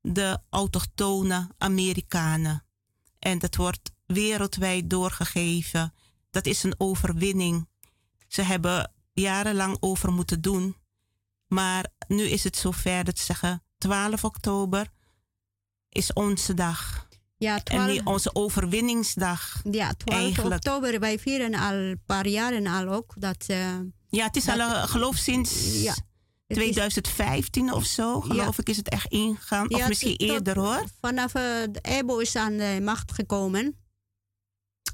de 0.00 0.38
autochtone 0.50 1.48
Amerikanen. 1.58 2.64
En 3.18 3.38
dat 3.38 3.56
wordt 3.56 3.92
wereldwijd 4.06 4.90
doorgegeven. 4.90 5.94
Dat 6.30 6.46
is 6.46 6.62
een 6.62 6.74
overwinning. 6.78 7.68
Ze 8.28 8.42
hebben 8.42 8.92
jarenlang 9.12 9.76
over 9.80 10.12
moeten 10.12 10.40
doen. 10.40 10.76
Maar 11.46 11.86
nu 12.08 12.22
is 12.22 12.44
het 12.44 12.56
zover 12.56 13.04
dat 13.04 13.18
ze 13.18 13.24
zeggen: 13.24 13.62
12 13.78 14.24
oktober 14.24 14.90
is 15.88 16.12
onze 16.12 16.54
dag. 16.54 17.08
Ja, 17.44 17.60
12, 17.60 17.80
en 17.82 17.92
die, 17.92 18.06
onze 18.06 18.34
overwinningsdag. 18.34 19.60
Ja, 19.70 19.92
12 19.92 20.20
eigenlijk. 20.20 20.54
oktober. 20.54 21.00
Wij 21.00 21.18
vieren 21.18 21.54
al 21.54 21.72
een 21.72 22.00
paar 22.06 22.26
jaren 22.26 22.66
al 22.66 22.88
ook. 22.88 23.14
Dat, 23.18 23.44
uh, 23.50 23.56
ja, 24.08 24.26
het 24.26 24.36
is 24.36 24.44
dat, 24.44 24.60
al, 24.60 24.86
geloof 24.86 25.16
sinds 25.16 25.82
ja, 25.82 25.94
2015 26.46 27.66
is, 27.66 27.72
of 27.72 27.84
zo, 27.84 28.20
geloof 28.20 28.56
ja. 28.56 28.62
ik, 28.62 28.68
is 28.68 28.76
het 28.76 28.88
echt 28.88 29.10
ingegaan. 29.10 29.74
Of 29.74 29.88
misschien 29.88 30.16
tot, 30.16 30.28
eerder 30.28 30.58
hoor. 30.58 30.84
Vanaf 31.00 31.34
uh, 31.34 31.42
de 31.70 31.80
EBO 31.82 32.18
is 32.18 32.36
aan 32.36 32.56
de 32.56 32.80
macht 32.82 33.12
gekomen. 33.12 33.76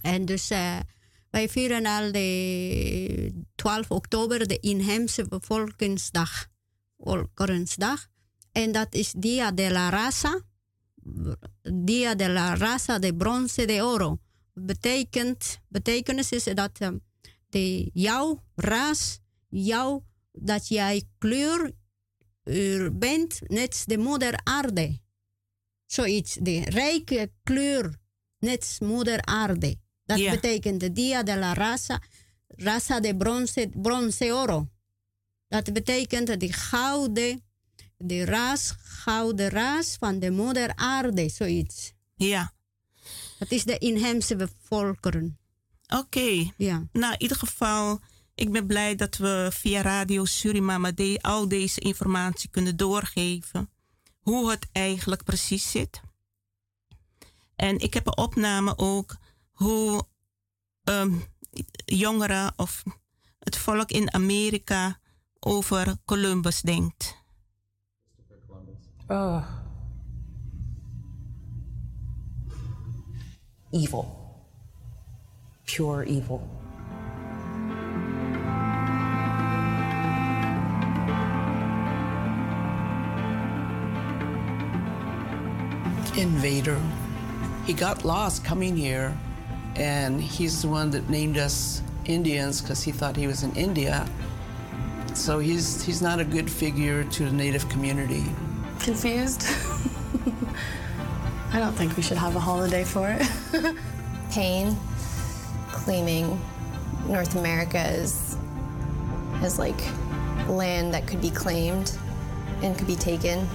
En 0.03 0.25
dus 0.25 0.49
wij 1.31 1.49
vieren 1.49 1.87
al 1.87 2.13
de 2.13 3.45
12 3.55 3.91
oktober 3.91 4.47
de 4.49 4.59
inheemse 4.59 5.29
bevolkingsdag. 5.29 6.47
Volkerensdag. 6.97 8.07
En 8.53 8.73
dat 8.73 8.95
is 8.95 9.13
Dia 9.17 9.53
de 9.53 9.71
la 9.71 9.89
Raza. 9.89 10.41
Dia 11.63 12.15
de 12.15 12.29
la 12.29 12.55
Raza 12.55 12.99
de 12.99 13.15
Bronce 13.15 13.65
de 13.65 13.85
Oro. 13.85 14.19
Betekent, 14.53 15.61
betekenis 15.69 16.31
is 16.31 16.45
dat 16.45 16.81
uh, 16.81 16.89
de, 17.49 17.91
jouw 17.93 18.43
ras, 18.55 19.21
jouw, 19.49 20.05
dat 20.33 20.69
jij 20.69 21.03
kleur 21.19 21.73
bent, 22.93 23.41
net 23.47 23.83
de 23.87 23.99
moeder 23.99 24.41
aarde. 24.45 24.99
Zoiets, 25.87 26.35
de 26.35 26.61
rijke 26.61 27.33
kleur, 27.43 27.99
net 28.39 28.79
moeder 28.83 29.25
aarde. 29.25 29.77
Dat 30.05 30.19
yeah. 30.19 30.33
betekent 30.35 30.81
de 30.81 30.93
Dia 30.93 31.23
de 31.23 31.37
la 31.37 31.55
Raza, 31.55 32.03
Raza 32.47 33.01
de 33.01 33.17
Bronce, 33.17 33.71
bronce 33.77 34.35
Oro. 34.35 34.69
Dat 35.49 35.73
betekent 35.73 36.41
de 36.41 36.53
gouden 36.53 37.43
de 38.03 38.25
ras, 38.25 38.75
gouden 38.83 39.51
ras 39.51 39.97
van 39.99 40.19
de 40.19 40.31
moeder 40.31 40.77
aarde, 40.77 41.29
zoiets. 41.29 41.93
Ja. 42.15 42.53
Dat 43.39 43.51
is 43.51 43.65
de 43.65 43.79
inheemse 43.79 44.49
volkeren. 44.63 45.39
Oké. 45.87 45.97
Okay. 45.97 46.53
Ja. 46.57 46.89
Nou, 46.93 47.13
in 47.13 47.23
ieder 47.23 47.37
geval, 47.37 48.01
ik 48.35 48.53
ben 48.53 48.67
blij 48.67 48.95
dat 48.95 49.17
we 49.17 49.49
via 49.53 49.83
Radio 49.83 50.25
Suriname 50.25 50.95
de, 50.95 51.19
al 51.21 51.49
deze 51.49 51.81
informatie 51.81 52.51
kunnen 52.51 52.77
doorgeven. 52.77 53.71
Hoe 54.21 54.51
het 54.51 54.67
eigenlijk 54.73 55.25
precies 55.25 55.71
zit. 55.71 56.01
En 57.57 57.79
ik 57.79 57.95
heb 57.95 58.07
een 58.07 58.17
opname 58.17 58.79
ook 58.79 59.17
hoe 59.51 60.07
um, 60.85 61.25
jongeren 61.85 62.53
of 62.57 62.83
het 63.39 63.57
volk 63.57 63.91
in 63.91 64.15
Amerika 64.15 64.99
over 65.41 65.97
Columbus 66.05 66.61
denkt. 66.61 67.20
Uh, 69.11 69.43
evil. 73.73 74.07
Pure 75.67 76.05
evil. 76.05 76.49
Invader. 86.17 86.81
He 87.67 87.73
got 87.73 88.05
lost 88.05 88.45
coming 88.45 88.77
here, 88.77 89.19
and 89.75 90.21
he's 90.21 90.63
the 90.63 90.69
one 90.69 90.93
that 90.93 91.11
named 91.11 91.37
us 91.37 91.83
Indians 92.05 92.61
because 92.61 92.81
he 92.81 92.93
thought 92.93 93.17
he 93.17 93.27
was 93.27 93.43
in 93.43 93.53
India. 93.57 94.09
So 95.15 95.41
he's, 95.41 95.83
he's 95.83 96.01
not 96.01 96.21
a 96.21 96.25
good 96.25 96.49
figure 96.49 97.03
to 97.03 97.25
the 97.25 97.33
native 97.33 97.69
community 97.69 98.25
confused. 98.81 99.45
I 101.53 101.59
don't 101.59 101.73
think 101.73 101.97
we 101.97 102.03
should 102.03 102.17
have 102.17 102.37
a 102.37 102.41
holiday 102.41 102.85
for 102.85 103.11
it. 103.11 103.27
Pain, 104.31 104.77
claiming 105.69 106.41
North 107.07 107.37
America 107.37 107.79
as, 107.79 108.37
as 109.43 109.59
like 109.59 109.81
land 110.49 110.95
that 110.95 111.07
could 111.07 111.21
be 111.21 111.31
claimed 111.31 111.97
and 112.63 112.77
could 112.77 112.87
be 112.87 112.97
taken. 112.97 113.47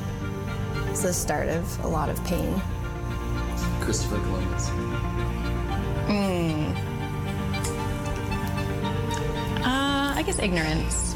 It's 0.89 1.03
the 1.03 1.13
start 1.13 1.47
of 1.47 1.83
a 1.83 1.87
lot 1.87 2.09
of 2.09 2.23
pain. 2.25 2.61
Christopher 3.81 4.19
Columbus. 4.19 4.69
Mm. 6.07 6.75
Uh, 9.59 10.13
I 10.15 10.23
guess 10.25 10.39
ignorance. 10.39 11.15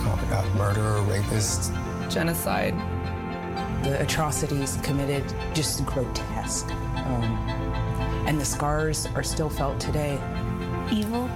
Oh 0.00 0.18
my 0.22 0.30
God, 0.30 0.54
murderer, 0.56 1.02
rapist, 1.02 1.72
genocide. 2.08 2.74
The 3.84 4.00
atrocities 4.00 4.78
committed 4.82 5.24
just 5.54 5.84
grotesque. 5.86 6.70
Um, 6.70 7.24
and 8.26 8.40
the 8.40 8.44
scars 8.44 9.06
are 9.14 9.22
still 9.22 9.48
felt 9.48 9.80
today. 9.80 10.20
Evil. 10.90 11.30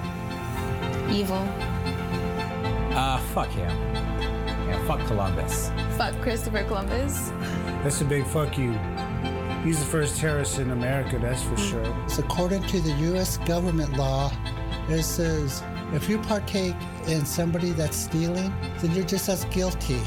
Evil. 1.10 1.46
Uh, 2.94 3.18
fuck 3.32 3.48
him. 3.48 3.70
Yeah, 4.68 4.86
fuck 4.86 5.06
Columbus. 5.06 5.70
Fuck 5.96 6.20
Christopher 6.20 6.64
Columbus. 6.64 7.30
That's 7.82 8.00
a 8.00 8.04
big 8.04 8.26
fuck 8.26 8.58
you. 8.58 8.72
He's 9.64 9.78
the 9.78 9.86
first 9.86 10.18
terrorist 10.18 10.58
in 10.58 10.70
America, 10.72 11.18
that's 11.18 11.42
for 11.42 11.56
sure. 11.56 12.08
So 12.08 12.22
according 12.22 12.64
to 12.64 12.80
the 12.80 12.92
U.S. 13.12 13.38
government 13.38 13.96
law, 13.96 14.32
it 14.88 15.04
says 15.04 15.62
if 15.92 16.08
you 16.08 16.18
partake 16.18 16.74
in 17.06 17.24
somebody 17.24 17.70
that's 17.70 17.96
stealing, 17.96 18.52
then 18.78 18.92
you're 18.92 19.04
just 19.04 19.28
as 19.28 19.44
guilty. 19.46 20.00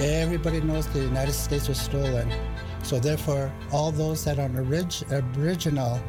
Everybody 0.00 0.60
knows 0.62 0.86
the 0.88 1.00
United 1.00 1.32
States 1.32 1.68
was 1.68 1.78
stolen. 1.78 2.32
So 2.82 2.98
therefore, 2.98 3.52
all 3.70 3.92
those 3.92 4.24
that 4.24 4.38
are 4.38 4.50
orig- 4.56 5.04
original 5.36 6.00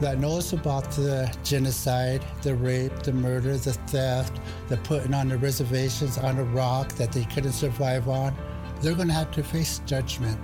that 0.00 0.18
knows 0.20 0.52
about 0.52 0.92
the 0.92 1.34
genocide, 1.42 2.24
the 2.42 2.54
rape, 2.54 2.96
the 3.02 3.12
murder, 3.12 3.56
the 3.56 3.72
theft, 3.72 4.40
the 4.68 4.76
putting 4.78 5.12
on 5.12 5.28
the 5.28 5.36
reservations 5.38 6.18
on 6.18 6.38
a 6.38 6.44
rock 6.44 6.92
that 6.92 7.10
they 7.10 7.24
couldn't 7.24 7.52
survive 7.52 8.08
on, 8.08 8.32
they're 8.80 8.94
going 8.94 9.08
to 9.08 9.14
have 9.14 9.32
to 9.32 9.42
face 9.42 9.80
judgment. 9.84 10.38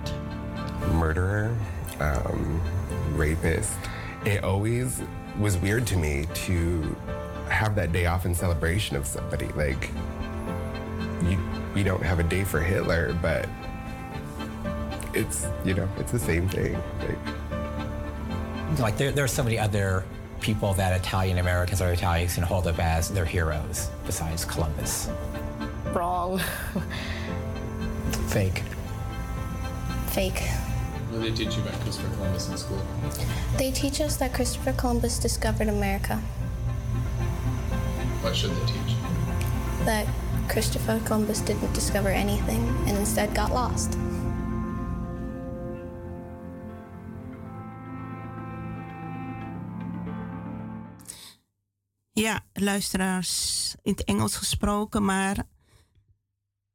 murderer, 0.91 1.57
um, 2.01 2.61
rapist. 3.13 3.77
It 4.25 4.43
always 4.43 5.01
was 5.39 5.55
weird 5.57 5.87
to 5.87 5.97
me 5.97 6.25
to 6.33 6.95
have 7.49 7.75
that 7.75 7.93
day 7.93 8.07
off 8.07 8.25
in 8.25 8.35
celebration 8.35 8.97
of 8.97 9.05
somebody. 9.05 9.47
Like, 9.49 9.89
you, 11.23 11.39
we 11.75 11.83
don't 11.83 12.01
have 12.01 12.19
a 12.19 12.23
day 12.23 12.43
for 12.45 12.59
Hitler, 12.61 13.13
but 13.21 13.47
it's, 15.13 15.45
you 15.65 15.73
know, 15.73 15.87
it's 15.99 16.11
the 16.11 16.19
same 16.19 16.47
thing. 16.47 16.81
Like, 16.99 18.79
Like 18.79 18.97
there, 18.97 19.11
there 19.11 19.25
are 19.25 19.27
so 19.27 19.43
many 19.43 19.59
other 19.59 20.05
people 20.39 20.73
that 20.73 20.97
Italian 20.99 21.37
Americans 21.37 21.81
or 21.81 21.91
Italians 21.91 22.35
can 22.35 22.43
hold 22.43 22.65
up 22.65 22.79
as 22.79 23.09
their 23.09 23.25
heroes 23.25 23.89
besides 24.05 24.45
Columbus. 24.45 25.09
Wrong. 25.93 26.39
Fake. 28.27 28.63
Fake. 30.07 30.39
What 31.09 31.21
do 31.21 31.29
they 31.29 31.35
teach 31.35 31.55
you 31.57 31.63
about 31.63 31.79
Christopher 31.81 32.13
Columbus 32.15 32.49
in 32.49 32.57
school? 32.57 32.81
They 33.57 33.71
teach 33.71 33.99
us 34.01 34.15
that 34.17 34.33
Christopher 34.33 34.73
Columbus 34.73 35.19
discovered 35.19 35.67
America. 35.67 36.17
What 38.21 38.35
should 38.35 38.51
they 38.51 38.65
teach? 38.65 38.95
That 39.85 40.07
Christopher 40.47 40.99
Columbus 41.03 41.43
didn't 41.43 41.73
discover 41.73 42.09
anything 42.09 42.67
and 42.87 42.97
instead 42.97 43.37
got 43.37 43.49
lost. 43.49 43.97
Ja, 52.11 52.45
luisteraars 52.53 53.75
in 53.81 53.91
het 53.91 54.03
Engels 54.03 54.35
gesproken, 54.35 55.05
maar 55.05 55.47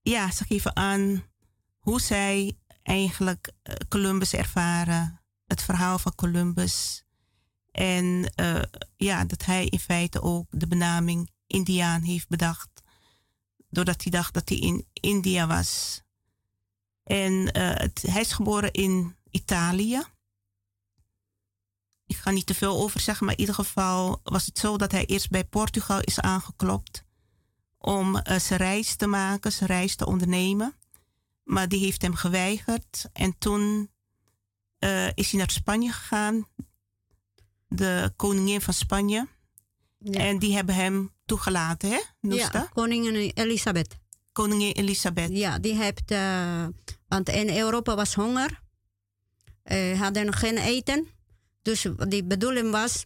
ja, 0.02 0.30
ze 0.30 0.44
geven 0.44 0.76
aan 0.76 1.24
hoe 1.78 2.00
zij 2.00 2.58
eigenlijk 2.82 3.52
eh, 3.62 3.74
Columbus 3.88 4.32
ervaren, 4.32 5.20
het 5.46 5.62
verhaal 5.62 5.98
van 5.98 6.14
Columbus. 6.14 7.04
En 7.70 8.32
eh, 8.34 8.62
ja, 8.96 9.24
dat 9.24 9.44
hij 9.44 9.66
in 9.66 9.78
feite 9.78 10.22
ook 10.22 10.46
de 10.50 10.66
benaming 10.66 11.30
Indiaan 11.46 12.02
heeft 12.02 12.28
bedacht, 12.28 12.79
doordat 13.70 14.02
hij 14.02 14.12
dacht 14.12 14.34
dat 14.34 14.48
hij 14.48 14.58
in 14.58 14.86
India 14.92 15.46
was. 15.46 16.02
En 17.02 17.52
eh, 17.52 17.70
het, 17.74 18.02
hij 18.02 18.20
is 18.20 18.32
geboren 18.32 18.72
in 18.72 19.16
Italië. 19.30 20.02
Ik 22.06 22.16
ga 22.16 22.30
niet 22.30 22.46
te 22.46 22.54
veel 22.54 22.76
over 22.76 23.00
zeggen, 23.00 23.24
maar 23.24 23.34
in 23.34 23.40
ieder 23.40 23.54
geval 23.54 24.20
was 24.22 24.46
het 24.46 24.58
zo 24.58 24.76
dat 24.76 24.92
hij 24.92 25.06
eerst 25.06 25.30
bij 25.30 25.44
Portugal 25.44 26.00
is 26.00 26.20
aangeklopt 26.20 27.04
om 27.78 28.16
eh, 28.16 28.38
zijn 28.38 28.58
reis 28.58 28.96
te 28.96 29.06
maken, 29.06 29.52
zijn 29.52 29.70
reis 29.70 29.96
te 29.96 30.06
ondernemen. 30.06 30.74
Maar 31.44 31.68
die 31.68 31.80
heeft 31.84 32.02
hem 32.02 32.14
geweigerd. 32.14 33.08
En 33.12 33.38
toen 33.38 33.90
eh, 34.78 35.06
is 35.14 35.30
hij 35.30 35.38
naar 35.38 35.50
Spanje 35.50 35.92
gegaan, 35.92 36.46
de 37.68 38.12
koningin 38.16 38.60
van 38.60 38.74
Spanje. 38.74 39.28
En 40.00 40.38
die 40.38 40.54
hebben 40.54 40.74
hem 40.74 41.12
toegelaten, 41.30 41.90
hè? 41.90 42.00
Noesta? 42.20 42.58
Ja, 42.58 42.70
koningin 42.74 43.30
Elisabeth. 43.34 43.96
Koningin 44.32 44.72
Elisabeth. 44.72 45.30
Ja, 45.30 45.58
die 45.58 45.74
heeft, 45.74 46.10
eh, 46.10 46.66
want 47.08 47.28
in 47.28 47.56
Europa 47.56 47.94
was 47.94 48.14
honger. 48.14 48.60
Eh 49.62 50.00
hadden 50.00 50.32
geen 50.32 50.58
eten. 50.58 51.06
Dus 51.62 51.86
de 52.08 52.24
bedoeling 52.24 52.70
was, 52.70 53.04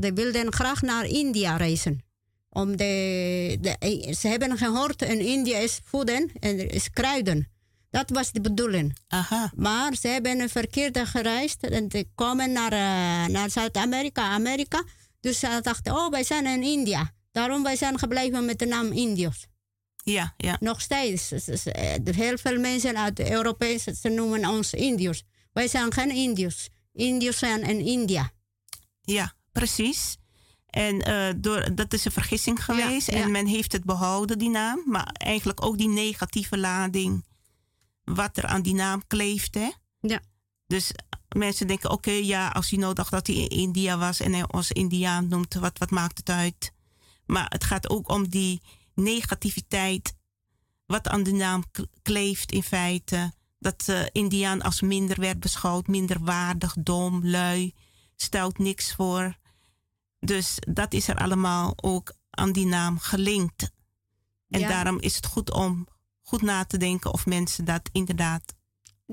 die 0.00 0.12
wilden 0.12 0.52
graag 0.52 0.82
naar 0.82 1.04
India 1.04 1.56
reizen. 1.56 2.04
Om 2.50 2.76
de, 2.76 3.58
de, 3.60 4.14
ze 4.18 4.28
hebben 4.28 4.58
gehoord 4.58 5.02
in 5.02 5.20
India 5.20 5.58
is 5.58 5.80
voeden 5.84 6.30
en 6.40 6.70
is 6.70 6.90
kruiden. 6.90 7.48
Dat 7.90 8.10
was 8.10 8.32
de 8.32 8.40
bedoeling. 8.40 8.96
Aha. 9.08 9.52
Maar 9.56 9.94
ze 9.94 10.08
hebben 10.08 10.40
een 10.40 10.48
verkeerde 10.48 11.06
gereisd 11.06 11.62
en 11.62 11.90
ze 11.90 12.06
komen 12.14 12.52
naar, 12.52 12.72
eh, 12.72 13.32
naar 13.32 13.50
Zuid-Amerika, 13.50 14.22
Amerika. 14.22 14.82
Dus 15.20 15.38
ze 15.38 15.58
dachten, 15.62 15.92
oh, 15.92 16.10
wij 16.10 16.24
zijn 16.24 16.46
in 16.46 16.62
India. 16.62 17.14
Daarom 17.36 17.62
wij 17.62 17.76
zijn 17.76 17.98
gebleven 17.98 18.44
met 18.44 18.58
de 18.58 18.66
naam 18.66 18.92
Indiërs. 18.92 19.46
Ja, 19.96 20.34
ja. 20.36 20.56
Nog 20.60 20.80
steeds. 20.80 21.32
Eh, 21.32 21.94
Heel 22.04 22.38
veel 22.38 22.60
mensen 22.60 22.98
uit 22.98 23.16
de 23.16 23.30
Europese, 23.30 23.94
ze 23.94 24.08
noemen 24.08 24.46
ons 24.48 24.72
Indiërs. 24.72 25.22
Wij 25.52 25.68
zijn 25.68 25.92
geen 25.92 26.10
Indiërs. 26.10 26.68
Indiërs 26.92 27.38
zijn 27.38 27.62
in 27.62 27.80
India. 27.80 28.30
Ja, 29.00 29.34
precies. 29.52 30.16
En 30.66 31.02
eh, 31.02 31.34
door, 31.36 31.74
dat 31.74 31.92
is 31.92 32.04
een 32.04 32.12
vergissing 32.12 32.64
geweest. 32.64 33.08
en 33.08 33.30
men 33.30 33.46
heeft 33.46 33.72
het 33.72 33.84
behouden, 33.84 34.38
die 34.38 34.50
naam. 34.50 34.82
Maar 34.86 35.10
eigenlijk 35.12 35.64
ook 35.64 35.78
die 35.78 35.88
negatieve 35.88 36.58
lading. 36.58 37.24
Wat 38.04 38.36
er 38.36 38.46
aan 38.46 38.62
die 38.62 38.74
naam 38.74 39.06
kleeft, 39.06 39.54
hè? 39.54 39.70
Ja. 40.00 40.20
Dus 40.66 40.90
mensen 41.36 41.66
denken, 41.66 41.90
oké, 41.90 42.10
ja, 42.10 42.48
als 42.48 42.70
hij 42.70 42.78
nou 42.78 42.94
dacht 42.94 43.10
dat 43.10 43.26
hij 43.26 43.36
in 43.36 43.48
India 43.48 43.98
was 43.98 44.20
en 44.20 44.32
hij 44.32 44.44
ons 44.52 44.72
Indiaan 44.72 45.28
noemt, 45.28 45.54
wat, 45.54 45.78
wat 45.78 45.90
maakt 45.90 46.18
het 46.18 46.28
uit? 46.28 46.74
Maar 47.26 47.46
het 47.48 47.64
gaat 47.64 47.88
ook 47.90 48.08
om 48.08 48.28
die 48.28 48.62
negativiteit, 48.94 50.14
wat 50.86 51.08
aan 51.08 51.22
de 51.22 51.32
naam 51.32 51.64
kleeft 52.02 52.52
in 52.52 52.62
feite. 52.62 53.32
Dat 53.58 53.88
eh 53.88 54.06
Indiaan 54.12 54.62
als 54.62 54.80
minder 54.80 55.20
werd 55.20 55.40
beschouwd, 55.40 55.86
minder 55.86 56.24
waardig, 56.24 56.76
dom, 56.80 57.26
lui, 57.26 57.74
stelt 58.16 58.58
niks 58.58 58.94
voor. 58.94 59.36
Dus 60.20 60.56
dat 60.68 60.92
is 60.94 61.08
er 61.08 61.16
allemaal 61.16 61.72
ook 61.76 62.14
aan 62.30 62.52
die 62.52 62.66
naam 62.66 62.98
gelinkt. 62.98 63.70
En 64.48 64.60
Ja. 64.60 64.68
daarom 64.68 65.00
is 65.00 65.16
het 65.16 65.26
goed 65.26 65.50
om 65.52 65.86
goed 66.22 66.42
na 66.42 66.64
te 66.64 66.76
denken 66.78 67.12
of 67.12 67.26
mensen 67.26 67.64
dat 67.64 67.88
inderdaad. 67.92 68.55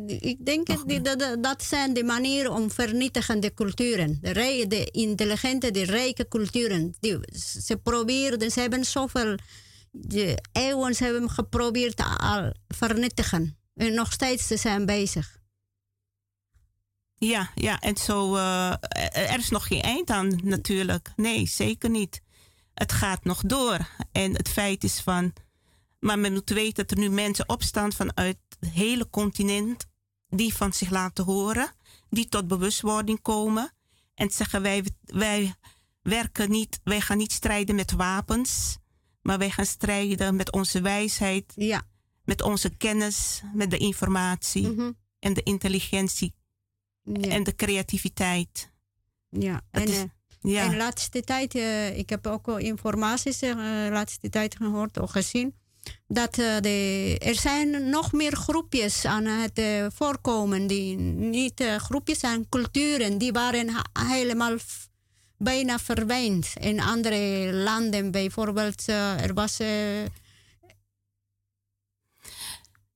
Ik 0.07 0.45
denk 0.45 0.67
dat, 1.03 1.37
dat, 1.41 1.63
zijn 1.63 1.93
de 1.93 2.03
manieren 2.03 2.51
om 2.51 2.71
vernietigende 2.71 3.53
culturen. 3.53 4.17
De, 4.21 4.31
rij- 4.31 4.67
de 4.67 4.85
intelligente, 4.85 5.71
de 5.71 5.83
rijke 5.83 6.27
culturen. 6.27 6.95
Die, 6.99 7.17
ze 7.63 7.77
probeerden, 7.77 8.51
ze 8.51 8.59
hebben 8.59 8.85
zoveel 8.85 9.35
de 9.91 10.43
eeuwen 10.51 10.95
ze 10.95 11.03
hebben 11.03 11.29
geprobeerd 11.29 12.01
al 12.17 12.53
vernietigen. 12.67 13.57
En 13.75 13.93
nog 13.93 14.11
steeds 14.11 14.47
ze 14.47 14.57
zijn 14.57 14.85
bezig. 14.85 15.37
Ja, 17.15 17.51
ja, 17.55 17.79
en 17.79 17.97
zo, 17.97 18.35
eh, 18.35 18.73
er 19.11 19.39
is 19.39 19.49
nog 19.49 19.67
geen 19.67 19.81
eind 19.81 20.09
aan 20.09 20.39
natuurlijk. 20.43 21.11
Nee, 21.15 21.47
zeker 21.47 21.89
niet. 21.89 22.21
Het 22.73 22.91
gaat 22.91 23.23
nog 23.23 23.41
door. 23.41 23.89
En 24.11 24.35
het 24.35 24.49
feit 24.49 24.83
is 24.83 24.99
van, 24.99 25.33
maar 25.99 26.19
men 26.19 26.33
moet 26.33 26.49
weten 26.49 26.87
dat 26.87 26.91
er 26.91 26.97
nu 26.97 27.09
mensen 27.09 27.49
opstaan 27.49 27.93
vanuit 27.93 28.37
hele 28.65 29.09
continent, 29.09 29.85
die 30.27 30.53
van 30.53 30.73
zich 30.73 30.89
laten 30.89 31.23
horen, 31.23 31.71
die 32.09 32.29
tot 32.29 32.47
bewustwording 32.47 33.21
komen 33.21 33.71
en 34.15 34.29
zeggen 34.31 34.61
wij, 34.61 34.83
wij 35.01 35.53
werken 36.01 36.49
niet, 36.51 36.79
wij 36.83 37.01
gaan 37.01 37.17
niet 37.17 37.31
strijden 37.31 37.75
met 37.75 37.91
wapens, 37.91 38.77
maar 39.21 39.37
wij 39.37 39.49
gaan 39.49 39.65
strijden 39.65 40.35
met 40.35 40.51
onze 40.51 40.81
wijsheid, 40.81 41.53
ja. 41.55 41.81
met 42.23 42.41
onze 42.41 42.69
kennis, 42.69 43.41
met 43.53 43.69
de 43.71 43.77
informatie 43.77 44.95
en 45.19 45.33
de 45.33 45.43
intelligentie 45.43 46.33
en 47.03 47.43
de 47.43 47.55
creativiteit. 47.55 48.71
Ja, 49.29 49.61
en, 49.71 49.83
is- 49.87 49.97
eh, 49.97 50.03
ja. 50.41 50.63
en 50.63 50.69
de 50.69 50.75
laatste 50.77 51.21
tijd, 51.21 51.55
eh, 51.55 51.97
ik 51.97 52.09
heb 52.09 52.27
ook 52.27 52.45
wel 52.45 52.57
informaties 52.57 53.41
eh, 53.41 53.55
laatste 53.89 54.29
tijd 54.29 54.55
gehoord 54.55 54.97
of 54.99 55.11
gezien. 55.11 55.55
Dat 56.07 56.37
eh, 56.37 56.57
de, 56.59 57.15
er 57.19 57.35
zijn 57.35 57.89
nog 57.89 58.11
meer 58.11 58.35
groepjes 58.35 59.05
aan 59.05 59.25
het 59.25 59.57
eh, 59.57 59.85
voorkomen. 59.93 60.67
Die 60.67 60.97
niet 60.97 61.59
eh, 61.59 61.75
groepjes 61.75 62.19
zijn, 62.19 62.49
culturen. 62.49 63.17
Die 63.17 63.31
waren 63.31 63.73
helemaal 63.99 64.55
bijna 65.37 65.79
verdwijnd. 65.79 66.53
In 66.59 66.79
andere 66.81 67.49
landen 67.53 68.11
bijvoorbeeld. 68.11 68.87
er 68.87 69.33
was... 69.33 69.57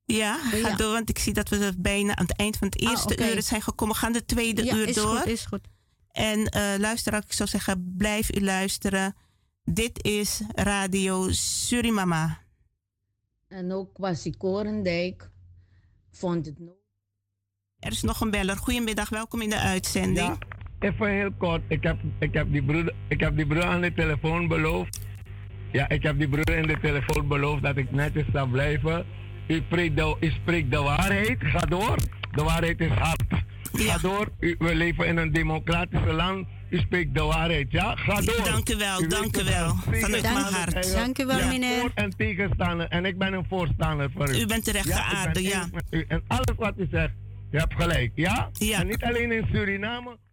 Ja, 0.05 0.37
ga 0.37 0.57
Ja. 0.57 0.75
door, 0.75 0.91
want 0.93 1.09
ik 1.09 1.19
zie 1.19 1.33
dat 1.33 1.49
we 1.49 1.73
bijna 1.77 2.15
aan 2.15 2.25
het 2.25 2.37
eind 2.37 2.57
van 2.57 2.67
het 2.67 2.83
Ah, 2.83 2.89
eerste 2.91 3.33
uur 3.33 3.41
zijn 3.41 3.61
gekomen. 3.61 3.93
We 3.95 4.01
gaan 4.01 4.11
de 4.13 4.25
tweede 4.25 4.63
Ja, 4.63 4.75
uur 4.75 4.87
is 4.87 4.95
door. 4.95 5.17
goed, 5.17 5.25
is 5.27 5.45
goed. 5.45 5.67
En 6.11 6.49
luisteraar, 6.79 7.23
ik 7.27 7.33
zou 7.33 7.49
zeggen, 7.49 7.93
blijf 7.97 8.35
u 8.35 8.43
luisteren. 8.43 9.15
Dit 9.63 10.03
is 10.03 10.41
Radio 10.53 11.27
Surimama. 11.31 12.45
En 13.47 13.71
ook 13.71 13.93
Kwasi 13.93 14.37
Korendijk 14.37 15.29
vond 16.11 16.45
het 16.45 16.59
nodig. 16.59 16.75
Er 17.79 17.91
is 17.91 18.01
nog 18.01 18.21
een 18.21 18.31
beller. 18.31 18.57
Goedemiddag, 18.57 19.09
welkom 19.09 19.41
in 19.41 19.49
de 19.49 19.59
uitzending. 19.59 20.37
Even 20.79 21.09
heel 21.09 21.31
kort. 21.37 21.61
Ik 21.67 21.83
heb, 21.83 21.97
ik, 22.19 22.33
heb 22.33 22.51
die 22.51 22.63
broer, 22.63 22.93
ik 23.07 23.19
heb 23.19 23.35
die 23.35 23.47
broer 23.47 23.63
aan 23.63 23.81
de 23.81 23.93
telefoon 23.93 24.47
beloofd. 24.47 24.99
Ja, 25.71 25.89
ik 25.89 26.03
heb 26.03 26.17
die 26.17 26.29
broer 26.29 26.49
in 26.49 26.67
de 26.67 26.79
telefoon 26.79 27.27
beloofd 27.27 27.63
dat 27.63 27.77
ik 27.77 27.91
netjes 27.91 28.25
zou 28.33 28.49
blijven. 28.49 29.05
U 29.47 29.61
spreekt 29.65 29.95
de, 29.95 30.17
u 30.19 30.29
spreekt 30.29 30.71
de 30.71 30.81
waarheid. 30.81 31.37
Ga 31.39 31.59
door. 31.59 31.95
De 32.31 32.43
waarheid 32.43 32.79
is 32.79 32.91
hard. 32.91 33.23
Ga 33.73 33.97
door. 33.97 34.29
U, 34.39 34.55
we 34.59 34.75
leven 34.75 35.07
in 35.07 35.17
een 35.17 35.31
democratisch 35.31 36.05
land. 36.05 36.47
U 36.69 36.77
spreekt 36.77 37.13
de 37.13 37.21
waarheid, 37.21 37.71
ja? 37.71 37.95
Ga 37.95 38.21
door. 38.21 38.43
Dank 38.43 38.69
u 38.69 38.75
wel, 38.75 39.07
dank 39.07 39.37
u 39.37 39.43
wel. 39.43 39.75
Vanuit 39.75 40.21
mijn 40.21 40.35
hart. 40.35 40.93
Dank 40.93 41.19
u 41.19 41.25
wel, 41.25 41.37
ja, 41.37 41.47
meneer. 41.47 41.79
Voor 41.79 41.91
en 41.95 42.09
tegenstander. 42.17 42.87
En 42.87 43.05
ik 43.05 43.17
ben 43.17 43.33
een 43.33 43.45
voorstander 43.49 44.11
voor 44.15 44.29
u. 44.29 44.39
U 44.39 44.45
bent 44.45 44.63
terecht 44.63 44.87
Ja, 44.87 44.95
geaarde, 44.95 45.41
ja. 45.41 45.69
En 46.07 46.23
alles 46.27 46.55
wat 46.57 46.73
u 46.77 46.87
zegt, 46.91 47.13
je 47.51 47.57
hebt 47.57 47.73
gelijk, 47.73 48.11
ja? 48.15 48.49
Ja. 48.53 48.79
En 48.79 48.87
niet 48.87 49.03
alleen 49.03 49.31
in 49.31 49.47
Suriname, 49.51 50.17